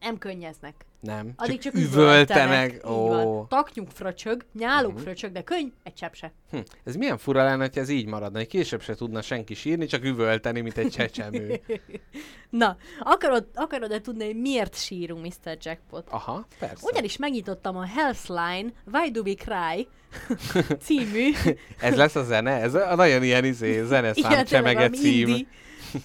[0.00, 0.84] nem könnyeznek.
[1.02, 2.72] Nem, Addig csak, csak, üvöltenek.
[2.72, 3.44] Így Ó.
[3.48, 5.00] Taknyuk fröcsög, nyáluk Mhm.
[5.02, 6.32] fröcsög, de könny egy csepp se.
[6.50, 6.58] Hm.
[6.84, 10.04] Ez milyen fura lenne, hogy ez így maradna, hogy később se tudna senki sírni, csak
[10.04, 11.60] üvölteni, mint egy csecsemő.
[12.50, 15.56] Na, akarod, akarod-e tudni, hogy miért sírunk, Mr.
[15.60, 16.08] Jackpot?
[16.10, 16.86] Aha, persze.
[16.90, 19.88] Ugyanis megnyitottam a Healthline Why Do We Cry
[20.84, 21.30] című
[21.80, 22.50] Ez lesz a zene?
[22.50, 25.28] Ez a nagyon ilyen izé, zeneszám csemege cím.
[25.28, 25.46] indie.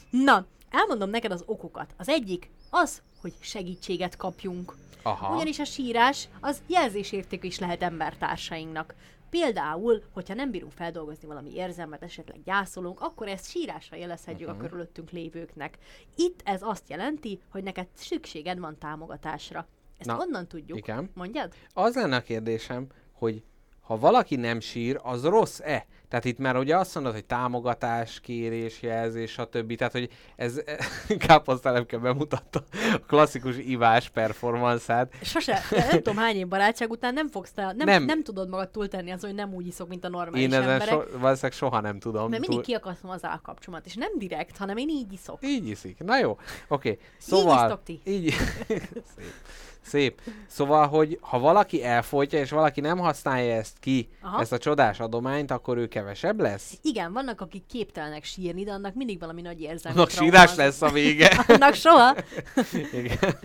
[0.10, 1.94] Na, elmondom neked az okokat.
[1.98, 4.76] Az egyik az, hogy segítséget kapjunk.
[5.04, 5.36] Aha.
[5.36, 8.94] Ugyanis a sírás az jelzésértékű is lehet embertársainknak.
[9.30, 14.58] Például, hogyha nem bírunk feldolgozni valami érzelmet, esetleg gyászolunk, akkor ezt sírásra jelezhetjük Mhm.
[14.58, 15.78] a körülöttünk lévőknek.
[16.16, 19.68] Itt ez azt jelenti, hogy neked szükséged van támogatásra.
[19.98, 20.78] Ezt Na, onnan tudjuk.
[20.78, 21.10] igen.
[21.14, 21.54] Mondjad?
[21.74, 23.44] Az lenne a kérdésem, hogy
[23.82, 25.86] ha valaki nem sír, az rossz-e?
[26.10, 29.76] Tehát itt már ugye azt mondod, hogy támogatás, kérés, jelzés, stb.
[29.76, 30.62] Tehát, hogy ez
[31.28, 32.64] káposztelepke bemutatta
[32.94, 35.14] a klasszikus ivás performanszát.
[35.22, 38.04] Sose, nem tudom hány év barátság után nem fogsz te, nem, Nem.
[38.04, 38.24] nem.
[38.24, 40.94] tudod magad túltenni azon, hogy nem úgy iszok, mint a normális Én ezen emberek.
[40.94, 42.30] so, valószínűleg soha nem tudom.
[42.30, 45.40] Mert mindig kiakasztom az állkapcsomat, és nem direkt, hanem én így iszok.
[45.42, 46.00] Így iszik.
[46.00, 46.42] Na jó, oké.
[46.68, 47.00] Okay.
[47.18, 47.64] Szóval...
[47.64, 48.02] isztok ti.
[48.04, 48.34] Így
[49.88, 50.22] Szép.
[50.48, 54.42] Szóval, hogy ha valaki elfolytja, és valaki nem használja ezt ki, Aha.
[54.42, 56.78] Ezt a csodás adományt, akkor ő kevesebb lesz?
[56.82, 60.90] Igen, vannak, akik képtelenek sírni, de annak mindig valami nagy érzelmi Annak sírás lesz a
[60.90, 61.30] vége.
[61.48, 62.16] Annak soha.
[62.94, 63.38] Igen.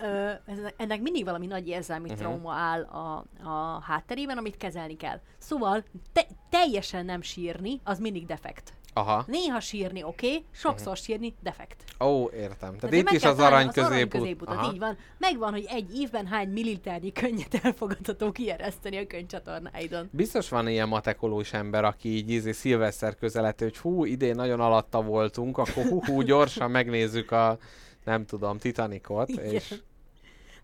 [0.00, 0.30] Ö,
[0.76, 2.18] ennek mindig valami nagy érzelmi uh-huh.
[2.18, 5.20] trauma áll a, a hátterében, amit kezelni kell.
[5.38, 8.72] Szóval te, teljesen nem sírni, az mindig defekt.
[8.96, 9.24] Aha.
[9.26, 11.04] Néha sírni oké, okay, sokszor uh-huh.
[11.04, 11.84] sírni defekt.
[12.00, 12.76] Ó, értem.
[12.76, 14.48] Tehát itt is az arany az arany középút.
[14.48, 14.72] Aha.
[14.72, 14.98] Így van.
[15.18, 20.08] Megvan, hogy egy évben hány milliliternyi könnyet elfogadható kiereszteni a könyvcsatornáidon.
[20.12, 25.02] Biztos van ilyen matekolós ember, aki így ízi szilveszter közeleti, hogy hú, idén nagyon alatta
[25.02, 27.58] voltunk, akkor hú, hú gyorsan megnézzük a,
[28.04, 29.44] nem tudom, Titanicot, Igen.
[29.44, 29.74] és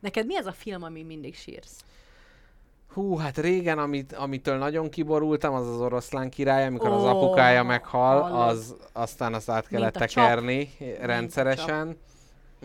[0.01, 1.85] Neked mi az a film, ami mindig sírsz?
[2.95, 7.63] Hú, hát régen, amit, amitől nagyon kiborultam, az az oroszlán király, amikor az Ó, apukája
[7.63, 10.09] meghal, az aztán azt át kellett a csap.
[10.09, 10.71] tekerni
[11.01, 11.97] rendszeresen.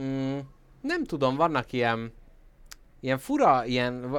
[0.01, 0.37] Mm,
[0.81, 2.13] nem tudom, vannak ilyen
[2.99, 4.17] ilyen fura, ilyen,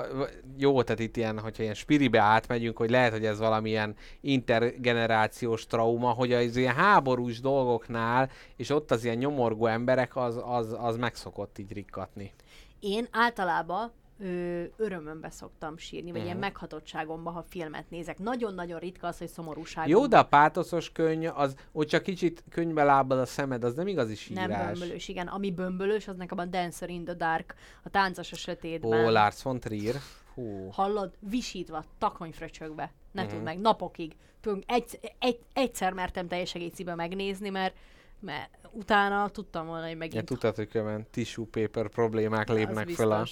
[0.56, 6.10] jó, tehát itt ilyen, hogyha ilyen spiribe átmegyünk, hogy lehet, hogy ez valamilyen intergenerációs trauma,
[6.10, 11.58] hogy az ilyen háborús dolgoknál, és ott az ilyen nyomorgó emberek, az, az, az megszokott
[11.58, 12.32] így rikkatni.
[12.80, 16.40] Én általában ö, örömömbe szoktam sírni, vagy ilyen Mhm.
[16.44, 18.18] meghatottságomba, ha filmet nézek.
[18.18, 19.98] Nagyon-nagyon ritka az, hogy szomorúságomba.
[19.98, 23.86] Jó, de a pátoszos könny, az, hogy csak kicsit könnybe lábad a szemed, az nem
[23.86, 24.46] igazi sírás.
[24.46, 25.26] Nem bömbölős, igen.
[25.26, 29.06] Ami bömbölős, az nekem a Dancer in the Dark, a táncos a sötétben.
[29.06, 29.94] Ó, Lars von Trier.
[30.34, 30.68] Hú.
[30.70, 31.12] Hallod?
[31.20, 32.92] Visítva, takonyfröcsögbe.
[33.12, 33.36] Ne uh-huh.
[33.36, 34.16] tudd meg, napokig.
[34.40, 37.74] Pünk, egy, egy, egyszer mertem teljes egészében megnézni, mert
[38.20, 43.10] mert utána tudtam volna, hogy Ja, megint tudtad, hogy különben tissue paper problémák lépnek fel
[43.10, 43.26] a...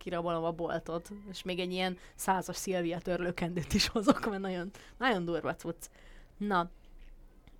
[0.00, 5.24] Kirabolom a boltot, és még egy ilyen százas Szilvia törlőkendőt is hozok, mert nagyon, nagyon
[5.24, 5.86] durva cucc.
[6.36, 6.70] Na,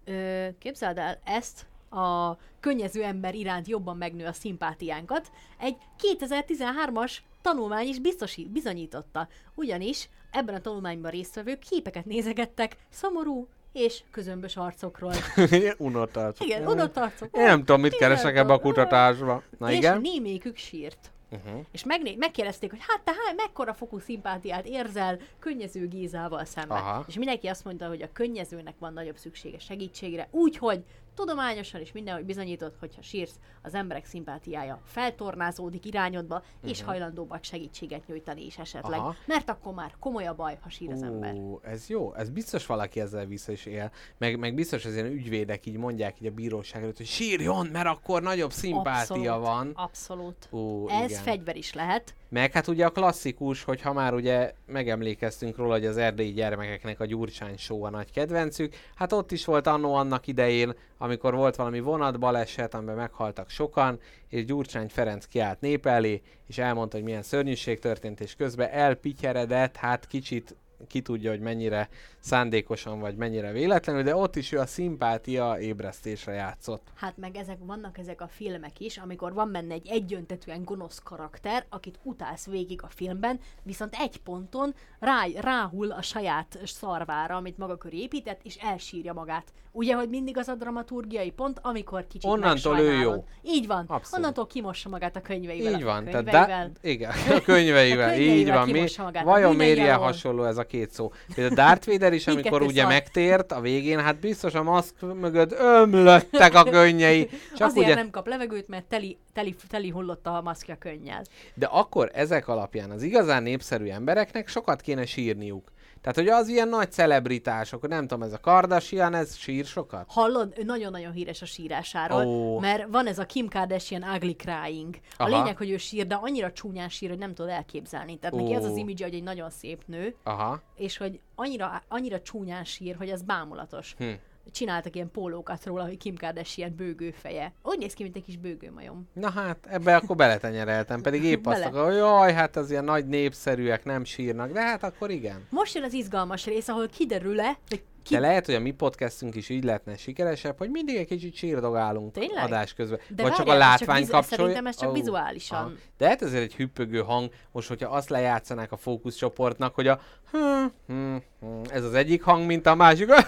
[0.04, 7.86] ö, képzeld el, ezt a könnyező ember iránt jobban megnő a szimpátiánkat, egy 2013-as tanulmány
[7.86, 9.28] is biztosít, bizonyította.
[9.54, 15.14] Ugyanis ebben a tanulmányban résztvevők képeket nézegettek szomorú és közömbös arcokról.
[15.78, 16.46] Unott arcok.
[16.46, 17.36] Igen, unott arcok.
[17.36, 19.42] Én nem tudom, mit keresek ebbe a kutatásba.
[19.58, 20.00] Na és igen?
[20.00, 21.10] némelyikük sírt.
[21.30, 21.64] Uh-huh.
[21.72, 26.76] És megné- megkérdezték, hogy hát te hány, mekkora fokú szimpátiát érzel könnyező Gézával szemben.
[26.78, 27.04] Aha.
[27.08, 30.84] És mindenki azt mondta, hogy a könnyezőnek van nagyobb szüksége segítségre, úgyhogy
[31.14, 38.46] tudományosan is mindenhogy bizonyított, hogyha sírsz, az emberek szimpátiája feltornázódik irányodba, és hajlandóbbak segítséget nyújtani
[38.46, 38.98] is esetleg.
[38.98, 39.08] Mhm.
[39.08, 39.16] Aha.
[39.26, 41.36] Mert akkor már komoly a baj, ha sír az ember.
[41.62, 43.90] Ez jó, ez biztos valaki ezzel vissza is él.
[44.18, 47.86] Meg, meg biztos az ilyen ügyvédek így mondják így a bíróság előtt, hogy sírjon, mert
[47.86, 49.70] akkor nagyobb szimpátia Abszolút, van.
[49.74, 50.48] Abszolút.
[50.50, 51.22] Ú, Ez igen.
[51.22, 52.14] fegyver is lehet.
[52.30, 57.00] Meg hát ugye a klasszikus, hogy ha már ugye megemlékeztünk róla, hogy az erdélyi gyermekeknek
[57.00, 61.56] a Gyurcsány show a nagy kedvencük, hát ott is volt annó annak idején, amikor volt
[61.56, 67.22] valami vonatbaleset, amiben meghaltak sokan, és Gyurcsány Ferenc kiállt nép elé, és elmondta, hogy milyen
[67.22, 71.88] szörnyűség történt, és közben elpityeredett, hát kicsit ki tudja, hogy mennyire
[72.20, 76.88] szándékosan vagy mennyire véletlenül, de ott is ő a szimpátia ébresztésre játszott.
[76.94, 81.64] Hát meg ezek vannak ezek a filmek is, amikor van benne egy egyöntetűen gonosz karakter,
[81.68, 87.76] akit utálsz végig a filmben, viszont egy ponton rá, ráhull a saját szarvára, amit maga
[87.76, 89.52] köré épített, és elsírja magát.
[89.72, 93.24] Ugye, hogy mindig az a dramaturgiai pont, amikor kicsit Onnantól ő jó.
[93.42, 93.84] Így van.
[93.88, 94.12] Abszolút.
[94.12, 95.72] Onnantól kimossa magát a könyveivel.
[95.74, 96.72] Így a van, tehát könyveivel.
[96.72, 98.68] da- igen, a könyveivel, A így könyveivel van.
[98.68, 99.98] Mi, a vajon alól.
[99.98, 101.12] hasonló ez a két szó?
[101.34, 102.92] Például Darth Vader is, amikor Mindkettő ugye szar.
[102.92, 107.28] megtért a végén, hát biztos a maszk mögött ömlöttek a könnyei.
[107.56, 111.22] Csak Azért ugye, nem kap levegőt, mert teli, teli, teli hullott a maszkja könnyel.
[111.54, 115.72] de akkor ezek alapján az igazán népszerű embereknek sokat kéne sírniuk.
[116.00, 120.04] Tehát, hogy az ilyen nagy celebritások, nem tudom, ez a Kardashian, ez sír sokat?
[120.08, 122.58] Hallod, ő nagyon-nagyon híres a sírásáról, Ó.
[122.58, 124.94] mert van ez a Kim Kardashian ugly crying.
[125.16, 125.38] A Aha.
[125.38, 128.18] lényeg, hogy ő sír, de annyira csúnyán sír, hogy nem tudod elképzelni.
[128.18, 130.62] Tehát neki az az image, hogy egy nagyon szép nő, Aha.
[130.76, 133.94] és hogy annyira, annyira csúnyán sír, hogy ez bámulatos.
[133.98, 134.10] Hm.
[134.52, 137.52] Csináltak ilyen pólókat róla, hogy Kim Kardashian bőgőfeje.
[137.62, 139.08] Úgy néz ki, mint egy kis bőgőmajom.
[139.12, 143.06] Na hát, ebbe akkor beletenyereltem, pedig épp azt akarom, hogy jaj, hát az ilyen nagy
[143.06, 145.46] népszerűek nem sírnak, de hát akkor igen.
[145.50, 148.14] Most jön az izgalmas rész, ahol kiderül-e, hogy ki...
[148.14, 152.12] De lehet, hogy a mi podcastünk is így lehetne sikeresebb, hogy mindig egy kicsit sírdogálunk
[152.12, 152.44] Tényleg?
[152.44, 152.98] adás közben.
[153.08, 154.36] De Vagy csak a csak látvány vizu- kapcsolja.
[154.36, 155.58] szerintem ez csak Ó, vizuálisan.
[155.58, 155.70] aha.
[155.98, 160.00] De hát ezért egy hüppögő hang, most hogyha azt lejátszanák a fókuszcsoportnak, hogy a
[160.30, 160.38] hm,
[160.86, 163.08] hm, hm, ez az egyik hang, mint a másik,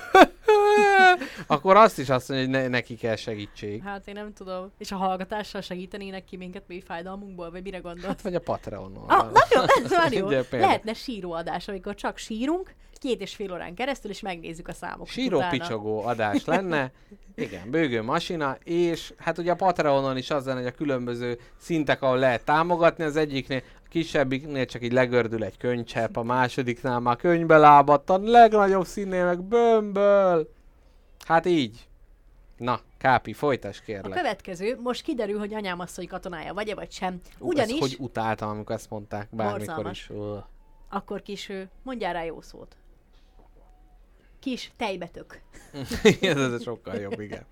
[1.47, 3.83] akkor azt is azt mondja, hogy ne, neki kell segítség.
[3.83, 4.71] Hát én nem tudom.
[4.79, 8.07] És a hallgatással segítenének ki minket mi fájdalmunkból, vagy mire gondolsz?
[8.07, 9.09] Hát vagy a Patreonon.
[9.09, 10.29] Ah, nagyon, ez már jó.
[10.51, 15.43] Lehetne síróadás, amikor csak sírunk, két és fél órán keresztül, és megnézzük a számokat Síró
[15.51, 16.93] picsogó adás lenne,
[17.35, 22.03] igen, bőgő masina, és hát ugye a Patreonon is az lenne, hogy a különböző szintek,
[22.03, 27.17] ahol lehet támogatni, az egyiknél, a kisebbiknél csak így legördül egy könycsepp, a másodiknál már
[27.17, 30.49] könyvbe lábadt, a legnagyobb színnél meg bömböl.
[31.27, 31.87] Hát így.
[32.57, 34.13] Na, Kápi, folytas A kérlek.
[34.19, 37.21] következő, most kiderül, hogy anyám asszony katonája vagy-e, vagy sem.
[37.39, 39.99] Ú, Ugyanis, Ezt hogy utáltam, amikor ezt mondták, bármikor Borzalmas.
[40.01, 40.11] is.
[40.11, 40.45] Ugh.
[40.89, 42.77] akkor kis, ö, mondjál rá jó szót.
[44.43, 45.41] Kis tejbetök.
[46.21, 47.47] ez, ez sokkal jobb, igen.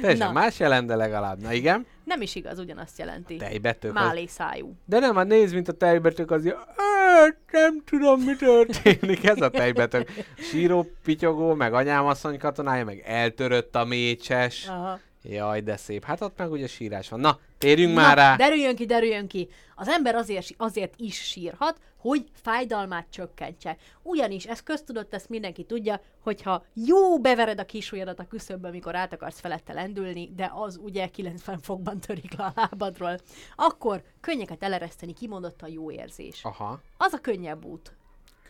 [0.00, 0.32] Teljesen Na.
[0.32, 1.40] más jelent, de legalább.
[1.40, 3.36] Na igen, Nem is igaz, ugyanazt jelenti.
[3.36, 3.96] tejbetök.
[3.96, 4.74] az- Málé szájú.
[4.84, 9.40] De nem, hát nézd, mint a tejbetök az ilyen, "Á, nem tudom, mi történik, ez
[9.40, 10.08] a tejbetök.
[10.38, 14.66] Síró, pityogó, meg anyámasszony katonája, meg eltörött a mécses.
[14.68, 14.98] Aha.
[15.28, 16.04] Jaj, de szép.
[16.04, 17.20] Hát ott meg ugye sírás van.
[17.20, 18.36] Na, térjünk már rá.
[18.36, 19.48] derüljön ki, derüljön ki.
[19.74, 23.76] Az ember azért, azért is sírhat, hogy fájdalmát csökkentse.
[24.02, 29.12] Ugyanis ez köztudott, ezt mindenki tudja, hogyha jó bevered a kisujjadat a küszöbbe, amikor át
[29.12, 33.18] akarsz felette lendülni, de az ugye 90 fokban törik le a lábadról,
[33.56, 36.44] akkor könnyeket elereszteni kimondottan jó érzés.
[36.44, 37.92] Aha, Az a könnyebb út.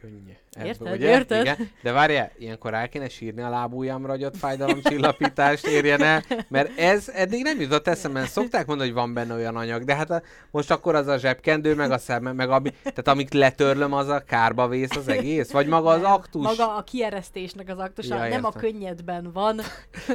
[0.04, 0.68] Könnyű.
[0.68, 1.40] Érted, érted?
[1.40, 1.70] Igen.
[1.82, 7.08] De várjál, ilyenkor rá kéne sírni a lábujjamra, hogy ott fájdalomcsillapítást érjen el, mert ez
[7.08, 8.26] eddig nem jutott eszembe.
[8.26, 11.74] Szokták mondani, hogy van benne olyan anyag, de hát a, most akkor az a zsebkendő,
[11.74, 15.50] meg a szeme, meg ami, tehát amit letörlöm, az a kárba vész az egész?
[15.50, 16.42] Vagy maga az aktus?
[16.42, 19.60] Maga a kieresztésnek az aktusa, Ja, nem a könnyedben van.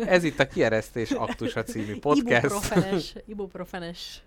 [0.05, 2.43] Ez itt a Kieresztés Aktusa című podcast.
[2.45, 4.21] Ibuprofenes, ibuprofenes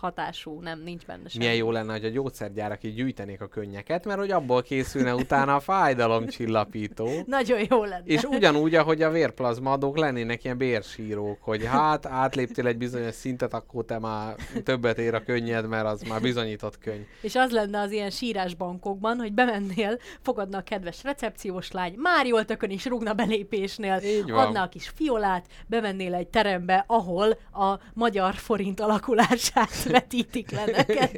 [0.00, 1.44] hatású, nem, nincs benne semmi.
[1.44, 5.54] Milyen jó lenne, hogy a gyógyszergyárak így gyűjtenék a könnyeket, mert hogy abból készülne utána
[5.54, 7.08] a fájdalomcsillapító.
[7.26, 8.04] Nagyon jó lenne.
[8.04, 13.54] És ugyanúgy, ahogy a vérplazma adók lennének ilyen bérsírók, hogy hát átléptél egy bizonyos szintet,
[13.54, 17.06] akkor te már többet ér a könnyed, mert az már bizonyított könyv.
[17.20, 22.44] És az lenne az ilyen sírásbankokban, hogy bemennél, fogadna a kedves recepciós lány, már jól
[22.44, 28.80] tökön is rúgna belépésnél, adna a kis fiolát, bemennél egy terembe, ahol a magyar forint
[28.80, 31.10] alakulását vetítik le neked.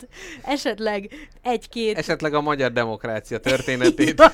[0.42, 4.18] Esetleg egy-két Esetleg a magyar demokrácia így történetét.
[4.18, 4.30] van,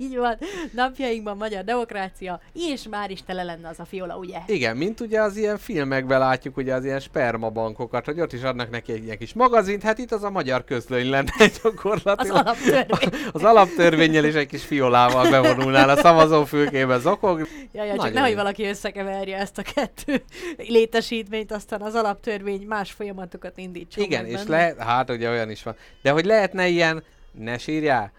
[0.00, 0.38] így van.
[0.74, 2.40] Napjainkban magyar demokrácia,
[2.72, 4.38] és már is tele lenne az a fiola, ugye?
[4.46, 8.70] Igen, mint ugye az ilyen filmekben látjuk, ugye az ilyen spermabankokat, hogy ott is adnak
[8.70, 12.36] neki egy ilyen kis magazint, hát itt az a magyar közlöny lenne Az gyakorlatilag.
[12.36, 13.10] alaptörvény.
[13.32, 17.46] Az alaptörvényel és egy kis fiolával bevonulnál a szavazófülkébe zokog.
[17.72, 20.22] Jaj, jaj, csak nehogy valaki összekeverje ezt a kettő
[20.56, 24.48] létesítményt, aztán az alaptörvény más folyamatokat indítson Igen, és benne.
[24.48, 25.76] lehet, hát ugye olyan is van.
[26.02, 27.02] De hogy lehetne ilyen,
[27.32, 28.12] ne sírjál,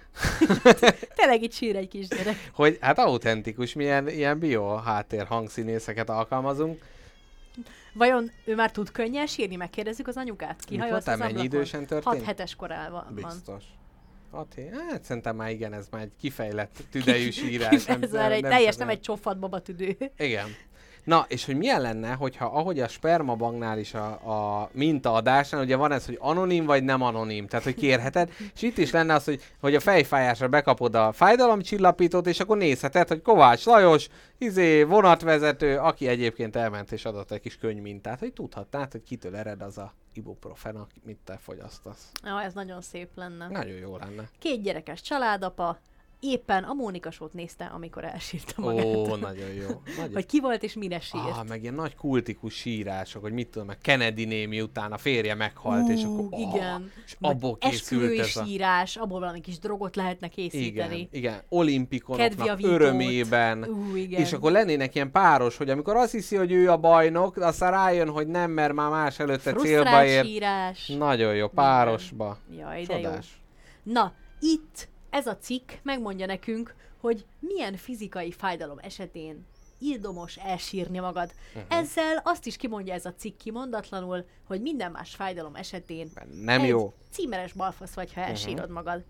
[1.16, 2.50] Tényleg itt sír egy kisgyerek.
[2.54, 6.82] hogy hát autentikus, milyen ilyen bio háttér hangszínészeket alkalmazunk.
[7.94, 9.56] Vajon ő már tud könnyen sírni?
[9.56, 10.64] Megkérdezzük az anyukát?
[10.66, 11.14] Kihajolt Mikor?
[11.14, 11.46] az mennyi ablakon?
[11.60, 12.26] idősen 6 történt?
[12.26, 13.30] hetes korában van.
[13.30, 13.64] Biztos.
[14.32, 14.56] Hat.
[14.90, 17.88] Hát szerintem már igen, ez már egy kifejlett tüdejű sírás.
[18.02, 19.98] Ez már egy teljes, nem egy csofat babatüdő.
[20.18, 20.48] Igen.
[21.04, 25.92] Na, és hogy milyen lenne, hogyha ahogy a spermabanknál is a, a mintaadásnál, ugye van
[25.92, 29.42] ez, hogy anonim vagy nem anonim, tehát hogy kérheted, és itt is lenne az, hogy,
[29.60, 34.08] hogy a fejfájásra bekapod a fájdalomcsillapítót, és akkor nézheted, hogy Kovács Lajos,
[34.38, 39.62] izé, vonatvezető, aki egyébként elment és adott egy kis könyvmintát, hogy tudhatnád, hogy kitől ered
[39.62, 42.12] az a ibuprofen, amit te fogyasztasz.
[42.24, 43.48] Ja, ez nagyon szép lenne.
[43.48, 44.30] Nagyon jó lenne.
[44.40, 45.80] Két gyerekes családapa,
[46.24, 48.86] éppen a Mónika Sót nézte, amikor elsírta magát.
[48.86, 49.68] Ó, nagyon jó.
[49.98, 51.24] Nagyon Hogy ki volt és mire sírt.
[51.24, 55.36] Ah, meg ilyen nagy kultikus sírások, hogy mit tudom, meg Kennedy némi után a férje
[55.36, 56.20] meghalt, és akkor...
[56.20, 56.92] Ú, igen.
[57.06, 58.46] És Vagy abból készült ez a...
[58.46, 61.08] sírás, abból valami kis drogot lehetne Igen, készíteni.
[61.12, 61.42] igen.
[61.50, 62.72] Olimpikonoknak Kedvjavítót.
[62.72, 63.64] örömében.
[63.64, 64.22] Ú, igen.
[64.22, 68.10] És akkor lennének ilyen páros, hogy amikor azt hiszi, hogy ő a bajnok, aztán rájön,
[68.10, 70.26] hogy nem, mert már más előtte célba ér.
[70.26, 70.88] sírás.
[70.88, 72.38] Nagyon jó, párosba.
[72.58, 73.02] Jaj, de jó.
[73.04, 73.28] Csodás.
[73.84, 79.46] Na, itt ez a cikk megmondja nekünk, hogy milyen fizikai fájdalom esetén
[79.80, 81.32] ildomos elsírni magad.
[81.56, 81.78] Uh-huh.
[81.78, 86.10] Ezzel azt is kimondja ez a cikk kimondatlanul, hogy minden más fájdalom esetén
[86.44, 86.94] Nem jó.
[87.10, 88.74] címeres balfasz vagy, ha elsírod uh-huh.
[88.74, 89.04] magad.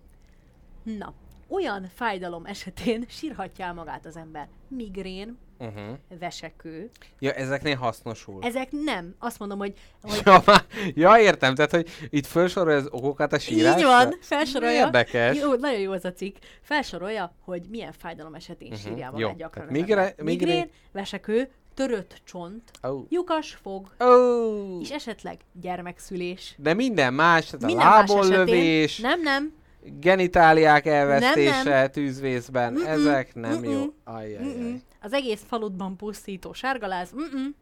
[0.84, 1.14] Na,
[1.48, 4.50] olyan fájdalom esetén sírhatja magát az ember.
[4.68, 5.98] Migrén, Uh-huh.
[6.20, 6.90] vesekő.
[7.20, 8.38] Ja, ezeknél hasznosul.
[8.42, 9.16] Ezek nem.
[9.20, 13.40] Azt mondom, hogy, hogy Ja, már, ja, értem, tehát, hogy itt felsorolja az okokat a
[13.40, 13.80] sírásra?
[13.80, 14.86] Így van, felsorolja.
[14.86, 15.38] Érdekes.
[15.38, 16.36] Jó, nagyon jó az a cikk.
[16.62, 18.84] Felsorolja, hogy milyen fájdalom esetén uh-huh.
[18.88, 19.28] sírja Mhm, jó.
[19.38, 19.52] gyakran.
[19.68, 23.06] Tehát migre- migrén- migrén, vesekő, törött csont, Ó.
[23.10, 24.80] lyukas fog, Ó.
[24.82, 26.56] és esetleg gyermekszülés.
[26.58, 29.10] De minden más, tehát Minden a lábollövés, esetén.
[29.10, 29.54] Nem, nem.
[30.00, 31.92] genitáliák elvesztése Nem, nem.
[31.92, 33.84] tűzvészben, Mm-mm, ezek nem mm-mm, jó.
[34.04, 34.44] Ajjajjaj.
[34.44, 34.76] Mm-mm.
[35.02, 37.14] Az egész faludban pusztító sárgaláz.
[37.16, 37.56] Mm-mm.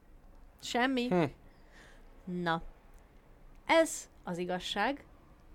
[0.61, 1.07] Semmi.
[1.07, 1.23] Hm.
[2.41, 2.61] Na,
[3.65, 5.05] ez az igazság,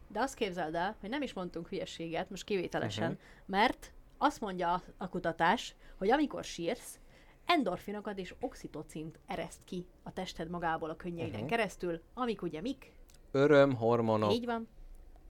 [0.09, 3.13] de azt képzeld el, hogy nem is mondtunk hülyeséget, most kivételesen, Mhm.
[3.13, 3.29] uh-huh.
[3.47, 6.99] mert azt mondja a, a kutatás, hogy amikor sírsz,
[7.47, 11.43] endorfinokat és oxitocint ereszt ki a tested magából a könnyeiden Mhm.
[11.43, 11.57] uh-huh.
[11.57, 12.93] keresztül, amik ugye mik?
[13.31, 14.33] Öröm, hormonok.
[14.33, 14.69] Így van.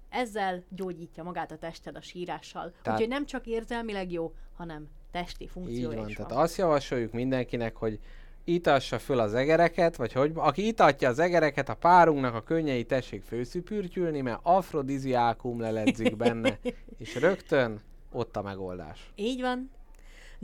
[0.09, 2.71] Ezzel gyógyítja magát a tested a sírással.
[2.83, 2.99] Tehát...
[3.01, 6.41] Úgyhogy nem csak érzelmileg jó, hanem testi Így funkciója van, is tehát van.
[6.41, 7.99] azt javasoljuk mindenkinek, hogy
[8.45, 13.23] itassa föl az egereket, vagy hogy aki itatja az egereket, a párunknak a könnyei tessék
[13.23, 16.59] főszüpürtyülni, mert afrodiziákum leledzik benne,
[16.99, 17.81] és rögtön
[18.13, 19.13] ott a megoldás.
[19.15, 19.71] Így van.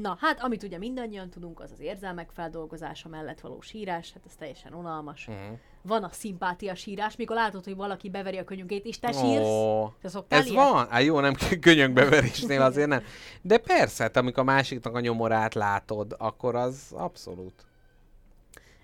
[0.01, 4.35] Na, hát amit ugye mindannyian tudunk, az az érzelmek feldolgozása mellett való sírás, hát ez
[4.35, 5.29] teljesen unalmas.
[5.29, 5.59] Uh-huh.
[5.83, 9.47] Van a szimpátia sírás, mikor látod, hogy valaki beveri a könyökét, és te sírsz.
[9.47, 10.65] Ó, Te ez ilyet?
[10.65, 10.89] van?
[10.89, 13.03] Hát jó, nem könyökbeverésnél azért nem.
[13.43, 17.67] De persze, hát amikor a másiknak a nyomorát látod, akkor az abszolút.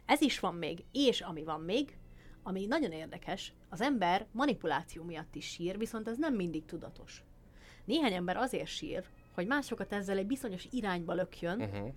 [0.06, 0.84] Ez is van még.
[0.92, 1.96] És ami van még,
[2.42, 7.22] ami nagyon érdekes, az ember manipuláció miatt is sír, viszont ez nem mindig tudatos.
[7.84, 9.04] Néhány ember azért sír,
[9.36, 11.88] hogy másokat ezzel egy bizonyos irányba lökjön, Uh-huh.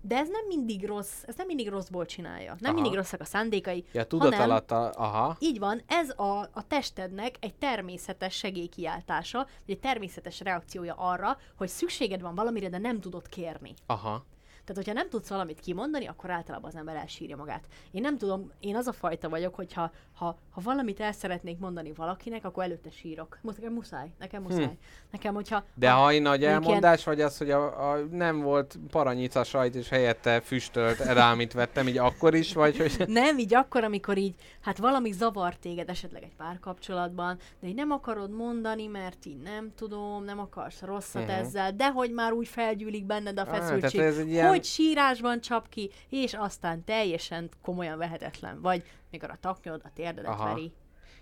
[0.00, 2.56] de ez nem mindig rossz, ez nem mindig rosszból csinálja.
[2.58, 2.80] Nem Aha.
[2.80, 5.36] mindig rosszak a szándékai, Ja, tudat hanem alatt, a, aha.
[5.40, 11.68] Így van, ez a, a testednek egy természetes segélykiáltása, vagy egy természetes reakciója arra, hogy
[11.68, 13.74] szükséged van valamire, de nem tudod kérni.
[13.86, 14.24] Aha.
[14.64, 17.66] Tehát, hogyha nem tudsz valamit kimondani, akkor általában az ember elsírja magát.
[17.90, 21.92] Én nem tudom, én az a fajta vagyok, hogyha ha, ha valamit el szeretnék mondani
[21.92, 23.38] valakinek, akkor előtte sírok.
[23.42, 24.64] Most nekem muszáj, nekem muszáj.
[24.64, 24.70] Hm.
[25.10, 25.64] Nekem, hogyha...
[25.74, 29.88] De ha nagy mondjuk elmondás, vagy az, hogy a, a, nem volt paranyica sajt, és
[29.88, 33.08] helyette füstölt edámit vettem, így akkor is, vagy hogy...
[33.08, 37.90] Nem, így akkor, amikor így, hát valami zavar téged esetleg egy párkapcsolatban, de így nem
[37.90, 41.38] akarod mondani, mert így nem tudom, nem akarsz rosszat uh-huh.
[41.38, 45.68] ezzel, de hogy már úgy felgyűlik benned a feszültség, ez egy ilyen- hogy sírásban csap
[45.68, 50.48] ki, és aztán teljesen komolyan vehetetlen vagy, mikor a taknyod a térdedet Aha.
[50.54, 50.72] veri.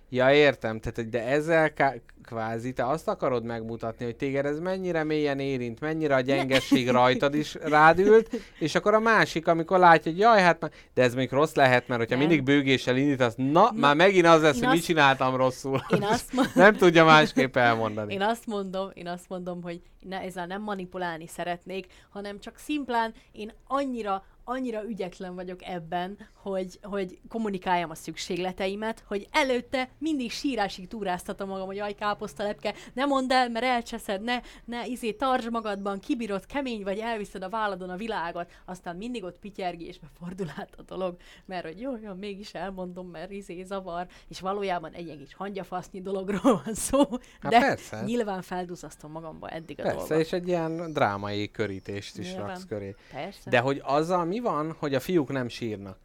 [0.08, 5.04] Ja, értem, tehát, de ezzel ká- kvázi te azt akarod megmutatni, hogy téged ez mennyire
[5.04, 10.20] mélyen érint, mennyire a gyengesség rajtad is rádült, és akkor a másik, amikor látja, hogy
[10.20, 12.26] jaj, hát már, de ez még rossz lehet, mert hogyha Nem.
[12.26, 15.80] mindig bőgéssel indítasz, na, már megint az lesz, Én hogy mit azt- csináltam rosszul.
[15.94, 18.12] Én azt mondom, Nem tudja másképp elmondani.
[18.12, 23.14] Én azt mondom, én azt mondom, hogy ne, ezzel nem manipulálni szeretnék, hanem csak szimplán
[23.32, 26.16] én annyira, annyira ügyetlen vagyok ebben,
[26.50, 33.04] hogy, hogy kommunikáljam a szükségleteimet, hogy előtte mindig sírásig túráztatom magam, hogy jaj, káposztalepke, ne
[33.04, 37.90] mondd el, mert elcseszed, ne, ne izé, tartsd magadban, kibírod, kemény vagy, elviszed a válladon
[37.90, 42.54] a világot, aztán mindig ott pityergésbe fordul át a dolog, mert hogy jó, jó, mégis
[42.54, 46.98] elmondom, mert izé zavar, és valójában egy ilyen kis hangyafasznyi dologról van szó,
[47.40, 48.02] Hát de persze.
[48.04, 50.18] nyilván felduzasztom magamba eddig a Persze, dolgot.
[50.26, 52.46] és egy ilyen drámai körítést is Nyilván.
[52.46, 52.94] raksz köré.
[53.12, 53.50] Persze.
[53.50, 55.98] De hogy azzal mi van, hogy a fiúk nem sírnak?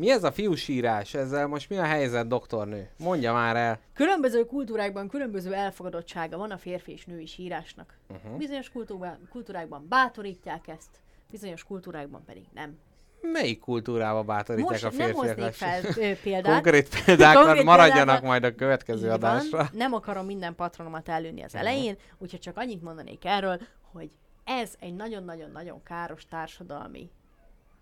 [0.00, 1.14] Mi ez a fiú sírás?
[1.14, 2.88] Ezzel most mi a helyzet, doktornő?
[2.98, 3.78] Mondja már el.
[3.94, 7.98] Különböző kultúrákban különböző elfogadottsága van a férfi és női sírásnak.
[8.08, 8.18] Mhm.
[8.18, 8.38] Uh-huh.
[8.38, 10.88] Bizonyos kultúrában, kultúrákban bátorítják ezt,
[11.30, 12.78] bizonyos kultúrákban pedig nem.
[13.20, 15.26] Melyik kultúrába bátorítják Most a nem férfiak?
[15.36, 16.52] hoznék fel példát.
[16.52, 19.56] Konkrét példákat Konkrét maradjanak példát- majd a következő Így adásra.
[19.58, 23.60] Van, nem akarom minden patronomat előni az elején, úgyhogy csak annyit mondanék erről,
[23.92, 24.10] hogy
[24.44, 27.10] ez egy nagyon-nagyon-nagyon káros társadalmi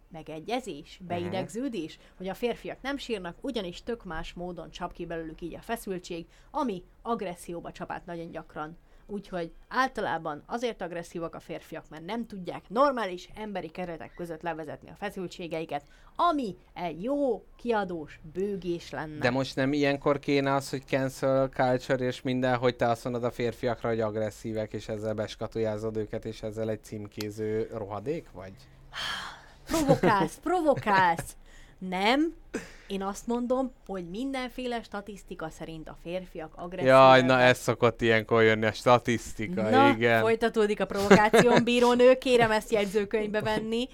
[0.08, 5.54] megegyezés, beidegződés, hogy a férfiak nem sírnak, ugyanis tök más módon csap ki belőlük így
[5.54, 8.76] a feszültség, ami agresszióba csap át nagyon gyakran.
[9.10, 14.96] Úgyhogy általában azért agresszívak a férfiak, mert nem tudják normális emberi keretek között levezetni a
[14.98, 15.84] feszültségeiket,
[16.16, 19.18] ami egy jó, kiadós bőgés lenne.
[19.18, 23.24] De most nem ilyenkor kéne az, hogy cancel culture és minden, hogy te azt mondod
[23.24, 28.52] a férfiakra, hogy agresszívek, és ezzel beskatujázod őket, és ezzel egy címkéző rohadék vagy?
[29.68, 31.36] Provokálsz, provokálsz.
[31.78, 32.34] Nem,
[32.86, 36.94] én azt mondom, hogy mindenféle statisztika szerint a férfiak agresszívek.
[36.94, 40.20] Jaj, na ez szokott ilyenkor jönni a statisztika, Na, igen.
[40.20, 43.88] folytatódik a provokáción, bírónő, kérem ezt jegyzőkönyvbe venni.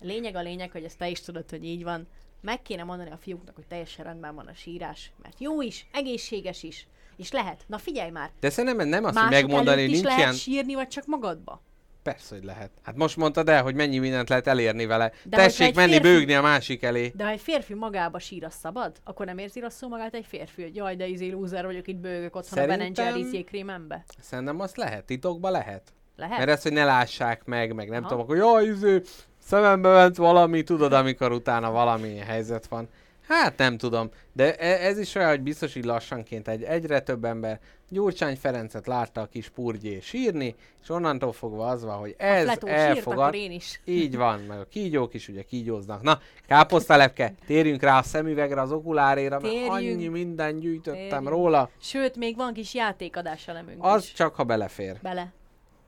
[0.00, 2.06] Lényeg a lényeg, hogy ezt te is tudod, hogy így van.
[2.40, 6.62] Meg kéne mondani a fiúknak, hogy teljesen rendben van a sírás, mert jó is, egészséges
[6.62, 6.86] is,
[7.16, 7.64] és lehet.
[7.66, 10.32] Na figyelj már, De szerintem nem azt, hogy megmondani, hogy nincs lehet ilyen...
[10.32, 11.62] sírni, vagy csak magadba.
[12.02, 12.70] Persze, hogy lehet.
[12.82, 15.12] Hát most mondtad el, hogy mennyi mindent lehet elérni vele.
[15.24, 17.12] De Tessék menni férfi- bőgni a másik elé.
[17.14, 18.96] De ha egy férfi magába sír, az szabad?
[19.04, 22.36] Akkor nem érzi rosszul magát egy férfi, hogy jaj, de izé lúzer vagyok, itt bőgök
[22.36, 24.04] otthon a Ben Szerintem- jégkrémembe.
[24.20, 25.82] Szerintem azt lehet, titokba lehet.
[26.16, 26.38] Lehet?
[26.38, 28.08] Mert ez, hogy ne lássák meg, meg nem Aha.
[28.08, 29.00] tudom, akkor jaj, izé,
[29.38, 32.88] szemembe ment valami, tudod, amikor utána valami helyzet van.
[33.28, 37.24] Hát nem tudom, de e- ez is olyan, hogy biztos, hogy lassanként egy, egyre több
[37.24, 42.42] ember Gyurcsány Ferencet látta a kis purgyé sírni, és onnantól fogva az van, hogy ez
[42.44, 43.18] Fletó sírt, elfogad.
[43.18, 43.80] akkor én is.
[43.84, 46.02] Így van, meg a kígyók is ugye kígyóznak.
[46.02, 51.28] Na, káposztalepke, térjünk rá a szemüvegre, az okuláréra, mert annyi minden gyűjtöttem Térjünk.
[51.28, 51.70] róla.
[51.80, 54.12] Sőt, még van kis játékadás elemünk Az is.
[54.12, 54.98] csak, ha belefér.
[55.02, 55.32] Bele.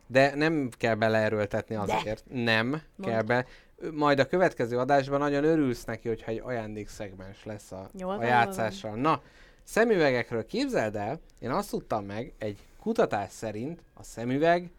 [0.06, 2.24] De nem kell beleerőltetni azért.
[2.32, 3.10] Nem Mondd.
[3.12, 3.46] kell be.
[3.92, 8.94] Majd a következő adásban nagyon örülsz neki, hogyha egy ajándékszegmens lesz a, Jól a játszással.
[8.94, 9.20] Na,
[9.64, 14.70] szemüvegekről képzeld el, én azt tudtam meg, egy kutatás szerint a szemüveg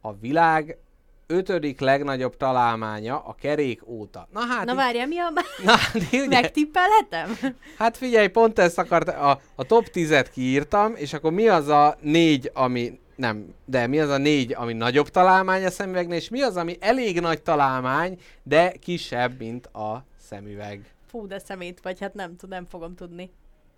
[0.00, 0.78] a világ
[1.26, 4.28] ötödik legnagyobb találmánya a kerék óta.
[4.32, 5.30] Na hát, Na így- várjál, mi a...
[5.64, 7.38] na, hát Megtippelhetem?
[7.78, 11.96] hát figyelj, pont ezt akart, a, a top 10-et kiírtam, és akkor mi az a
[12.00, 16.42] négy, ami nem, de mi az a négy, ami nagyobb találmány a szemüvegnél, és mi
[16.42, 20.94] az, ami elég nagy találmány, de kisebb, mint a szemüveg.
[21.06, 23.30] Fú, de szemét vagy, hát nem, tud, nem fogom tudni.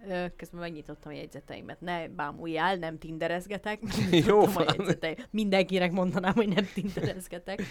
[0.08, 1.80] Ö, közben megnyitottam a jegyzeteimet.
[1.80, 3.78] Ne bámuljál, nem tinderezgetek.
[4.26, 4.66] Jó van.
[5.30, 7.62] Mindenkinek mondanám, hogy nem tinderezgetek.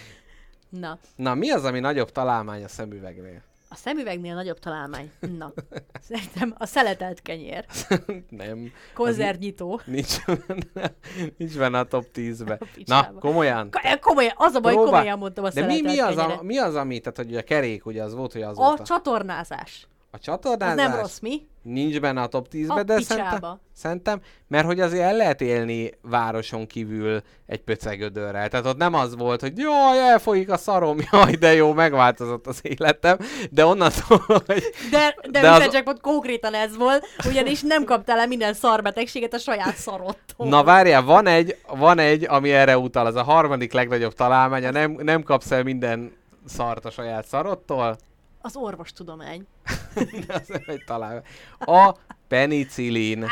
[0.68, 3.42] Na, Na, mi az, ami nagyobb találmány a szemüvegnél?
[3.68, 5.10] A szemüvegnél nagyobb találmány.
[5.38, 5.52] Na,
[6.08, 7.64] szerintem a szeletelt kenyér.
[8.28, 9.80] nem, Konzervnyitó.
[9.84, 10.92] nincs benne,
[11.36, 12.52] nincs benne a top 10-be.
[12.62, 13.70] A Na, komolyan.
[13.70, 16.42] Ko- Komolyan, az a baj, Próbál- komolyan mondtam a De mi, mi, az a, kenyeret.
[16.42, 19.86] mi az, ami, tehát hogy a kerék ugye az volt, hogy az A csatornázás.
[20.10, 21.46] A Az csatornázás nem rossz, mi?
[21.62, 25.90] nincs benne a top 10-be, A de szerintem, szerintem, mert hogy azért el lehet élni
[26.02, 28.48] városon kívül egy pöcegödörrel.
[28.48, 32.60] Tehát ott nem az volt, hogy jaj, elfolyik a szarom, jaj, de jó, megváltozott az
[32.62, 33.16] életem,
[33.50, 35.72] de onnantól, hogy De, de, De az-.
[35.72, 40.48] Jackpot konkrétan ez volt, ugyanis nem kaptál el minden szarbetegséget a saját szarodtól.
[40.48, 44.90] Na várjál, van egy, van egy, ami erre utal, az a harmadik legnagyobb találmánya, nem,
[44.90, 46.12] nem kapsz el minden
[46.46, 47.96] szart a saját szarodtól,
[48.40, 49.46] Az orvostudomány.
[50.26, 51.22] de az nem egy találmány.
[51.58, 51.94] A
[52.28, 53.26] penicillin,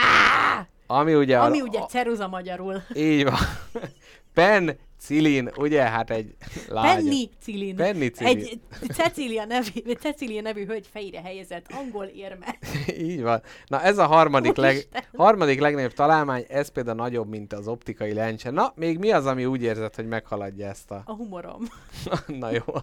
[0.87, 1.39] ami ugye...
[1.39, 2.83] Ami ugye a, ceruza magyarul.
[2.95, 3.39] így van.
[5.09, 6.35] Penicillin, ugye, hát egy
[6.69, 6.95] lágy.
[6.95, 7.77] Penicillin.
[7.77, 8.37] Penicillin.
[8.39, 8.61] Egy
[8.93, 12.57] Cecília nevű, egy Cecília nevű hölgy fejére helyezett angol érme.
[13.09, 13.43] Így van.
[13.67, 18.51] Na ez a harmadik, leg, harmadik legnagyobb találmány, ez például nagyobb, mint az optikai lencse.
[18.51, 21.03] Na, még mi az, ami úgy érzed, hogy meghaladja ezt a...
[21.05, 21.63] A humorom.
[22.41, 22.75] Na jó.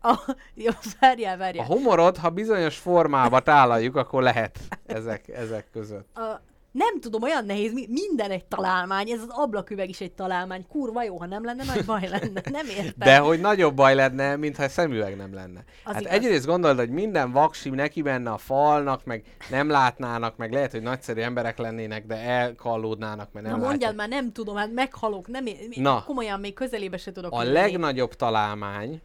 [0.00, 1.66] A, jó, várjál, A várjál.
[1.66, 6.16] humorod, ha bizonyos formába tálaljuk, akkor lehet ezek, ezek között.
[6.16, 6.40] A,
[6.76, 10.66] nem tudom, olyan nehéz, mi- minden egy találmány, ez az ablaküveg is egy találmány.
[10.68, 12.40] Kurva jó, ha nem lenne, nagy baj lenne.
[12.50, 12.92] Nem értem.
[12.96, 15.64] De hogy nagyobb baj lenne, mintha szemüveg nem lenne.
[15.84, 16.12] Az hát igaz.
[16.14, 20.82] egyrészt gondolod, hogy minden vaksi neki menne a falnak, meg nem látnának, meg lehet, hogy
[20.82, 23.96] nagyszerű emberek lennének, de elkallódnának, mert nem Na mondjad látják.
[23.96, 26.02] már, nem tudom, hát meghalok, nem é- Na.
[26.04, 27.54] komolyan még közelébe se tudok A jönni.
[27.54, 29.00] legnagyobb találmány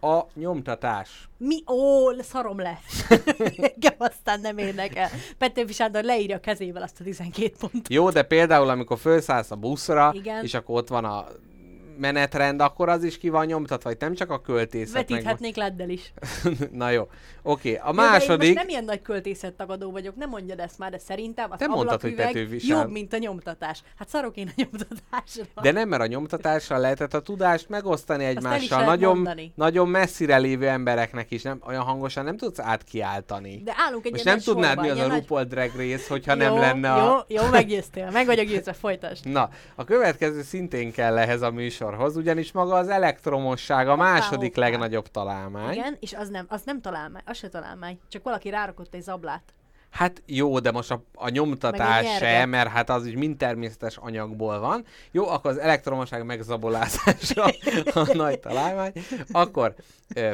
[0.00, 1.28] a nyomtatás.
[1.36, 1.62] Mi?
[1.66, 2.78] Ó, szarom le.
[3.56, 5.08] Engem aztán nem érdekel.
[5.38, 7.88] Petőfi Sándor leírja a kezével azt a 12 pontot.
[7.92, 10.44] Jó, de például amikor felszállsz a buszra, Igen.
[10.44, 11.26] és akkor ott van a
[11.98, 14.94] menetrend, akkor az is ki van nyomtatva, vagy nem csak a költészet.
[14.94, 16.12] meg- Vetíthetnék leddel is.
[16.72, 17.08] Na jó.
[17.42, 18.46] Oké, a Jó, de én második...
[18.48, 21.66] most nem ilyen nagy költészet tagadó vagyok, nem mondjad ezt már, de szerintem az Te
[21.66, 22.56] mondtad, hogy Sándor.
[22.60, 23.82] jobb, mint a nyomtatás.
[23.98, 25.44] Hát szarok én a nyomtatásra.
[25.62, 28.84] De nem, mert a nyomtatással lehetett a tudást megosztani egymással.
[28.84, 29.52] Nagyon, mondani.
[29.54, 33.60] nagyon messzire lévő embereknek is nem, olyan hangosan nem tudsz átkiáltani.
[33.64, 36.04] De állunk egy Most nem nagy tudnád, mi az a ilyen nagy- RuPaul Drag Race,
[36.08, 37.26] hogyha nem jó, lenne a...
[37.28, 38.10] Jó, jó, meggyőztél.
[38.10, 39.26] Meg vagyok győzve, folytasd.
[39.26, 41.50] Na, a következő szintén kell ehhez a
[41.88, 44.68] műsorhoz, ugyanis maga az elektromosság a második hoppá.
[44.68, 45.72] legnagyobb találmány.
[45.72, 47.98] Igen, és az nem, az nem találmány, az se találmány.
[48.08, 49.42] Csak valaki rárakott egy zablát.
[49.90, 54.58] Hát jó, de most a, a nyomtatás se, mert hát az is mind természetes anyagból
[54.58, 54.84] van.
[55.10, 57.44] Jó, akkor az elektromosság megzabolázása
[57.94, 58.92] a nagy találmány.
[59.32, 59.74] Akkor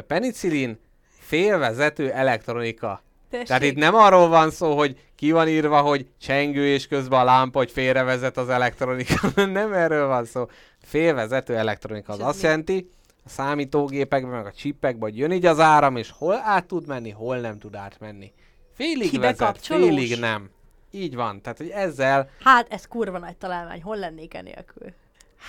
[0.07, 0.79] penicillin,
[1.19, 3.03] félvezető elektronika.
[3.29, 3.47] Tessék.
[3.47, 7.23] Tehát itt nem arról van szó, hogy ki van írva, hogy csengő és közben a
[7.23, 9.27] lámpa, hogy félrevezet az elektronika.
[9.45, 10.45] nem erről van szó.
[10.83, 12.47] Félvezető elektronika az azt mi?
[12.47, 12.89] jelenti,
[13.25, 17.09] a számítógépekben, meg a csipekben, hogy jön így az áram, és hol át tud menni,
[17.09, 18.31] hol nem tud átmenni.
[18.73, 19.83] Félig Kibe vezet, kapcsolós?
[19.87, 20.49] félig nem.
[20.91, 21.41] Így van.
[21.41, 23.81] Tehát, hogy ezzel, Hát, ez kurva nagy találmány.
[23.81, 24.93] Hol lennék enélkül?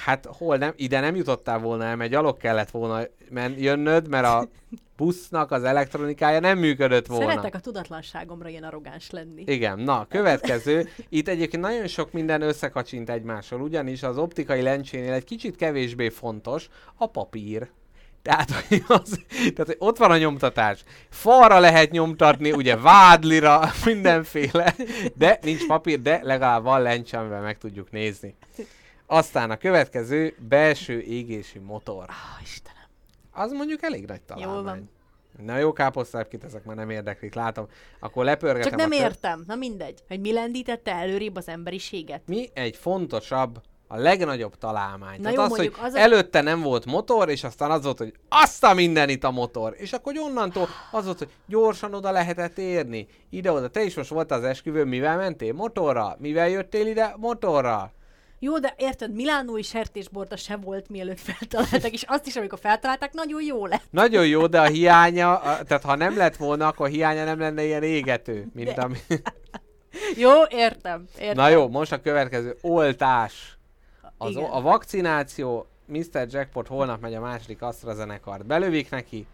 [0.05, 4.27] Hát hol nem, ide nem jutottál volna el, mert gyalog kellett volna men, jönnöd, mert
[4.27, 4.49] a
[4.97, 7.29] busznak az elektronikája nem működött volna.
[7.29, 9.43] Szeretek a tudatlanságomra ilyen arrogáns lenni.
[9.47, 10.89] Igen, na, következő.
[11.09, 16.69] Itt egyébként nagyon sok minden összekacsint egymással, ugyanis az optikai lencsénél egy kicsit kevésbé fontos
[16.95, 17.69] a papír.
[18.23, 20.85] Tehát, hogy az, tehát, hogy ott van a nyomtatás.
[21.09, 24.75] Falra lehet nyomtatni, ugye vádlira, mindenféle,
[25.15, 28.35] de nincs papír, de legalább van lencse, amivel meg tudjuk nézni.
[29.07, 32.05] Aztán a következő belső égési motor.
[32.09, 32.83] Ah, Istenem.
[33.33, 34.55] Az mondjuk elég nagy találmány.
[34.55, 34.91] Jól van.
[35.47, 37.67] Na jó, káposztápkit, ezek már nem érdeklik, látom.
[38.01, 39.45] Akkor lepörgetem Csak nem a kö- értem.
[39.47, 40.03] Na mindegy.
[40.09, 42.23] Hogy mi lendítette előrébb az emberiséget?
[42.27, 45.17] mi egy fontosabb, a legnagyobb találmány.
[45.21, 47.99] Na Tehát jó, az, hogy az a- előtte nem volt motor, és aztán az volt,
[47.99, 49.75] hogy azt a mindenit a motor.
[49.79, 53.07] És akkor hogy onnantól az volt, hogy gyorsan oda lehetett érni.
[53.31, 53.69] Ide-oda.
[53.69, 55.53] Te is most voltál az esküvőn, mivel mentél?
[55.53, 56.17] Motorra.
[56.19, 57.15] Mivel jöttél ide?
[57.17, 57.93] Motorra.
[58.47, 63.43] Jó, de érted, Milánói sertésborda se volt, mielőtt feltalálták, és azt is, amikor feltalálták, nagyon
[63.43, 63.83] jó lett.
[63.91, 67.39] Nagyon jó, de a hiánya, a, tehát ha nem lett volna, akkor a hiánya nem
[67.39, 68.97] lenne ilyen égető, mint De- ami...
[70.25, 71.35] Jó, értem, értem.
[71.35, 72.57] Na jó, most a következő.
[72.61, 73.59] Oltás.
[74.19, 74.51] Az, Igen.
[74.51, 76.27] a vakcináció, Mr.
[76.29, 78.47] Jackpot holnap megy a második AstraZeneca-t.
[78.47, 79.27] Belövik neki?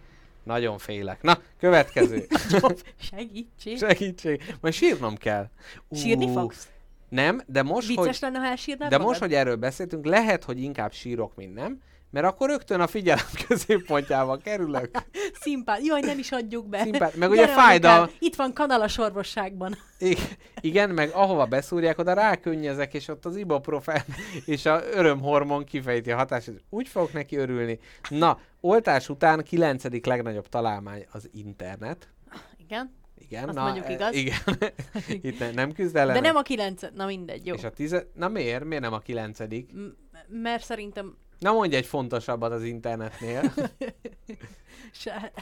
[0.42, 1.22] Nagyon félek.
[1.22, 2.26] Na, következő.
[3.10, 3.78] Segítség.
[3.78, 4.54] Segítség.
[4.60, 5.48] Majd sírnom kell.
[5.90, 6.68] Sírni Ú, fogsz?
[7.12, 9.00] Nem, de most, Vicces hogy, lenne, ha de magad?
[9.00, 11.80] most, hogy erről beszéltünk, lehet, hogy inkább sírok, mint nem,
[12.10, 14.90] mert akkor rögtön a figyelem középpontjába kerülök.
[15.40, 15.84] Szimpát.
[15.86, 16.82] Jaj, nem is adjuk be.
[16.82, 19.76] Szimpát- meg ugye fájdal- Itt van kanal a sorvosságban.
[19.98, 20.16] I-
[20.60, 24.02] igen, meg ahova beszúrják, oda rákönnyezek, és ott az ibuprofen
[24.44, 26.54] és a örömhormon kifejti a hatását.
[26.70, 27.78] Úgy fogok neki örülni.
[28.08, 32.08] Na, oltás után kilencedik legnagyobb találmány az internet.
[32.56, 33.00] Igen.
[33.28, 34.14] Igen, Azt na, mondjuk e- igaz.
[34.14, 34.38] Igen.
[35.30, 36.20] Itt ne, nem küzd ellene.
[36.20, 36.82] De nem a kilenc...
[36.94, 37.54] Na mindegy, jó.
[37.54, 38.06] És a tize...
[38.14, 38.64] Na miért?
[38.64, 39.72] Miért nem a kilencedik?
[39.72, 39.96] M-
[40.28, 41.16] mert szerintem...
[41.38, 43.52] Na mondj egy fontosabbat az internetnél.
[44.92, 45.32] Se...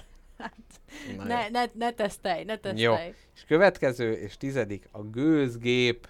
[1.17, 1.49] Na Ne, jó.
[1.51, 2.59] ne, ne tesztelj, ne Jó.
[2.61, 3.15] tesztelj.
[3.35, 6.09] És következő és tizedik, a gőzgép,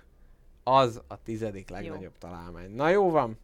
[0.65, 2.71] az a tizedik legnagyobb találmány.
[2.71, 3.39] Na jó van?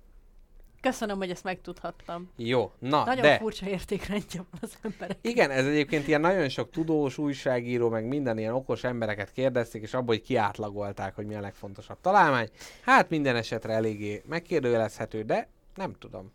[0.87, 2.31] Köszönöm, hogy ezt megtudhattam.
[2.37, 3.39] Jó, na Nagyon de...
[3.39, 5.19] furcsa értékrendje van az emberek.
[5.21, 9.95] Igen, ez egyébként ilyen nagyon sok tudós, újságíró, meg minden ilyen okos embereket kérdezték, és
[9.95, 12.49] abból, hogy kiátlagolták, hogy mi a legfontosabb találmány.
[12.83, 16.33] Hát minden esetre eléggé megkérdőjelezhető, de nem tudom.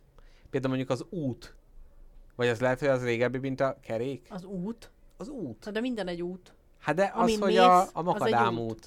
[0.50, 1.54] Például mondjuk az út.
[2.36, 4.26] Vagy az lehet, hogy az régebbi, mint a kerék?
[4.30, 4.90] Az út.
[5.16, 5.72] Az út.
[5.72, 6.52] De minden egy út.
[6.80, 8.70] Hát de az, Amin hogy mész, a, a makadám út.
[8.70, 8.86] út.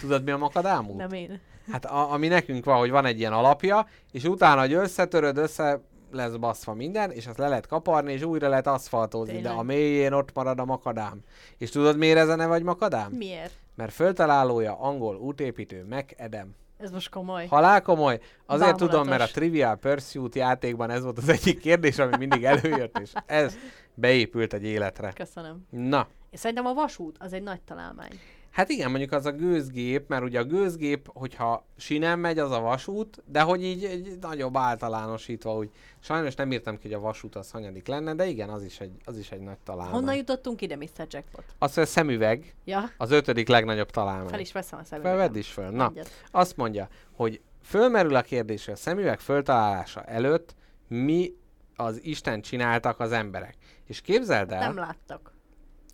[0.00, 0.96] Tudod, mi a makadám út?
[0.96, 1.40] Nem én.
[1.70, 5.80] Hát a, ami nekünk van, hogy van egy ilyen alapja, és utána, hogy összetöröd, össze
[6.12, 9.52] lesz baszva minden, és azt le lehet kaparni, és újra lehet aszfaltozni, Tényleg?
[9.52, 11.20] de a mélyén ott marad a makadám.
[11.58, 13.12] És tudod, miért ez a neve vagy makadám?
[13.12, 13.52] Miért?
[13.74, 16.54] Mert föltalálója angol útépítő Mac Adam.
[16.78, 17.46] Ez most komoly.
[17.46, 18.14] Halál komoly.
[18.46, 18.88] Azért Bámulatos.
[18.88, 23.12] tudom, mert a Trivial Pursuit játékban ez volt az egyik kérdés, ami mindig előjött, és
[23.26, 23.56] ez
[23.94, 25.12] beépült egy életre.
[25.12, 25.66] Köszönöm.
[25.70, 28.10] Na, És szerintem a vasút az egy nagy találmány.
[28.56, 32.60] Hát igen, mondjuk az a gőzgép, mert ugye a gőzgép, hogyha sinem megy, az a
[32.60, 35.70] vasút, de hogy így egy nagyobb általánosítva, úgy
[36.00, 38.92] sajnos nem írtam ki, hogy a vasút az hanyadik lenne, de igen, az is egy,
[39.04, 39.94] az is egy nagy találmány.
[39.94, 41.06] Honnan jutottunk ide, Mr.
[41.08, 41.44] Jackpot?
[41.58, 44.28] Az, hogy a szemüveg Ja, az ötödik legnagyobb találmány.
[44.28, 45.18] fel is veszem a szemüvegem.
[45.18, 45.70] Felvedd is föl.
[45.70, 46.10] Na, Egyet.
[46.30, 50.54] azt mondja, hogy fölmerül a kérdés, hogy a szemüveg föltalálása előtt
[50.88, 51.36] mi
[51.76, 53.56] az Isten csináltak az emberek.
[53.84, 55.34] És képzeld el, Nem láttak.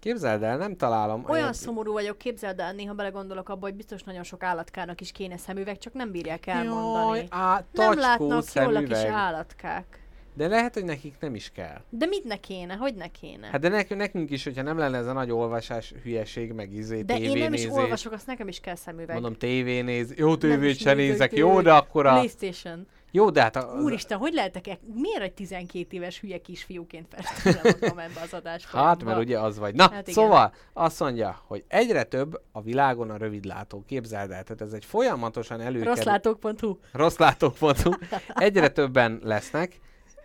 [0.03, 1.25] Képzeld el, nem találom.
[1.29, 5.13] Olyan anyag- szomorú vagyok, képzeld el, néha belegondolok abba, hogy biztos nagyon sok állatkának is
[5.13, 7.17] kéne szemüveg, csak nem bírják elmondani.
[7.17, 9.07] Jaj, á, nem látnak jól a kis szemüveg.
[9.07, 10.01] állatkák.
[10.35, 11.81] De lehet, hogy nekik nem is kell.
[11.89, 12.75] De mit ne kéne?
[12.75, 13.47] Hogy ne kéne?
[13.47, 17.03] Hát de nekünk, nekünk is, hogyha nem lenne ez a nagy olvasás, hülyeség, meg izé,
[17.03, 19.15] de én nem is olvasok, azt nekem is kell szemüveg.
[19.15, 20.15] Mondom, tévénéz.
[20.17, 22.13] Jó tévét se nézek jó, de akkor a...
[22.13, 22.87] Playstation.
[23.15, 23.79] Jó, de hát a...
[23.83, 24.79] Úristen, hogy lehetek -e?
[24.95, 28.79] Miért egy 12 éves hülye kisfiúként festem magam ebbe az adásba?
[28.79, 29.75] Hát, mert ugye az vagy.
[29.75, 30.15] Na, Hát igen.
[30.15, 33.85] szóval azt mondja, hogy egyre több a világon a rövidlátó.
[33.87, 35.95] Képzeld el, tehát ez egy folyamatosan előkerül.
[35.95, 37.93] Rosszlátók.hu Rosszlátók.hu.
[38.35, 39.81] Egyre többen lesznek.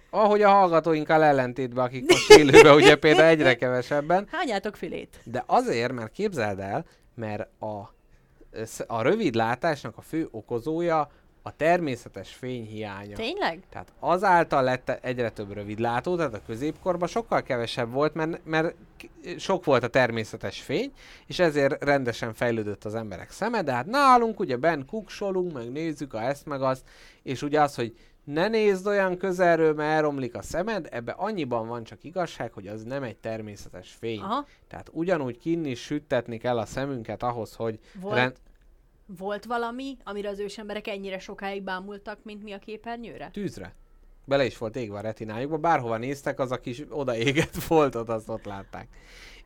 [0.09, 4.27] Ahogy a hallgatóinkkal ellentétben, akik most élőben ugye például egyre kevesebben.
[4.31, 5.19] Hányátok filét?
[5.23, 6.85] De azért, mert képzeld el,
[7.15, 7.93] mert a,
[8.87, 11.09] a rövid látásnak a fő okozója
[11.41, 13.15] a természetes fény hiánya.
[13.15, 13.59] Tényleg?
[13.69, 18.75] Tehát azáltal lett egyre több rövidlátó, tehát a középkorban sokkal kevesebb volt, mert, mert
[19.37, 20.91] sok volt a természetes fény,
[21.25, 26.13] és ezért rendesen fejlődött az emberek szeme, de hát nálunk ugye ben kuksolunk, meg nézzük
[26.13, 26.83] a ezt meg azt,
[27.23, 31.83] és ugye az, hogy ne nézd olyan közelről, mert elromlik a szemed, ebbe annyiban van
[31.83, 34.19] csak igazság, hogy az nem egy természetes fény.
[34.19, 34.45] Aha.
[34.67, 38.35] Tehát ugyanúgy kinni süttetni kell a szemünket ahhoz, hogy Volt, rend...
[39.17, 43.29] volt valami, amire az ősemberek ennyire sokáig bámultak, mint mi a képernyőre?
[43.31, 43.73] tűzre.
[44.25, 48.45] Bele is volt égve a retinájukba, bárhova néztek, az a kis odaégett foltot, azt ott
[48.45, 48.87] látták.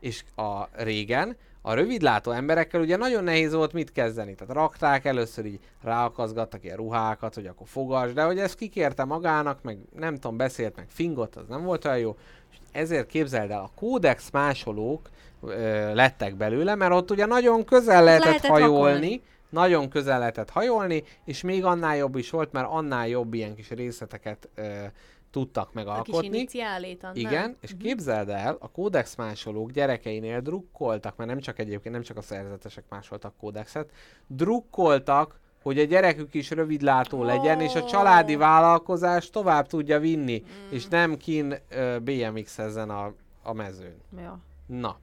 [0.00, 4.34] És a régen a rövidlátó emberekkel ugye nagyon nehéz volt mit kezdeni.
[4.34, 9.62] Tehát rakták először így ráakaszgattak ilyen ruhákat, hogy akkor fogasd, de hogy ezt kikérte magának,
[9.62, 12.16] meg nem tudom, beszélt meg fingott, az nem volt olyan jó.
[12.50, 15.10] És ezért képzeld el, a kódex másolók
[15.42, 19.22] ö, lettek belőle, mert ott ugye nagyon közel lehetett, lehetett hajolni, vakolni.
[19.52, 23.70] Nagyon közel lehetett hajolni, és még annál jobb is volt, mert annál jobb ilyen kis
[23.70, 24.84] részleteket ö,
[25.30, 26.26] tudtak A kis megalkotni.
[26.26, 27.16] iniciálét annak?
[27.16, 32.16] Igen, és képzeld el, a kódex másolók gyerekeinél drukkoltak, mert nem csak egyébként, nem csak
[32.16, 33.90] a szerzetesek másoltak kódexet,
[34.26, 40.86] drukkoltak, hogy a gyerekük is rövidlátó legyen, és a családi vállalkozás tovább tudja vinni, és
[40.86, 43.12] nem kin ö, BMX-ezzen a,
[43.42, 43.96] a mezőn.
[44.18, 44.38] Ja.
[44.66, 44.98] Na.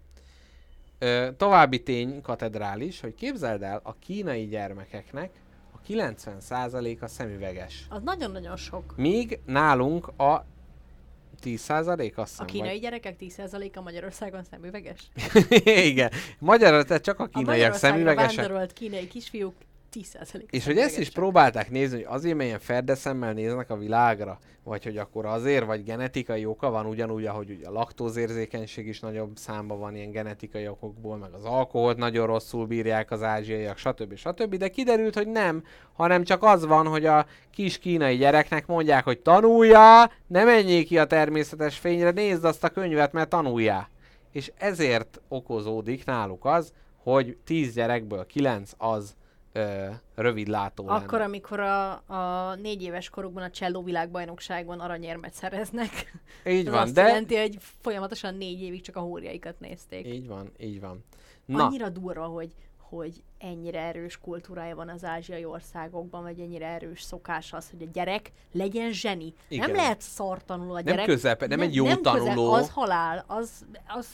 [1.00, 5.30] Ö, további tény katedrális, hogy képzeld el, a kínai gyermekeknek
[5.72, 7.86] a 90%-a szemüveges.
[7.90, 8.94] Az nagyon-nagyon sok.
[8.98, 10.46] Míg nálunk a
[11.44, 15.12] 10% azt A kínai gyerekek 10%-a Magyarországon szemüveges?
[15.34, 15.62] vagy...
[15.92, 16.12] Igen.
[16.40, 18.36] Magyarul tehát csak a A kínaiak Magyarországra szemüvegesek.
[18.36, 19.54] vándorolt kínai kisfiúk
[19.94, 24.84] 10% És hogy ezt is próbálták nézni, hogy azért milyen ferdeszemmel néznek a világra, vagy
[24.84, 29.80] hogy akkor azért, vagy genetikai oka van, ugyanúgy, ahogy ugye a laktózérzékenység is nagyobb számban
[29.80, 34.16] van ilyen genetikai okokból, meg az alkoholt nagyon rosszul bírják az ázsiaiak, stb.
[34.16, 34.56] stb.
[34.56, 35.64] De kiderült, hogy nem,
[35.94, 40.98] hanem csak az van, hogy a kis kínai gyereknek mondják, hogy tanulja, ne menjél ki
[40.98, 43.90] a természetes fényre, nézd azt a könyvet, mert tanuljál.
[44.32, 49.16] És ezért okozódik náluk az, hogy 10 gyerekből 9 az
[49.60, 51.04] ö, rövidlátó lenne.
[51.04, 56.22] Akkor, amikor a, a négy éves korukban a cselló világbajnokságon aranyérmet szereznek.
[56.46, 57.02] Így van, azt de...
[57.02, 60.06] jelenti, hogy folyamatosan négy évig csak a hóriaikat nézték.
[60.06, 61.04] Így van, így van.
[61.46, 67.02] Na, Annyira durva, hogy, hogy ennyire erős kultúrája van az ázsiai országokban, vagy ennyire erős
[67.02, 69.34] szokás az, hogy a gyerek legyen zseni.
[69.48, 69.68] Igen.
[69.68, 71.06] Nem lehet szartanul a gyerek.
[71.06, 72.52] közepe- nem egy jó nem tanuló.
[72.52, 74.08] az halál, az, az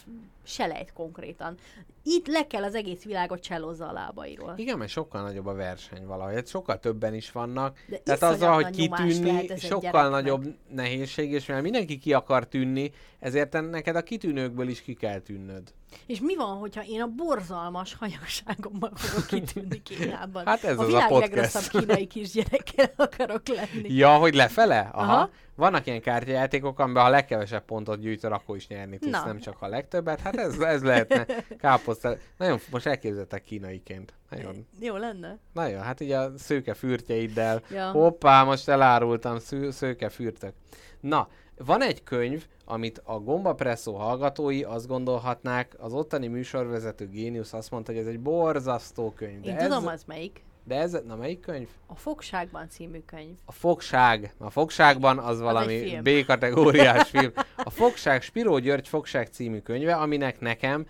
[0.44, 1.58] selejt konkrétan.
[2.04, 4.54] Itt le kell az egész világot csellozza a lábairól.
[4.58, 6.34] Igen, mert sokkal nagyobb a verseny valahogy.
[6.34, 7.78] Hát sokkal többen is vannak.
[7.88, 13.62] De Tehát azzal, hogy kitűnni, sokkal nagyobb nehézség, és mivel mindenki ki akar tűnni, ezért
[13.70, 15.74] neked a kitűnőkből is ki kell tűnnöd.
[16.06, 20.46] És mi van, hogyha én a borzalmas hanyagságommal fogok kitűnni Kínában?
[20.46, 21.34] Hát ez a az a világ podcast.
[21.34, 23.94] legrosszabb kínai kisgyerekkel akarok lenni.
[23.96, 24.90] Ja, hogy lefele?
[24.94, 25.14] Aha.
[25.14, 25.30] Aha.
[25.56, 29.26] Vannak ilyen kártyajátékok, amiben ha legkevesebb pontot gyűjtöd, akkor is nyerni tudsz, Na.
[29.26, 30.20] nem csak a legtöbbet.
[30.20, 31.26] Hát ez, ez lehetne
[31.60, 32.18] káposzta.
[32.38, 34.14] Nagyon, most elképzeltek kínaiként.
[34.30, 35.38] Nagyon, Jó lenne.
[35.54, 37.62] nagyon, hát ugye a szőke fürtjeiddel.
[37.70, 37.92] Ja.
[37.92, 40.54] Hoppá, most elárultam, sző, szőke fürtök.
[41.00, 47.72] Na, van egy könyv, amit a Gombapresszó hallgatói azt gondolhatnák, az ottani műsorvezető géniusz azt
[47.72, 49.40] mondta, hogy ez egy borzasztó könyv.
[49.40, 50.44] De Én ez, tudom, az melyik.
[50.64, 51.68] De ez, na melyik könyv?
[51.86, 53.36] A Fogságban című könyv.
[53.46, 54.34] A Fogság.
[54.38, 56.00] A Fogságban az valami.
[56.04, 57.32] B-kategóriás film.
[57.58, 60.86] A Fogság, Spiró György Fogság című könyve, aminek nekem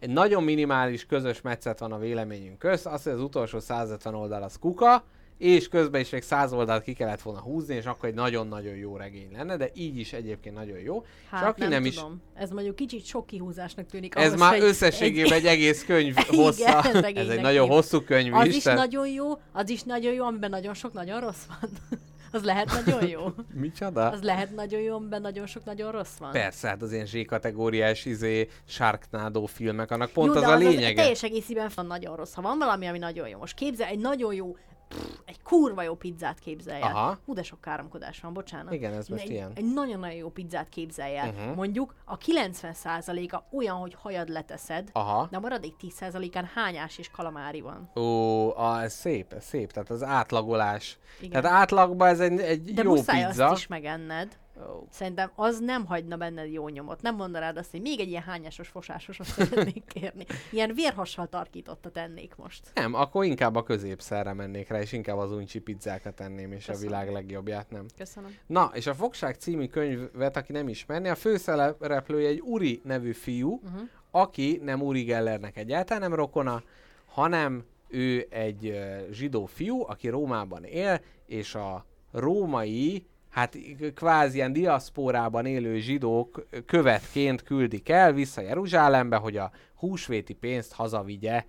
[0.00, 2.86] egy nagyon minimális közös metszet van a véleményünk közt.
[2.86, 5.04] Az, hogy az utolsó 150 oldal az kuka,
[5.38, 8.96] és közben is még 100 oldalt ki kellett volna húzni, és akkor egy nagyon-nagyon jó
[8.96, 11.04] regény lenne, de így is egyébként nagyon jó.
[11.30, 12.22] Hát és aki nem, nem, is, tudom.
[12.34, 14.16] Ez mondjuk kicsit sok kihúzásnak tűnik.
[14.16, 16.82] ez már hogy összességében egy, egész könyv Igen, hossza.
[16.92, 17.72] ez egy nagyon hív.
[17.72, 18.56] hosszú könyv Az is.
[18.56, 21.70] is tehát- nagyon jó, az is nagyon jó, amiben nagyon sok nagyon rossz van.
[22.32, 23.20] az lehet nagyon jó.
[23.60, 24.08] Micsoda?
[24.10, 26.30] Az lehet nagyon jó, amiben nagyon sok nagyon rossz van.
[26.30, 30.60] Persze, hát az ilyen Z-kategóriás izé, Sharknado filmek, annak pont jó, az de a az,
[30.64, 30.94] az lényege.
[31.02, 32.34] teljes egészében van nagyon rossz.
[32.34, 33.38] Ha van valami, ami nagyon jó.
[33.38, 34.56] Most képzel, egy nagyon jó,
[34.88, 36.88] pff, egy kurva jó pizzát képzelj el.
[36.94, 37.18] Aha.
[37.24, 38.72] Hú, de sok káromkodás van, bocsánat.
[38.72, 39.50] Igen, ez most egy, ilyen.
[39.54, 41.32] Egy nagyon-nagyon jó pizzát képzelj el.
[41.32, 41.48] Mhm.
[41.54, 45.28] Mondjuk a 90%-a olyan, hogy hajad leteszed, Aha.
[45.30, 47.90] de a maradék 10%-án hányás és kalamári van.
[47.96, 49.72] Ó, a, ez szép, ez szép.
[49.72, 50.98] Tehát az átlagolás.
[51.20, 51.42] Igen.
[51.42, 53.46] Tehát átlagban ez egy, egy De jó muszáj pizza.
[53.46, 54.36] azt is megenned.
[54.60, 57.02] Ó, Szerintem az nem hagyna benned jó nyomot.
[57.02, 60.24] Nem mondanád azt, hogy még egy ilyen hányásos, fosásos azt szeretnék kérni.
[60.50, 62.70] Ilyen vérhassal tarkítottat ennék most.
[62.74, 66.80] Nem, akkor inkább a középszerre mennék rá, és inkább az uncsi pizzákat tenném, és Köszönöm.
[66.80, 67.86] a világ legjobbját nem.
[67.96, 68.36] Köszönöm.
[68.46, 73.60] Na, és a Fogság című könyvet, aki nem ismerni, a főszereplője egy Uri nevű fiú,
[73.64, 73.88] uh-huh.
[74.10, 76.62] aki nem Uri Gellernek egyáltalán nem rokona,
[77.06, 78.78] hanem ő egy
[79.10, 83.06] zsidó fiú, aki Rómában él, és a római,
[83.38, 83.58] hát
[83.94, 91.44] kvázi ilyen diaszpórában élő zsidók követként küldik el vissza Jeruzsálembe, hogy a húsvéti pénzt hazavigye,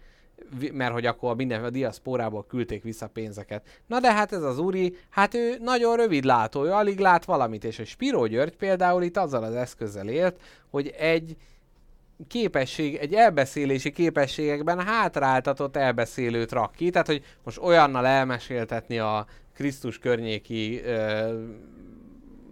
[0.60, 3.82] vi- mert hogy akkor minden a diaszpórából küldték vissza pénzeket.
[3.88, 7.64] Na de hát ez az úri, hát ő nagyon rövid látó, ő alig lát valamit,
[7.64, 10.40] és a Spiró György például itt azzal az eszközzel élt,
[10.70, 11.36] hogy egy
[12.28, 19.26] képesség, egy elbeszélési képességekben hátráltatott elbeszélőt rak ki, tehát hogy most olyannal elmeséltetni a
[19.60, 21.44] Krisztus környéki, ö,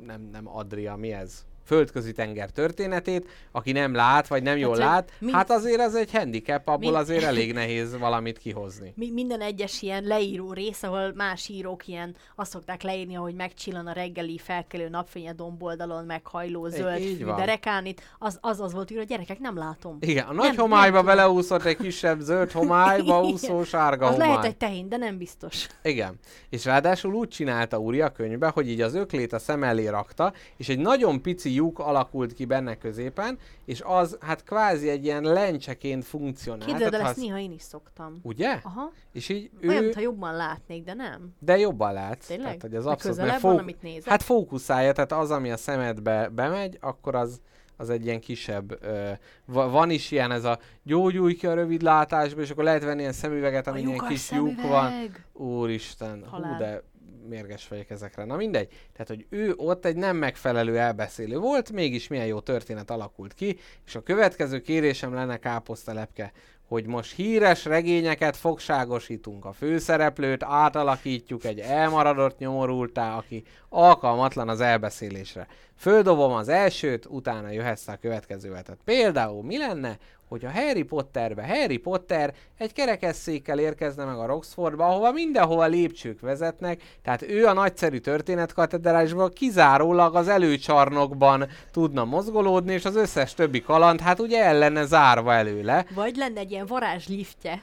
[0.08, 1.46] nem, nem Adria, mi ez?
[1.68, 5.96] Földközi tenger történetét, aki nem lát, vagy nem jól hogy lát, mind- hát azért ez
[5.96, 8.94] egy handicap, abból mind- azért elég nehéz valamit kihozni.
[8.96, 13.88] Mi, minden egyes ilyen leíró rész, ahol más írók ilyen azt szokták leírni, hogy megcsillan
[13.88, 17.36] a reggeli felkelő napfény a domboldalon, meghajló zöld fű van.
[17.36, 19.98] derekánit, az, az az volt, hogy a gyerekek nem látom.
[20.00, 24.28] Igen, a nagy Nem- homályba nem beleúszott egy kisebb zöld homályba, úszó sárga Az homály.
[24.30, 25.68] lehet egy tehén, de nem biztos.
[25.84, 26.16] Igen.
[26.50, 30.34] És ráadásul úgy csinálta Uri a könyvbe, hogy így az öklét a szem elé rakta,
[30.58, 35.24] és egy nagyon pici lyuk alakult ki benne középen, és az hát kvázi egy ilyen
[35.24, 36.68] lencseként funkcionál.
[36.68, 38.20] Képzeld el, ha ezt néha én is szoktam.
[38.24, 38.60] Ugye?
[38.64, 41.34] Aha, És így olyan, ő, mintha jobban látnék, de nem.
[41.40, 42.28] de jobban látsz.
[42.28, 42.46] Tényleg?
[42.46, 44.10] Tehát, hogy az abszolút, mert van, amit nézek?
[44.10, 47.42] Hát fókuszálja, tehát az, ami a szemedbe bemegy, akkor az,
[47.78, 49.10] az egy ilyen kisebb, ö,
[49.46, 53.00] va- van is ilyen ez a gyógyulj ki a rövid látásba, és akkor lehet venni
[53.00, 54.92] ilyen szemüveget, ami ilyen kis lyuk van.
[55.34, 56.52] Úristen, Halál.
[56.52, 56.84] hú, de
[57.28, 58.26] mérges vagyok ezekre.
[58.26, 58.68] Na mindegy.
[58.92, 63.60] Tehát, hogy ő ott egy nem megfelelő elbeszélő volt, mégis milyen jó történet alakult ki,
[63.86, 66.32] és a következő kérésem lenne káposztelepke,
[66.68, 69.46] hogy most híres regényeket fogságosítunk.
[69.46, 73.44] A főszereplőt átalakítjuk egy elmaradott nyomorultá, aki
[73.78, 75.48] alkalmatlan az elbeszélésre.
[75.78, 78.64] Földobom az elsőt, utána jöhetsz a következővel.
[78.64, 79.98] Tehát például mi lenne,
[80.28, 86.20] hogy a Harry Potterbe Harry Potter egy kerekesszékkel érkezne meg a Roxfordba, ahova mindenhova lépcsők
[86.20, 93.62] vezetnek, tehát ő a nagyszerű történetkatedrásban kizárólag az előcsarnokban tudna mozgolódni, és az összes többi
[93.62, 95.86] kaland, hát ugye el lenne zárva előle.
[95.96, 97.62] Vagy lenne egy ilyen varázsliftje,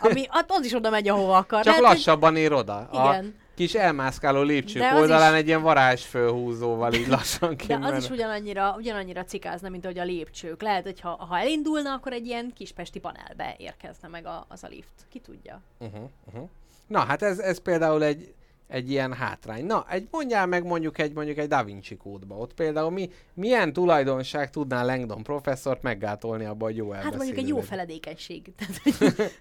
[0.00, 1.64] ami hát az is oda megy, ahova akar.
[1.64, 2.76] Csak Lehet, lassabban ér oda.
[2.76, 3.39] A Igen.
[3.60, 8.74] Kis elmászkáló lépcsők De oldalán is- egy ilyen varázsfölhúzóval így lassan De az is ugyanannyira,
[8.78, 10.62] ugyanannyira cikázna, mint ahogy a lépcsők.
[10.62, 14.68] Lehet, hogy ha, ha elindulna, akkor egy ilyen kispesti panelbe érkezne meg a, az a
[14.68, 15.06] lift.
[15.08, 15.60] Ki tudja.
[15.78, 16.48] Uh-huh, uh-huh.
[16.86, 18.34] Na, hát ez, ez például egy,
[18.68, 19.64] egy ilyen hátrány.
[19.64, 22.36] Na, egy, mondjál meg mondjuk egy, mondjuk egy Da Vinci kódba.
[22.36, 27.48] Ott például mi, milyen tulajdonság tudná Langdon professzort meggátolni abba, hogy jó Hát mondjuk egy
[27.48, 28.52] jó feledékenység.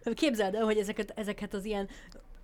[0.03, 1.87] Tehát, képzeld el, hogy ezeket, ezeket az ilyen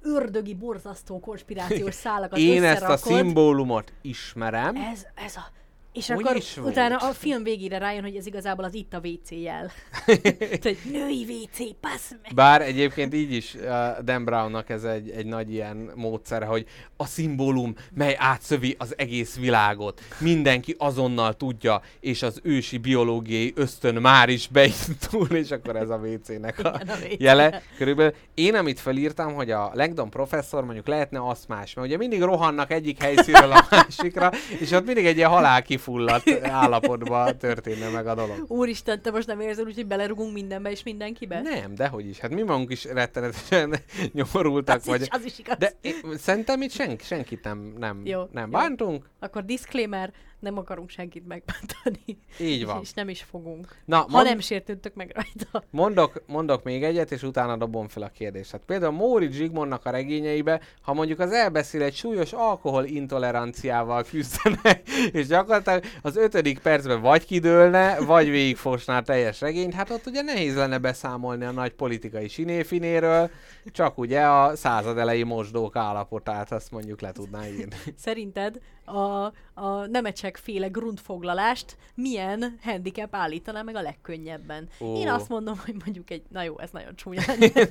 [0.06, 4.76] ördögi, borzasztó konspirációs szálakat Én ezt a szimbólumot ismerem.
[4.76, 5.52] Ez, ez a...
[5.95, 6.69] És Hogy akkor is volt?
[6.72, 9.72] utána a film végére rájön, hogy ez igazából az itt a WC jel.
[10.61, 12.31] Tehát, női WC, passz meg!
[12.35, 16.65] Bár egyébként így is uh, Dan Brownnak ez egy, egy nagy ilyen módszere, hogy
[16.97, 20.01] a szimbólum, mely átszövi az egész világot.
[20.17, 25.95] Mindenki azonnal tudja, és az ősi biológiai ösztön már is beindul, és akkor ez a
[25.97, 27.15] WC-nek a Igen, a WC.
[27.17, 27.61] jele.
[27.77, 32.72] Körülbelül én, amit felírtam, hogy a Langdon professzor mondjuk lehetne aszmás, mert ugye mindig rohannak
[32.72, 38.15] egyik helyszínről a másikra, és ott mindig egy ilyen halál kifulladt állapotban történne meg a
[38.15, 38.45] dolog.
[38.47, 41.41] Úristen, te most nem érzed úgy, hogy belerugunk mindenbe és mindenkibe?
[41.41, 42.19] Nem, dehogy is.
[42.19, 43.75] Hát mi magunk is rettenetesen
[44.13, 45.01] nyomorultak az, vagy.
[45.01, 45.57] is, az is igaz.
[45.57, 48.51] De én, szerintem itt senk, senkit nem, nem, Jó, nem jó.
[48.51, 49.09] bántunk.
[49.19, 50.13] Akkor disclaimer,
[50.45, 52.17] nem akarunk senkit megbántani.
[52.39, 52.81] Így És, van.
[52.81, 53.76] és nem is fogunk.
[53.85, 55.67] Na, Ha mond, nem sértődtök meg rajta.
[55.69, 58.51] mondok, mondok még egyet, és utána dobom fel a kérdést.
[58.51, 64.81] Hát például Móri Zsigmondnak a regényeibe, ha mondjuk az elbeszél egy súlyos alkohol intoleranciával küzdene,
[65.19, 70.55] és gyakorlatilag az ötödik percben vagy kidőlne, vagy végigfosná teljes regényt, hát ott ugye nehéz
[70.55, 73.30] lenne beszámolni a nagy politikai sinéfinéről,
[73.65, 77.76] csak ugye a század elejé mosdók állapotát, azt mondjuk le tudná írni.
[77.97, 84.67] Szerinted a, a nemecsek féle grundfoglalást milyen handicap állítaná meg a legkönnyebben?
[84.79, 84.97] Ó.
[84.97, 87.21] Én azt mondom, hogy mondjuk egy, na jó, ez nagyon csúnya.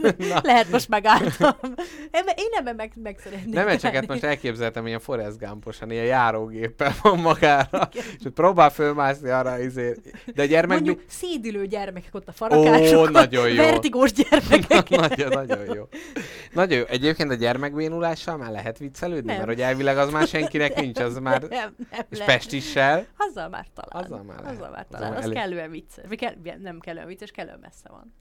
[0.43, 1.57] Lehet most megálltam.
[2.11, 4.07] Ebbe, én ebben meg, meg szeretnék Nem csak állni.
[4.07, 9.95] most elképzeltem, ilyen Forrest Gumposan, ilyen járógéppel van magára, és próbál fölmászni arra, izé.
[10.35, 10.81] de a gyermek...
[10.81, 13.57] Mondjuk szédülő gyermekek ott a farakácsokon, Ó, nagyon jó.
[13.57, 14.89] vertigós gyermekek.
[15.09, 15.89] nagyon, nagyon jó.
[16.53, 16.85] Nagyon jó.
[16.85, 19.37] Egyébként a gyermekbénulással már lehet viccelődni, Nem.
[19.37, 21.43] mert hogy elvileg az már senkinek nincs, az már...
[21.43, 22.19] nem, nem És.
[22.19, 23.07] Pestissel.
[23.17, 24.05] Azzal már talán.
[24.05, 24.53] Azzal már lehet.
[24.53, 25.09] Azzal már Azzal talán.
[25.09, 26.05] már Az elég- kellően vicces.
[26.11, 28.15] Kell, nem kellően vicces, kellően messze van.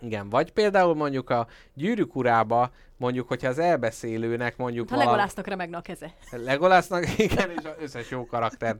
[0.00, 5.76] Igen, vagy például mondjuk a gyűrűk urába, mondjuk, hogyha az elbeszélőnek mondjuk Ha legolásznak remegne
[5.76, 6.14] a keze.
[6.30, 8.76] Legolásznak, igen, és az összes jó karakter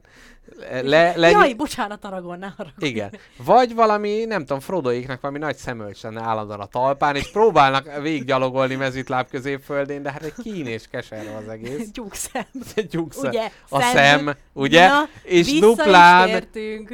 [0.81, 2.85] le, le, Jaj, bocsánat, Aragorn, ne haragudj.
[2.85, 3.11] Igen.
[3.37, 8.75] Vagy valami, nem tudom, Frodoéknak valami nagy szemölcs lenne állandóan a talpán, és próbálnak végiggyalogolni
[8.75, 11.89] mezitláb középföldén, de hát egy kín és keserve az egész.
[11.93, 12.45] Tyúkszem.
[12.75, 13.29] Egy gyukszem.
[13.29, 13.51] Ugye?
[13.69, 13.91] A Szem.
[13.91, 14.87] szem, ugye?
[14.87, 16.47] Na, és duplán,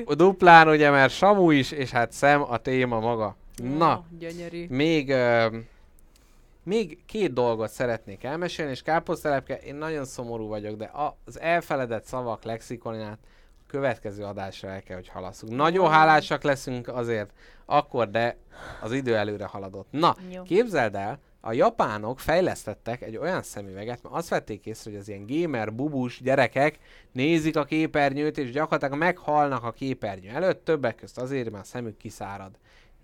[0.07, 3.35] duplán ugye, mert Samu is, és hát szem a téma maga.
[3.55, 4.65] Na, gyönyörű.
[4.69, 5.13] még,
[6.63, 10.91] még két dolgot szeretnék elmesélni, és káposztelepke, én nagyon szomorú vagyok, de
[11.25, 13.17] az elfeledett szavak lexikonját
[13.49, 15.55] a következő adásra el kell, hogy halasszunk.
[15.55, 17.33] Nagyon hálásak leszünk azért
[17.65, 18.37] akkor, de
[18.81, 19.87] az idő előre haladott.
[19.91, 20.43] Na, Jó.
[20.43, 25.25] képzeld el, a japánok fejlesztettek egy olyan szemüveget, mert azt vették észre, hogy az ilyen
[25.27, 26.79] gamer, bubus gyerekek
[27.11, 31.97] nézik a képernyőt, és gyakorlatilag meghalnak a képernyő előtt, többek közt azért, mert a szemük
[31.97, 32.51] kiszárad.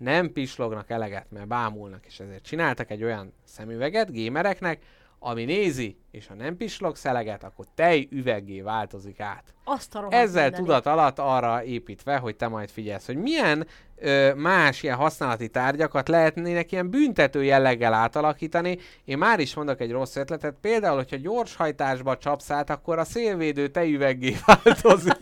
[0.00, 4.84] Nem pislognak eleget, mert bámulnak, és ezért csináltak egy olyan szemüveget gamereknek,
[5.18, 9.54] ami nézi, és ha nem pislogsz eleget, akkor tej üveggé változik át.
[9.72, 10.54] Azt a Ezzel mindenit.
[10.66, 13.66] tudat alatt arra építve, hogy te majd figyelsz, hogy milyen
[13.96, 18.78] ö, más ilyen használati tárgyakat lehetnének ilyen büntető jelleggel átalakítani.
[19.04, 23.68] Én már is mondok egy rossz ötletet, például, hogyha gyorshajtásba csapsz át, akkor a szélvédő
[23.68, 25.16] tejüveggé változik.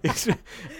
[0.00, 0.28] És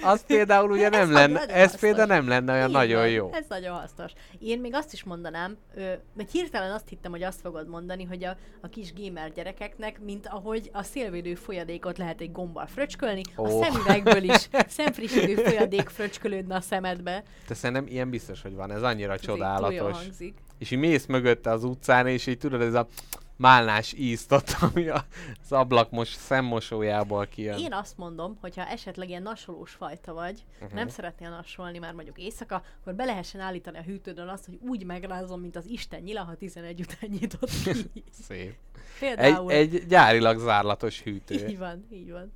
[0.03, 1.81] az például ugye nem Ez lenne, ez hasznos.
[1.81, 3.31] például nem lenne olyan Így nagyon van, jó.
[3.33, 4.13] Ez nagyon hasznos.
[4.39, 8.25] Én még azt is mondanám, ö, vagy hirtelen azt hittem, hogy azt fogod mondani, hogy
[8.25, 13.41] a, a kis gamer gyerekeknek, mint ahogy a szélvédő folyadékot lehet egy gombbal fröcskölni, a
[13.41, 13.63] Ó.
[13.63, 14.49] szemüvegből is
[14.79, 17.23] szemfrissítő folyadék fröcskölődne a szemedbe.
[17.49, 19.97] De szerintem ilyen biztos, hogy van, ez annyira jól csodálatos.
[19.97, 20.35] hangzik.
[20.59, 22.87] És így mész mögötte az utcán, és így tudod, ez a
[23.37, 25.05] málnás ízt ott, ami a-
[25.43, 27.59] az ablak most szemmosójából kijön.
[27.59, 30.73] Én azt mondom, hogy ha esetleg ilyen nasolós fajta vagy, uh-huh.
[30.73, 34.85] nem szeretnél nasolni már mondjuk éjszaka, akkor be lehessen állítani a hűtődön azt, hogy úgy
[34.85, 38.03] megrázom, mint az Isten nyila, ha 11 után nyitott ki.
[38.29, 38.55] Szép.
[39.01, 39.53] Egy, Például.
[39.53, 41.35] egy gyárilag zárlatos hűtő.
[41.35, 42.33] Így van, így van.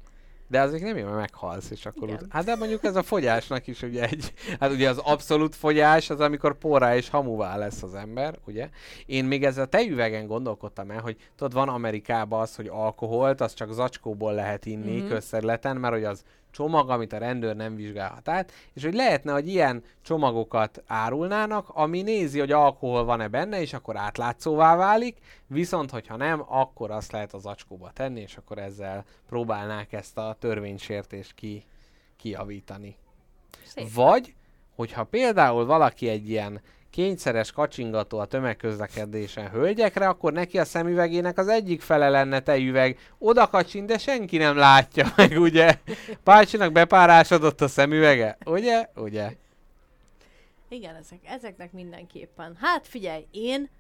[0.48, 3.66] De azért nem jó, mert meghalsz, és akkor ut- Hát de mondjuk ez a fogyásnak
[3.66, 4.32] is ugye egy...
[4.60, 8.68] Hát ugye az abszolút fogyás az, amikor porrá és hamuvá lesz az ember, ugye?
[9.06, 13.54] Én még ezzel a tejüvegen gondolkodtam el, hogy tudod, van Amerikában az, hogy alkoholt, az
[13.54, 14.96] csak zacskóból lehet inni Mhm.
[14.96, 15.08] mm-hmm.
[15.08, 16.22] közterületen, mert hogy az
[16.56, 22.02] csomag, amit a rendőr nem vizsgálhat át, és hogy lehetne, hogy ilyen csomagokat árulnának, ami
[22.02, 27.32] nézi, hogy alkohol van-e benne, és akkor átlátszóvá válik, viszont hogyha nem, akkor azt lehet
[27.32, 31.64] az acskóba tenni, és akkor ezzel próbálnák ezt a törvénysértést ki,
[32.16, 32.96] kijavítani.
[33.64, 33.94] Szép.
[33.94, 34.34] Vagy,
[34.74, 36.60] hogyha például valaki egy ilyen
[36.96, 42.98] kényszeres kacsingató a tömegközlekedésen hölgyekre, akkor neki a szemüvegének az egyik fele lenne tejüveg.
[43.18, 45.78] Oda kacsin, de senki nem látja meg, ugye?
[46.22, 48.88] Pácsinak bepárásodott a szemüvege, ugye?
[48.94, 49.32] Ugye?
[50.68, 52.56] Igen, ezek, ezeknek mindenképpen.
[52.60, 53.70] Hát figyelj, én,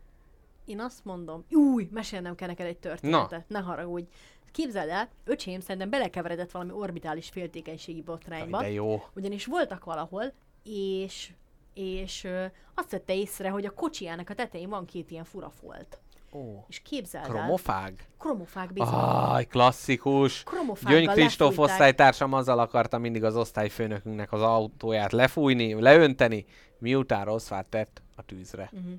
[0.64, 4.06] én azt mondom, új, mesélnem kell neked egy történetet, ne haragudj.
[4.52, 8.60] Képzeld el, öcsém szerintem belekeveredett valami orbitális féltékenységi botrányba.
[8.60, 9.02] De jó.
[9.14, 10.32] Ugyanis voltak valahol,
[10.64, 11.30] és,
[11.76, 12.28] és
[12.74, 16.00] azt vette észre, hogy a kocsijának a tetején van két ilyen fura folt.
[16.32, 18.06] Ó, És képzeld el, kromofág?
[18.18, 18.94] kromofág bizony.
[18.94, 20.44] Aj, klasszikus.
[20.86, 26.44] Gyöngy Kristóf osztálytársam azzal akarta mindig az osztályfőnökünknek az autóját lefújni, leönteni,
[26.78, 28.70] miután rossz tett a tűzre.
[28.72, 28.92] Mhm.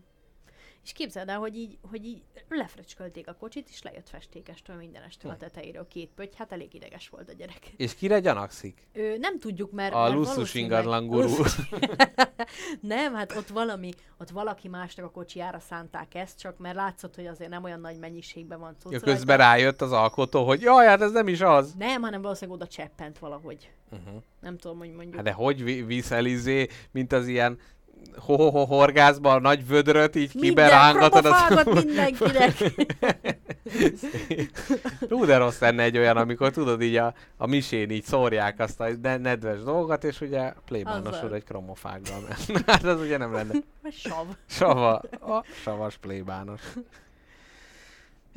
[0.88, 5.38] És képzeld el, hogy így, hogy így lefröcskölték a kocsit, és lejött festékestől mindenestől a
[5.38, 7.60] tetejéről két pötty, hát elég ideges volt a gyerek.
[7.78, 8.88] És kire gyanakszik?
[8.94, 9.94] Ő, nem tudjuk, mert...
[9.94, 11.30] A valószínűleg- ingatlan gurú.
[12.82, 17.28] nem, hát ott valami, ott valaki másnak a kocsijára szánták ezt, csak mert látszott, hogy
[17.28, 18.92] azért nem olyan nagy mennyiségben van szó.
[18.92, 21.74] Ja, közben rájött az alkotó, hogy jaj, hát ez nem is az.
[21.78, 23.72] Nem, hanem valószínűleg oda cseppent valahogy.
[23.92, 24.22] Uh-huh.
[24.42, 25.16] Nem tudom, hogy mondjuk.
[25.16, 27.60] Hát de hogy vi- viszel izé, mint az ilyen
[28.18, 31.22] ho-ho-ho horgászban a nagy vödröt, így Minden kiberángatod.
[31.22, 32.58] kromofágot mindenkinek.
[35.10, 38.80] Hú, de rossz lenne egy olyan, amikor tudod így a, a misén így szórják azt
[38.80, 41.26] a ne- nedves dolgokat, és ugye plébános Azzal.
[41.30, 42.66] úr egy kromofággal ment.
[42.70, 43.54] Hát az ugye nem lenne.
[43.92, 44.26] Sav.
[44.46, 46.62] Sava, a savas plébános.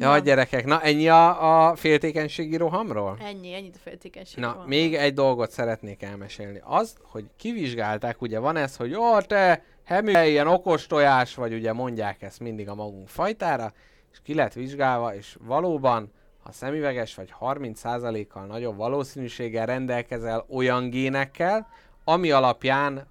[0.01, 0.19] Ja, Na.
[0.19, 3.17] gyerekek, na ennyi a, a féltékenységi rohamról?
[3.21, 4.39] Ennyi, ennyit a féltékenység.
[4.39, 6.61] Na, még egy dolgot szeretnék elmesélni.
[6.65, 11.73] Az, hogy kivizsgálták, ugye van ez, hogy ó, te hemű, ilyen okos tojás vagy, ugye
[11.73, 13.73] mondják ezt mindig a magunk fajtára,
[14.13, 16.13] és ki lett vizsgálva, és valóban,
[16.43, 21.69] ha szemüveges vagy 30%-kal nagyobb valószínűséggel rendelkezel olyan génekkel,
[22.05, 23.07] ami alapján,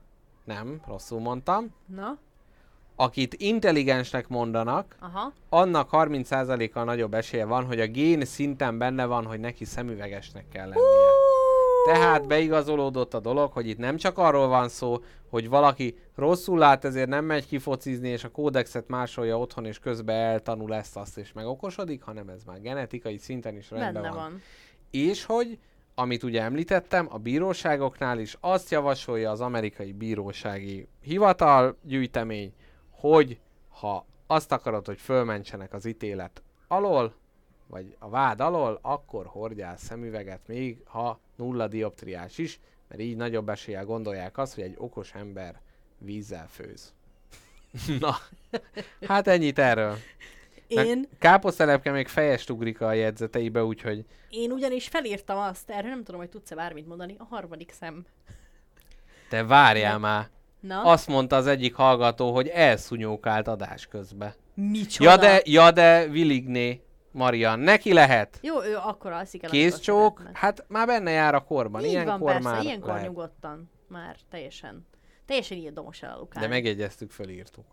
[0.46, 2.18] nem, rosszul mondtam, Na,
[3.02, 5.34] akit intelligensnek mondanak, aha.
[5.50, 10.68] annak 30%-kal nagyobb esélye van, hogy a gén szinten benne van, hogy neki szemüvegesnek kell
[10.68, 11.08] lennie.
[11.86, 14.98] Tehát beigazolódott a dolog, hogy itt nem csak arról van szó,
[15.30, 20.16] hogy valaki rosszul lát, ezért nem megy kifocizni, és a kódexet másolja otthon, és közben
[20.16, 24.18] eltanul ezt, azt, és megokosodik, hanem ez már genetikai szinten is rendben Benne van.
[24.18, 24.42] van.
[24.92, 25.58] És hogy,
[25.96, 32.54] amit ugye említettem, a bíróságoknál is azt javasolja az amerikai bírósági hivatal gyűjtemény,
[33.00, 33.40] hogy
[33.70, 37.16] ha azt akarod, hogy fölmentsenek az ítélet alól,
[37.68, 43.50] vagy a vád alól, akkor hordjál szemüveget, még ha nulla dioptriás is, mert így nagyobb
[43.50, 45.62] eséllyel gondolják azt, hogy egy okos ember
[45.98, 46.94] vízzel főz.
[48.00, 48.16] Na,
[49.08, 49.96] hát ennyit erről.
[50.68, 56.20] Én, Káposztelepke még fejest ugrik a jegyzeteibe, úgyhogy én ugyanis felírtam azt, erről nem tudom,
[56.20, 58.06] hogy tudsz-e bármit mondani, a harmadik szem.
[59.30, 60.30] te várjál már.
[60.60, 64.36] Na, Azt mondta az egyik hallgató, hogy elszúnyókált adás közbe.
[64.54, 65.10] micsoda?
[65.10, 66.82] Ja de, ja de Viligné,
[67.12, 68.40] Marian, neki lehet.
[68.42, 69.50] Jó, ő akkor alszik el.
[69.50, 71.84] Kézcsók, hát már benne jár a korban.
[71.84, 73.08] Így Ilyenkor van, persze, már ilyenkor lehet.
[73.08, 73.72] nyugodtan.
[73.88, 74.88] Már teljesen,
[75.26, 76.42] teljesen ilyen domos elalukál.
[76.42, 77.66] De megjegyeztük, fölírtuk.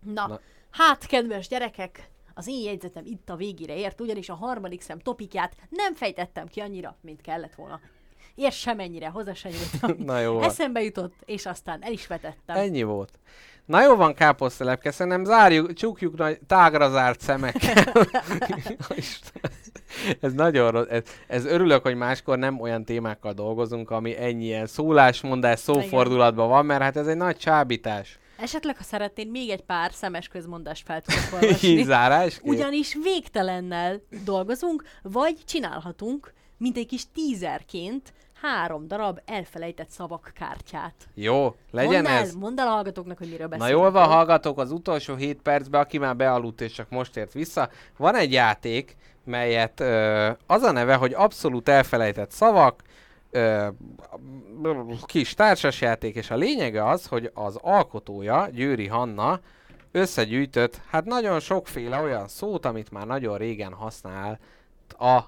[0.00, 0.26] Na.
[0.26, 0.40] Na,
[0.70, 5.56] hát, kedves gyerekek, az én jegyzetem itt a végére ért, ugyanis a harmadik szem topikját
[5.68, 7.80] nem fejtettem ki annyira, mint kellett volna.
[8.34, 10.04] És semennyire, hozzá se nyúltam.
[10.06, 10.42] Na jó.
[10.42, 12.56] Eszembe jutott, és aztán el is vetettem.
[12.56, 13.18] Ennyi volt.
[13.66, 17.84] Na jó van, káposztelepke, szerintem zárjuk, csukjuk nagy, tágra zárt szemekkel.
[20.20, 20.86] Ez nagyon rossz.
[20.88, 26.66] Ez, ez örülök, hogy máskor nem olyan témákkal dolgozunk, ami ennyi ilyen szólásmondás, szófordulatban van,
[26.66, 28.18] mert hát ez egy nagy csábítás.
[28.38, 31.82] Esetleg, ha szeretnéd, még egy pár szemes közmondást fel tudok olvasni.
[31.82, 32.40] zárás.
[32.42, 38.12] Ugyanis végtelennel dolgozunk, vagy csinálhatunk, mint egy kis tízerként,
[38.42, 40.94] három darab elfelejtett szavak kártyát.
[41.14, 42.34] Jó, legyen mondd el, ez.
[42.34, 43.80] mondd el a hallgatóknak, hogy miről Na beszélünk.
[43.80, 47.68] jól van, hallgatók, az utolsó 7 percben, aki már bealudt és csak most ért vissza,
[47.96, 52.82] van egy játék, melyet ö, az a neve, hogy abszolút elfelejtett szavak,
[53.30, 53.68] ö,
[55.06, 59.40] kis társasjáték, és a lényege az, hogy az alkotója, Győri Hanna,
[59.92, 64.38] összegyűjtött hát nagyon sokféle olyan szót, amit már nagyon régen használ
[64.98, 65.20] a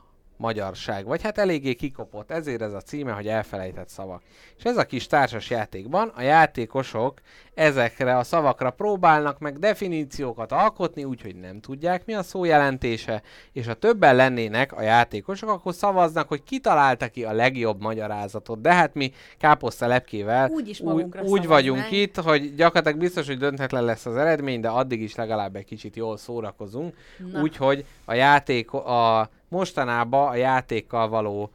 [0.42, 4.22] magyarság, vagy hát eléggé kikopott, ezért ez a címe, hogy elfelejtett szavak.
[4.58, 7.20] És ez a kis társas játékban a játékosok
[7.54, 13.66] ezekre a szavakra próbálnak meg definíciókat alkotni, úgyhogy nem tudják mi a szó jelentése, és
[13.66, 18.60] ha többen lennének a játékosok, akkor szavaznak, hogy ki találta ki a legjobb magyarázatot.
[18.60, 21.48] De hát mi káposzta lepkével úgy, magunkra úgy szavaznánk.
[21.48, 25.64] vagyunk itt, hogy gyakorlatilag biztos, hogy döntetlen lesz az eredmény, de addig is legalább egy
[25.64, 26.94] kicsit jól szórakozunk.
[27.42, 31.50] Úgyhogy a játék, a mostanában a játékkal való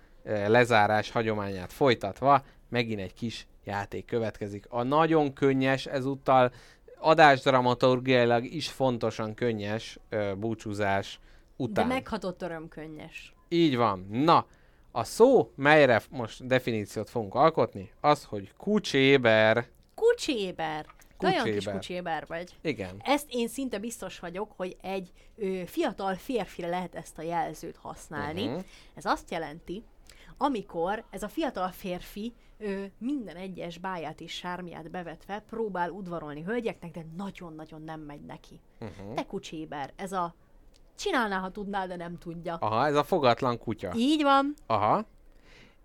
[0.47, 4.65] lezárás hagyományát folytatva, megint egy kis játék következik.
[4.69, 6.51] A nagyon könnyes, ezúttal
[6.99, 11.19] adásdramaturgiailag is fontosan könnyes e, búcsúzás
[11.57, 11.87] De után.
[11.87, 13.33] meghatott örömkönnyes.
[13.49, 14.07] Így van.
[14.11, 14.45] Na,
[14.91, 19.67] a szó, melyre most definíciót fogunk alkotni, az, hogy kucséber.
[19.95, 20.85] Kucséber.
[21.17, 21.73] Te olyan kis Kucséber.
[21.73, 22.57] kucséber vagy.
[22.61, 23.01] Igen.
[23.03, 28.47] Ezt én szinte biztos vagyok, hogy egy ö, fiatal férfire lehet ezt a jelzőt használni.
[28.47, 28.63] Uh-huh.
[28.95, 29.83] Ez azt jelenti,
[30.37, 36.91] amikor ez a fiatal férfi ö, minden egyes báját és sármiát bevetve próbál udvarolni hölgyeknek,
[36.91, 38.59] de nagyon-nagyon nem megy neki.
[38.79, 39.13] Uh-huh.
[39.13, 40.35] Te kucséber, ez a
[40.95, 42.55] csinálná, ha tudná, de nem tudja.
[42.55, 43.91] Aha, ez a fogatlan kutya.
[43.95, 44.53] Így van.
[44.67, 45.05] Aha.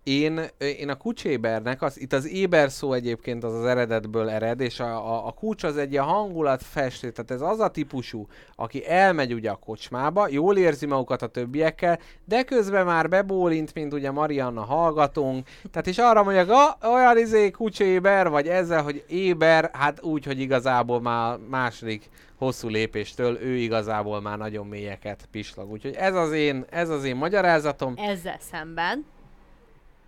[0.03, 4.79] Én, én a kucsébernek, az, itt az éber szó egyébként az az eredetből ered, és
[4.79, 9.33] a, a, a kucs az egy ilyen hangulatfestő, tehát ez az a típusú, aki elmegy
[9.33, 14.63] ugye a kocsmába, jól érzi magukat a többiekkel, de közben már bebólint, mint ugye Marianna
[14.63, 20.25] hallgatónk, tehát is arra mondják, ah, olyan izé kucséber, vagy ezzel, hogy éber, hát úgy,
[20.25, 25.71] hogy igazából már második hosszú lépéstől ő igazából már nagyon mélyeket pislog.
[25.71, 29.05] Úgyhogy ez az én, ez az én magyarázatom Ezzel szemben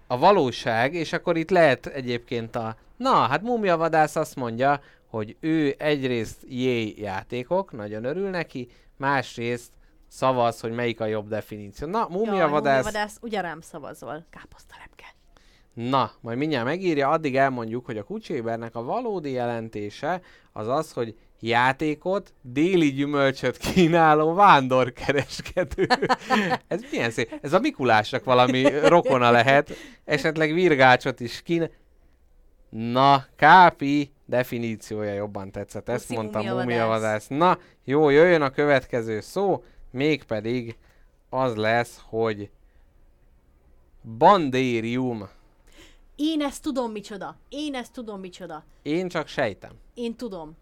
[0.07, 2.75] a valóság, és akkor itt lehet egyébként a...
[2.97, 8.67] Na, hát Mumia Vadász azt mondja, hogy ő egyrészt jé játékok, nagyon örül neki,
[8.97, 9.71] másrészt
[10.07, 11.87] szavaz, hogy melyik a jobb definíció.
[11.87, 12.83] Na, Mumia Jaj, Vadász...
[12.83, 14.25] vadász, ugye rám szavazol.
[14.29, 15.05] Káposztalepke.
[15.73, 20.21] Na, majd mindjárt megírja, addig elmondjuk, hogy a kucsébernek a valódi jelentése
[20.51, 25.87] az az, hogy játékot, déli gyümölcsöt kínáló vándorkereskedő.
[26.67, 27.39] Ez milyen szép.
[27.41, 29.71] Ez a Mikulásnak valami rokona lehet.
[30.05, 31.69] Esetleg virgácsot is kínál.
[32.69, 35.89] Na, Kápi definíciója jobban tetszett.
[35.89, 36.65] Ezt Puszi mondta múmiavadász.
[36.65, 37.27] múmiavadász.
[37.27, 40.77] Na, jó, jöjjön a következő szó, mégpedig
[41.29, 42.49] az lesz, hogy
[44.17, 45.27] bandérium.
[46.15, 47.37] Én ezt tudom micsoda.
[47.49, 48.63] Én ezt tudom micsoda.
[48.81, 49.71] Én csak sejtem.
[49.93, 50.57] Én tudom.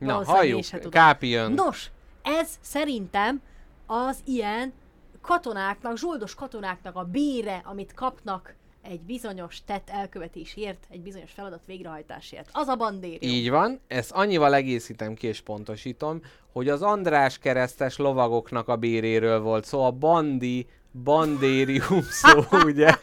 [0.00, 0.64] Na, halljuk.
[0.90, 1.52] Kápi jön.
[1.52, 1.90] Nos,
[2.22, 3.42] ez szerintem
[3.86, 4.72] az ilyen
[5.20, 12.48] katonáknak, zsoldos katonáknak a bére, amit kapnak egy bizonyos tett elkövetésért, egy bizonyos feladat végrehajtásért.
[12.52, 13.34] Az a bandérium.
[13.34, 16.20] Így van, ezt annyival egészítem ki és pontosítom,
[16.52, 20.66] hogy az András keresztes lovagoknak a béréről volt szó, a bandi,
[21.04, 22.94] bandérium szó, ugye,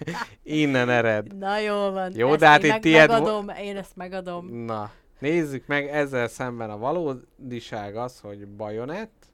[0.44, 1.38] innen ered.
[1.38, 2.12] Na jó van.
[2.16, 4.48] Jó, ezt de hát én itt tiéd megadom, én ezt megadom.
[4.48, 9.26] Na, nézzük meg ezzel szemben a valódiság az, hogy bajonett,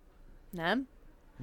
[0.50, 0.88] Nem?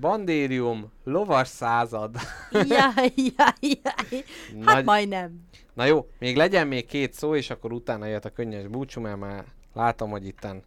[0.00, 2.16] bandérium, lovas század.
[2.52, 4.24] Jaj, jaj, jaj.
[4.64, 5.48] Hát Nagy- majdnem.
[5.74, 9.18] Na jó, még legyen még két szó, és akkor utána jött a könnyes búcsú, mert
[9.18, 9.44] már
[9.74, 10.62] látom, hogy itten.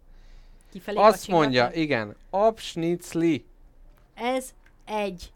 [0.72, 3.46] Kifelé Azt mondja, igen, abschnitzli.
[4.14, 4.54] Ez
[4.86, 5.32] egy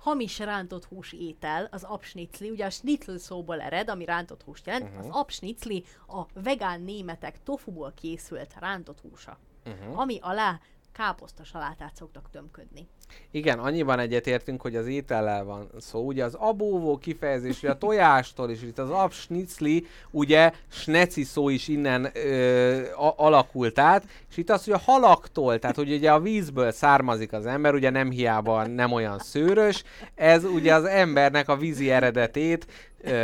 [0.00, 4.84] hamis rántott hús étel, az abschnitzli, ugye a schnitzel szóból ered, ami rántott húst jelent,
[4.84, 4.94] Mhm.
[4.96, 5.10] uh-huh.
[5.14, 9.78] az abschnitzli a vegán németek tofuból készült rántott húsa, Mhm.
[9.78, 9.98] uh-huh.
[9.98, 10.60] ami alá
[10.92, 12.88] káposzta salátát szoktak tömködni.
[13.30, 16.06] Igen, annyiban egyetértünk, hogy az étellel van szó.
[16.06, 22.10] Ugye az abóvó kifejezés, a tojástól, és itt az abschnitzli, ugye sneci szó is innen
[22.14, 26.72] ö, a, alakult át, és itt az, hogy a halaktól, tehát hogy ugye a vízből
[26.72, 29.84] származik az ember, ugye nem hiába nem olyan szőrös,
[30.14, 32.66] ez ugye az embernek a vízi eredetét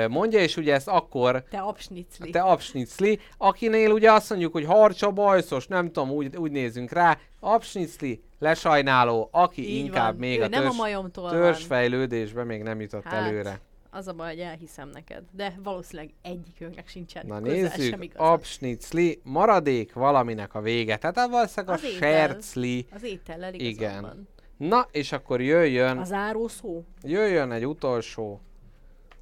[0.08, 2.30] mondja, és ugye ezt akkor Te abschnitzli.
[2.30, 7.18] te abschnitzli, akinél ugye azt mondjuk, hogy harcsa bajszos, nem tudom, úgy, úgy nézünk rá,
[7.40, 10.20] abschnitzli, lesajnáló, aki Így inkább van.
[10.20, 13.60] még Ő a nem a törzs, majomtól törzsfejlődésbe még nem jutott Hát, előre.
[13.90, 15.22] Az a baj, hogy elhiszem neked.
[15.32, 18.16] De valószínűleg egyikőnknek sincsen Na közel nézzük, sem igaz.
[18.28, 20.96] abschnitzli, maradék valaminek a vége.
[20.96, 21.98] Tehát valószínűleg a Az étel.
[22.10, 22.86] sercli.
[22.94, 23.66] Az étellel Igen.
[23.68, 24.28] igazad van.
[24.56, 26.84] Na, és akkor jöjjön, A záró szó?
[27.02, 28.40] jöjjön egy utolsó,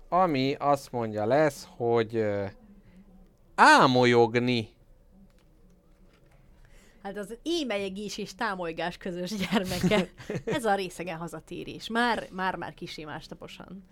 [0.08, 2.44] ami azt mondja lesz, hogy ö,
[3.54, 4.68] ámolyogni.
[7.02, 10.08] Hát az émelyegés és támolygás közös gyermeke.
[10.56, 11.88] Ez a részegen hazatérés.
[11.88, 13.84] Már, már, már kisé más taposan.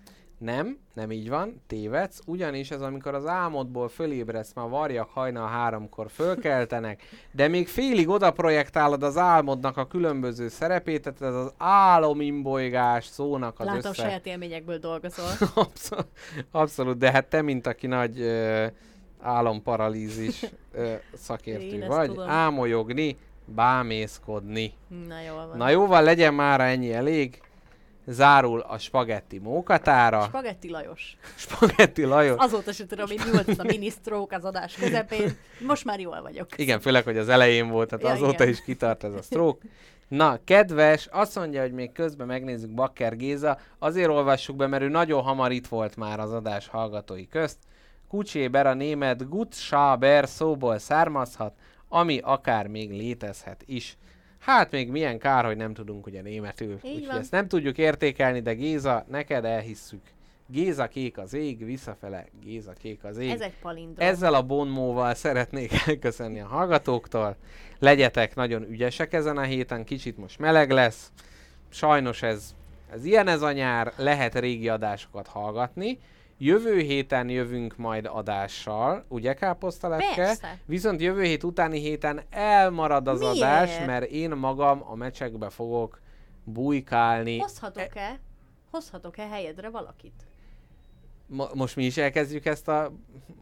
[0.42, 6.10] Nem, nem így van, tévedsz, ugyanis ez amikor az álmodból fölébredsz, már varjak hajnal háromkor
[6.10, 7.02] fölkeltenek,
[7.32, 13.60] de még félig oda projektálod az álmodnak a különböző szerepét, tehát ez az álomimbolygás szónak
[13.60, 14.02] az Látom, össze...
[14.02, 15.26] saját élményekből dolgozol.
[15.54, 16.06] Abszolút,
[16.50, 18.66] abszolút, de hát te, mint aki nagy ö,
[19.20, 22.28] álomparalízis ö, Én szakértő ezt vagy, tudom.
[22.28, 24.72] álmolyogni, bámészkodni.
[25.08, 25.56] Na jól van.
[25.56, 27.42] Na jóval legyen már ennyi elég.
[28.06, 30.22] Zárul a spagetti mókatára.
[30.22, 31.16] Spagetti Lajos.
[31.36, 32.36] Spagetti Lajos.
[32.38, 35.36] Azóta sem tudom, hogy mi volt a minisztrók az adás közepén.
[35.66, 36.48] Most már jól vagyok.
[36.56, 38.48] Igen, főleg, hogy az elején volt, tehát Ja, azóta igen.
[38.48, 39.66] is kitart ez a stroke.
[40.08, 43.58] Na, kedves, azt mondja, hogy még közben megnézzük Bakker Géza.
[43.78, 47.58] Azért olvassuk be, mert ő nagyon hamar itt volt már az adás hallgatói közt.
[48.08, 51.52] Kucséber a német Gut Schaber szóból származhat,
[51.88, 53.96] ami akár még létezhet is.
[54.42, 56.74] Hát még milyen kár, hogy nem tudunk ugye németül.
[56.82, 57.18] Úgyhogy van.
[57.18, 60.02] ezt nem tudjuk értékelni, de Géza, neked elhisszük.
[60.46, 63.30] Géza kék az ég, visszafele Géza kék az ég.
[63.30, 64.08] Ez egy palindrom.
[64.08, 67.36] Ezzel a bonmóval szeretnék elköszönni a hallgatóktól.
[67.78, 71.12] Legyetek nagyon ügyesek ezen a héten, kicsit most meleg lesz.
[71.68, 72.54] Sajnos ez,
[72.92, 75.98] ez ilyen ez a nyár, lehet régi adásokat hallgatni.
[76.44, 80.14] Jövő héten jövünk majd adással, ugye káposztalepke?
[80.14, 80.58] Persze.
[80.66, 83.36] Viszont jövő hét utáni héten elmarad az Miért?
[83.36, 86.00] adás, mert én magam a mecsekbe fogok
[86.44, 87.38] bujkálni.
[87.38, 88.20] Hozhatok-e?
[88.70, 90.26] Hozhatok-e helyedre valakit?
[91.26, 92.92] Mo- most mi is elkezdjük ezt a...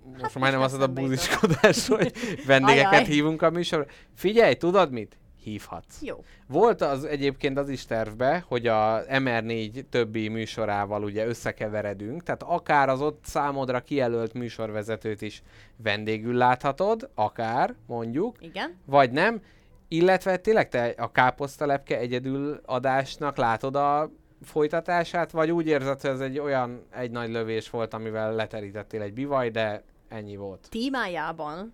[0.05, 2.13] Most Hát majdnem azt a eszembe búziskodást, hogy
[2.47, 3.05] vendégeket Ajaj.
[3.05, 3.87] hívunk a műsorra.
[4.15, 5.19] Figyelj, tudod mit?
[5.43, 6.03] Hívhatsz.
[6.03, 6.25] Jó.
[6.47, 12.89] Volt az egyébként az is tervbe, hogy a MR4 többi műsorával ugye összekeveredünk, tehát akár
[12.89, 15.43] az ott számodra kijelölt műsorvezetőt is
[15.77, 18.77] vendégül láthatod, akár mondjuk, Igen.
[18.85, 19.43] vagy nem,
[19.89, 24.11] illetve tényleg te a káposztalepke egyedül adásnak látod a
[24.43, 29.13] folytatását, vagy úgy érzed, hogy ez egy olyan egy nagy lövés volt, amivel leterítettél egy
[29.13, 30.67] bivaj, de ennyi volt.
[30.71, 31.73] Tímájában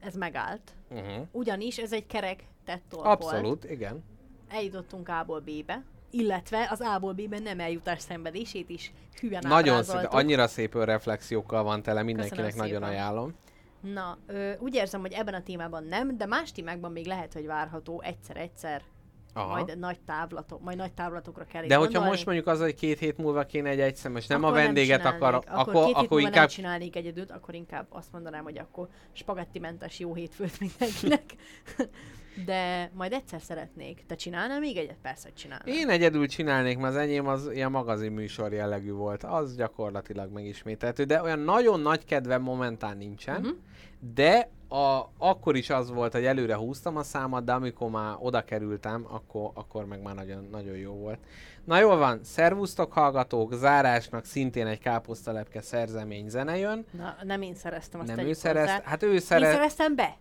[0.00, 0.72] ez megállt.
[0.90, 1.26] Uh-huh.
[1.30, 3.22] Ugyanis ez egy kerek tettól volt.
[3.22, 4.04] Abszolút, igen.
[4.48, 10.46] Eljutottunk A-ból B-be, illetve az A-ból B-ben nem eljutás szenvedését is hülyen Nagyon szép, annyira
[10.46, 12.98] szép reflexiókkal van tele, mindenkinek Köszönöm nagyon szépen.
[12.98, 13.34] ajánlom.
[13.80, 17.46] Na, ö, úgy érzem, hogy ebben a témában nem, de más témákban még lehet, hogy
[17.46, 18.82] várható egyszer-egyszer,
[19.32, 19.48] Aha.
[19.54, 22.08] majd nagy távlatok, majd nagy távlatokra kell De hogyha gondolni.
[22.08, 25.22] most mondjuk az, hogy két hét múlva kéne egy egyszemes, nem Akkor a vendéget csinálnék.
[25.22, 28.42] akar, akkor, akkor, két hét akkor múlva inkább nem csinálnék egyedült, akkor inkább azt mondanám,
[28.44, 31.22] hogy akkor spagettimentes jó hétfőt mindenkinek.
[32.44, 34.04] De majd egyszer szeretnék.
[34.06, 34.96] Te csinálnál még egyet?
[35.02, 35.68] Persze, hogy csinálnál.
[35.68, 39.24] Én egyedül csinálnék, mert az enyém az ilyen magazin műsor jellegű volt.
[39.24, 43.36] Az gyakorlatilag megismételhető, de olyan nagyon nagy kedvem momentán nincsen.
[43.36, 43.56] Uh-huh.
[44.14, 48.44] De a, akkor is az volt, hogy előre húztam a számat, de amikor már oda
[48.44, 51.18] kerültem, akkor, akkor meg már nagyon, nagyon jó volt.
[51.64, 56.84] Na jól van, szervusztok hallgatók, zárásnak szintén egy káposztalepke szerzemény zene jön.
[56.90, 58.82] Na, nem én szereztem, azt Nem ő tegyük szerez, hozzá.
[58.84, 60.16] hát ő Én szerez, szereztem be?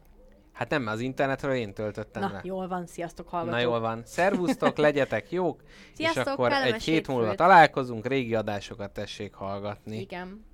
[0.55, 2.41] Hát nem, az internetről én töltöttem Na, le.
[2.43, 3.55] jól van, sziasztok hallgatók.
[3.55, 4.01] Na jól van.
[4.05, 9.99] Szervusztok, legyetek jók, és Sziasztok, akkor egy hét múlva találkozunk, régi adásokat tessék hallgatni.
[9.99, 10.45] Igen.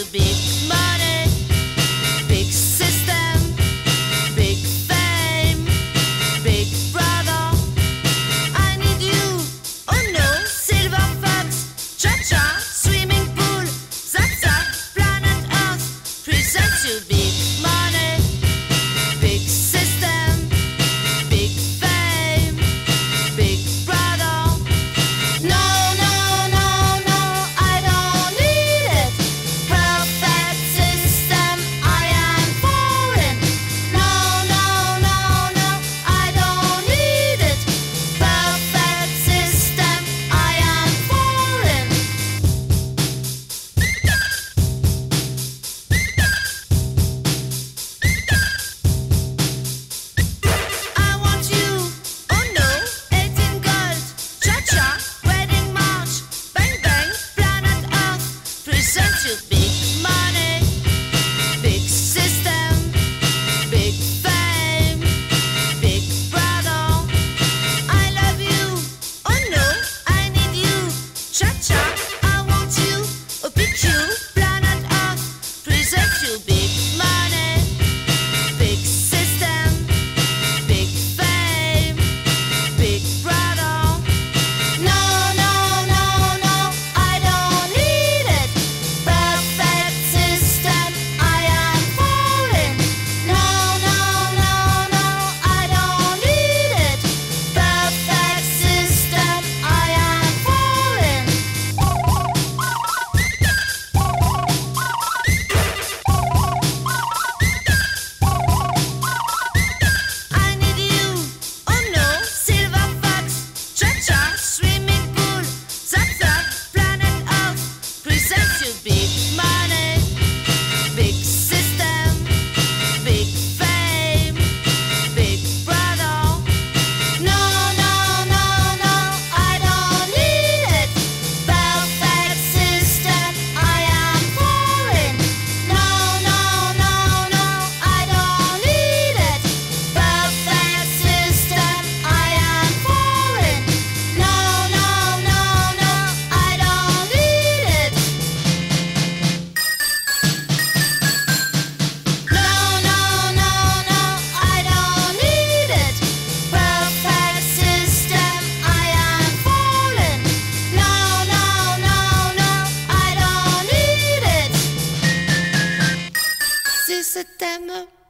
[0.00, 0.29] to be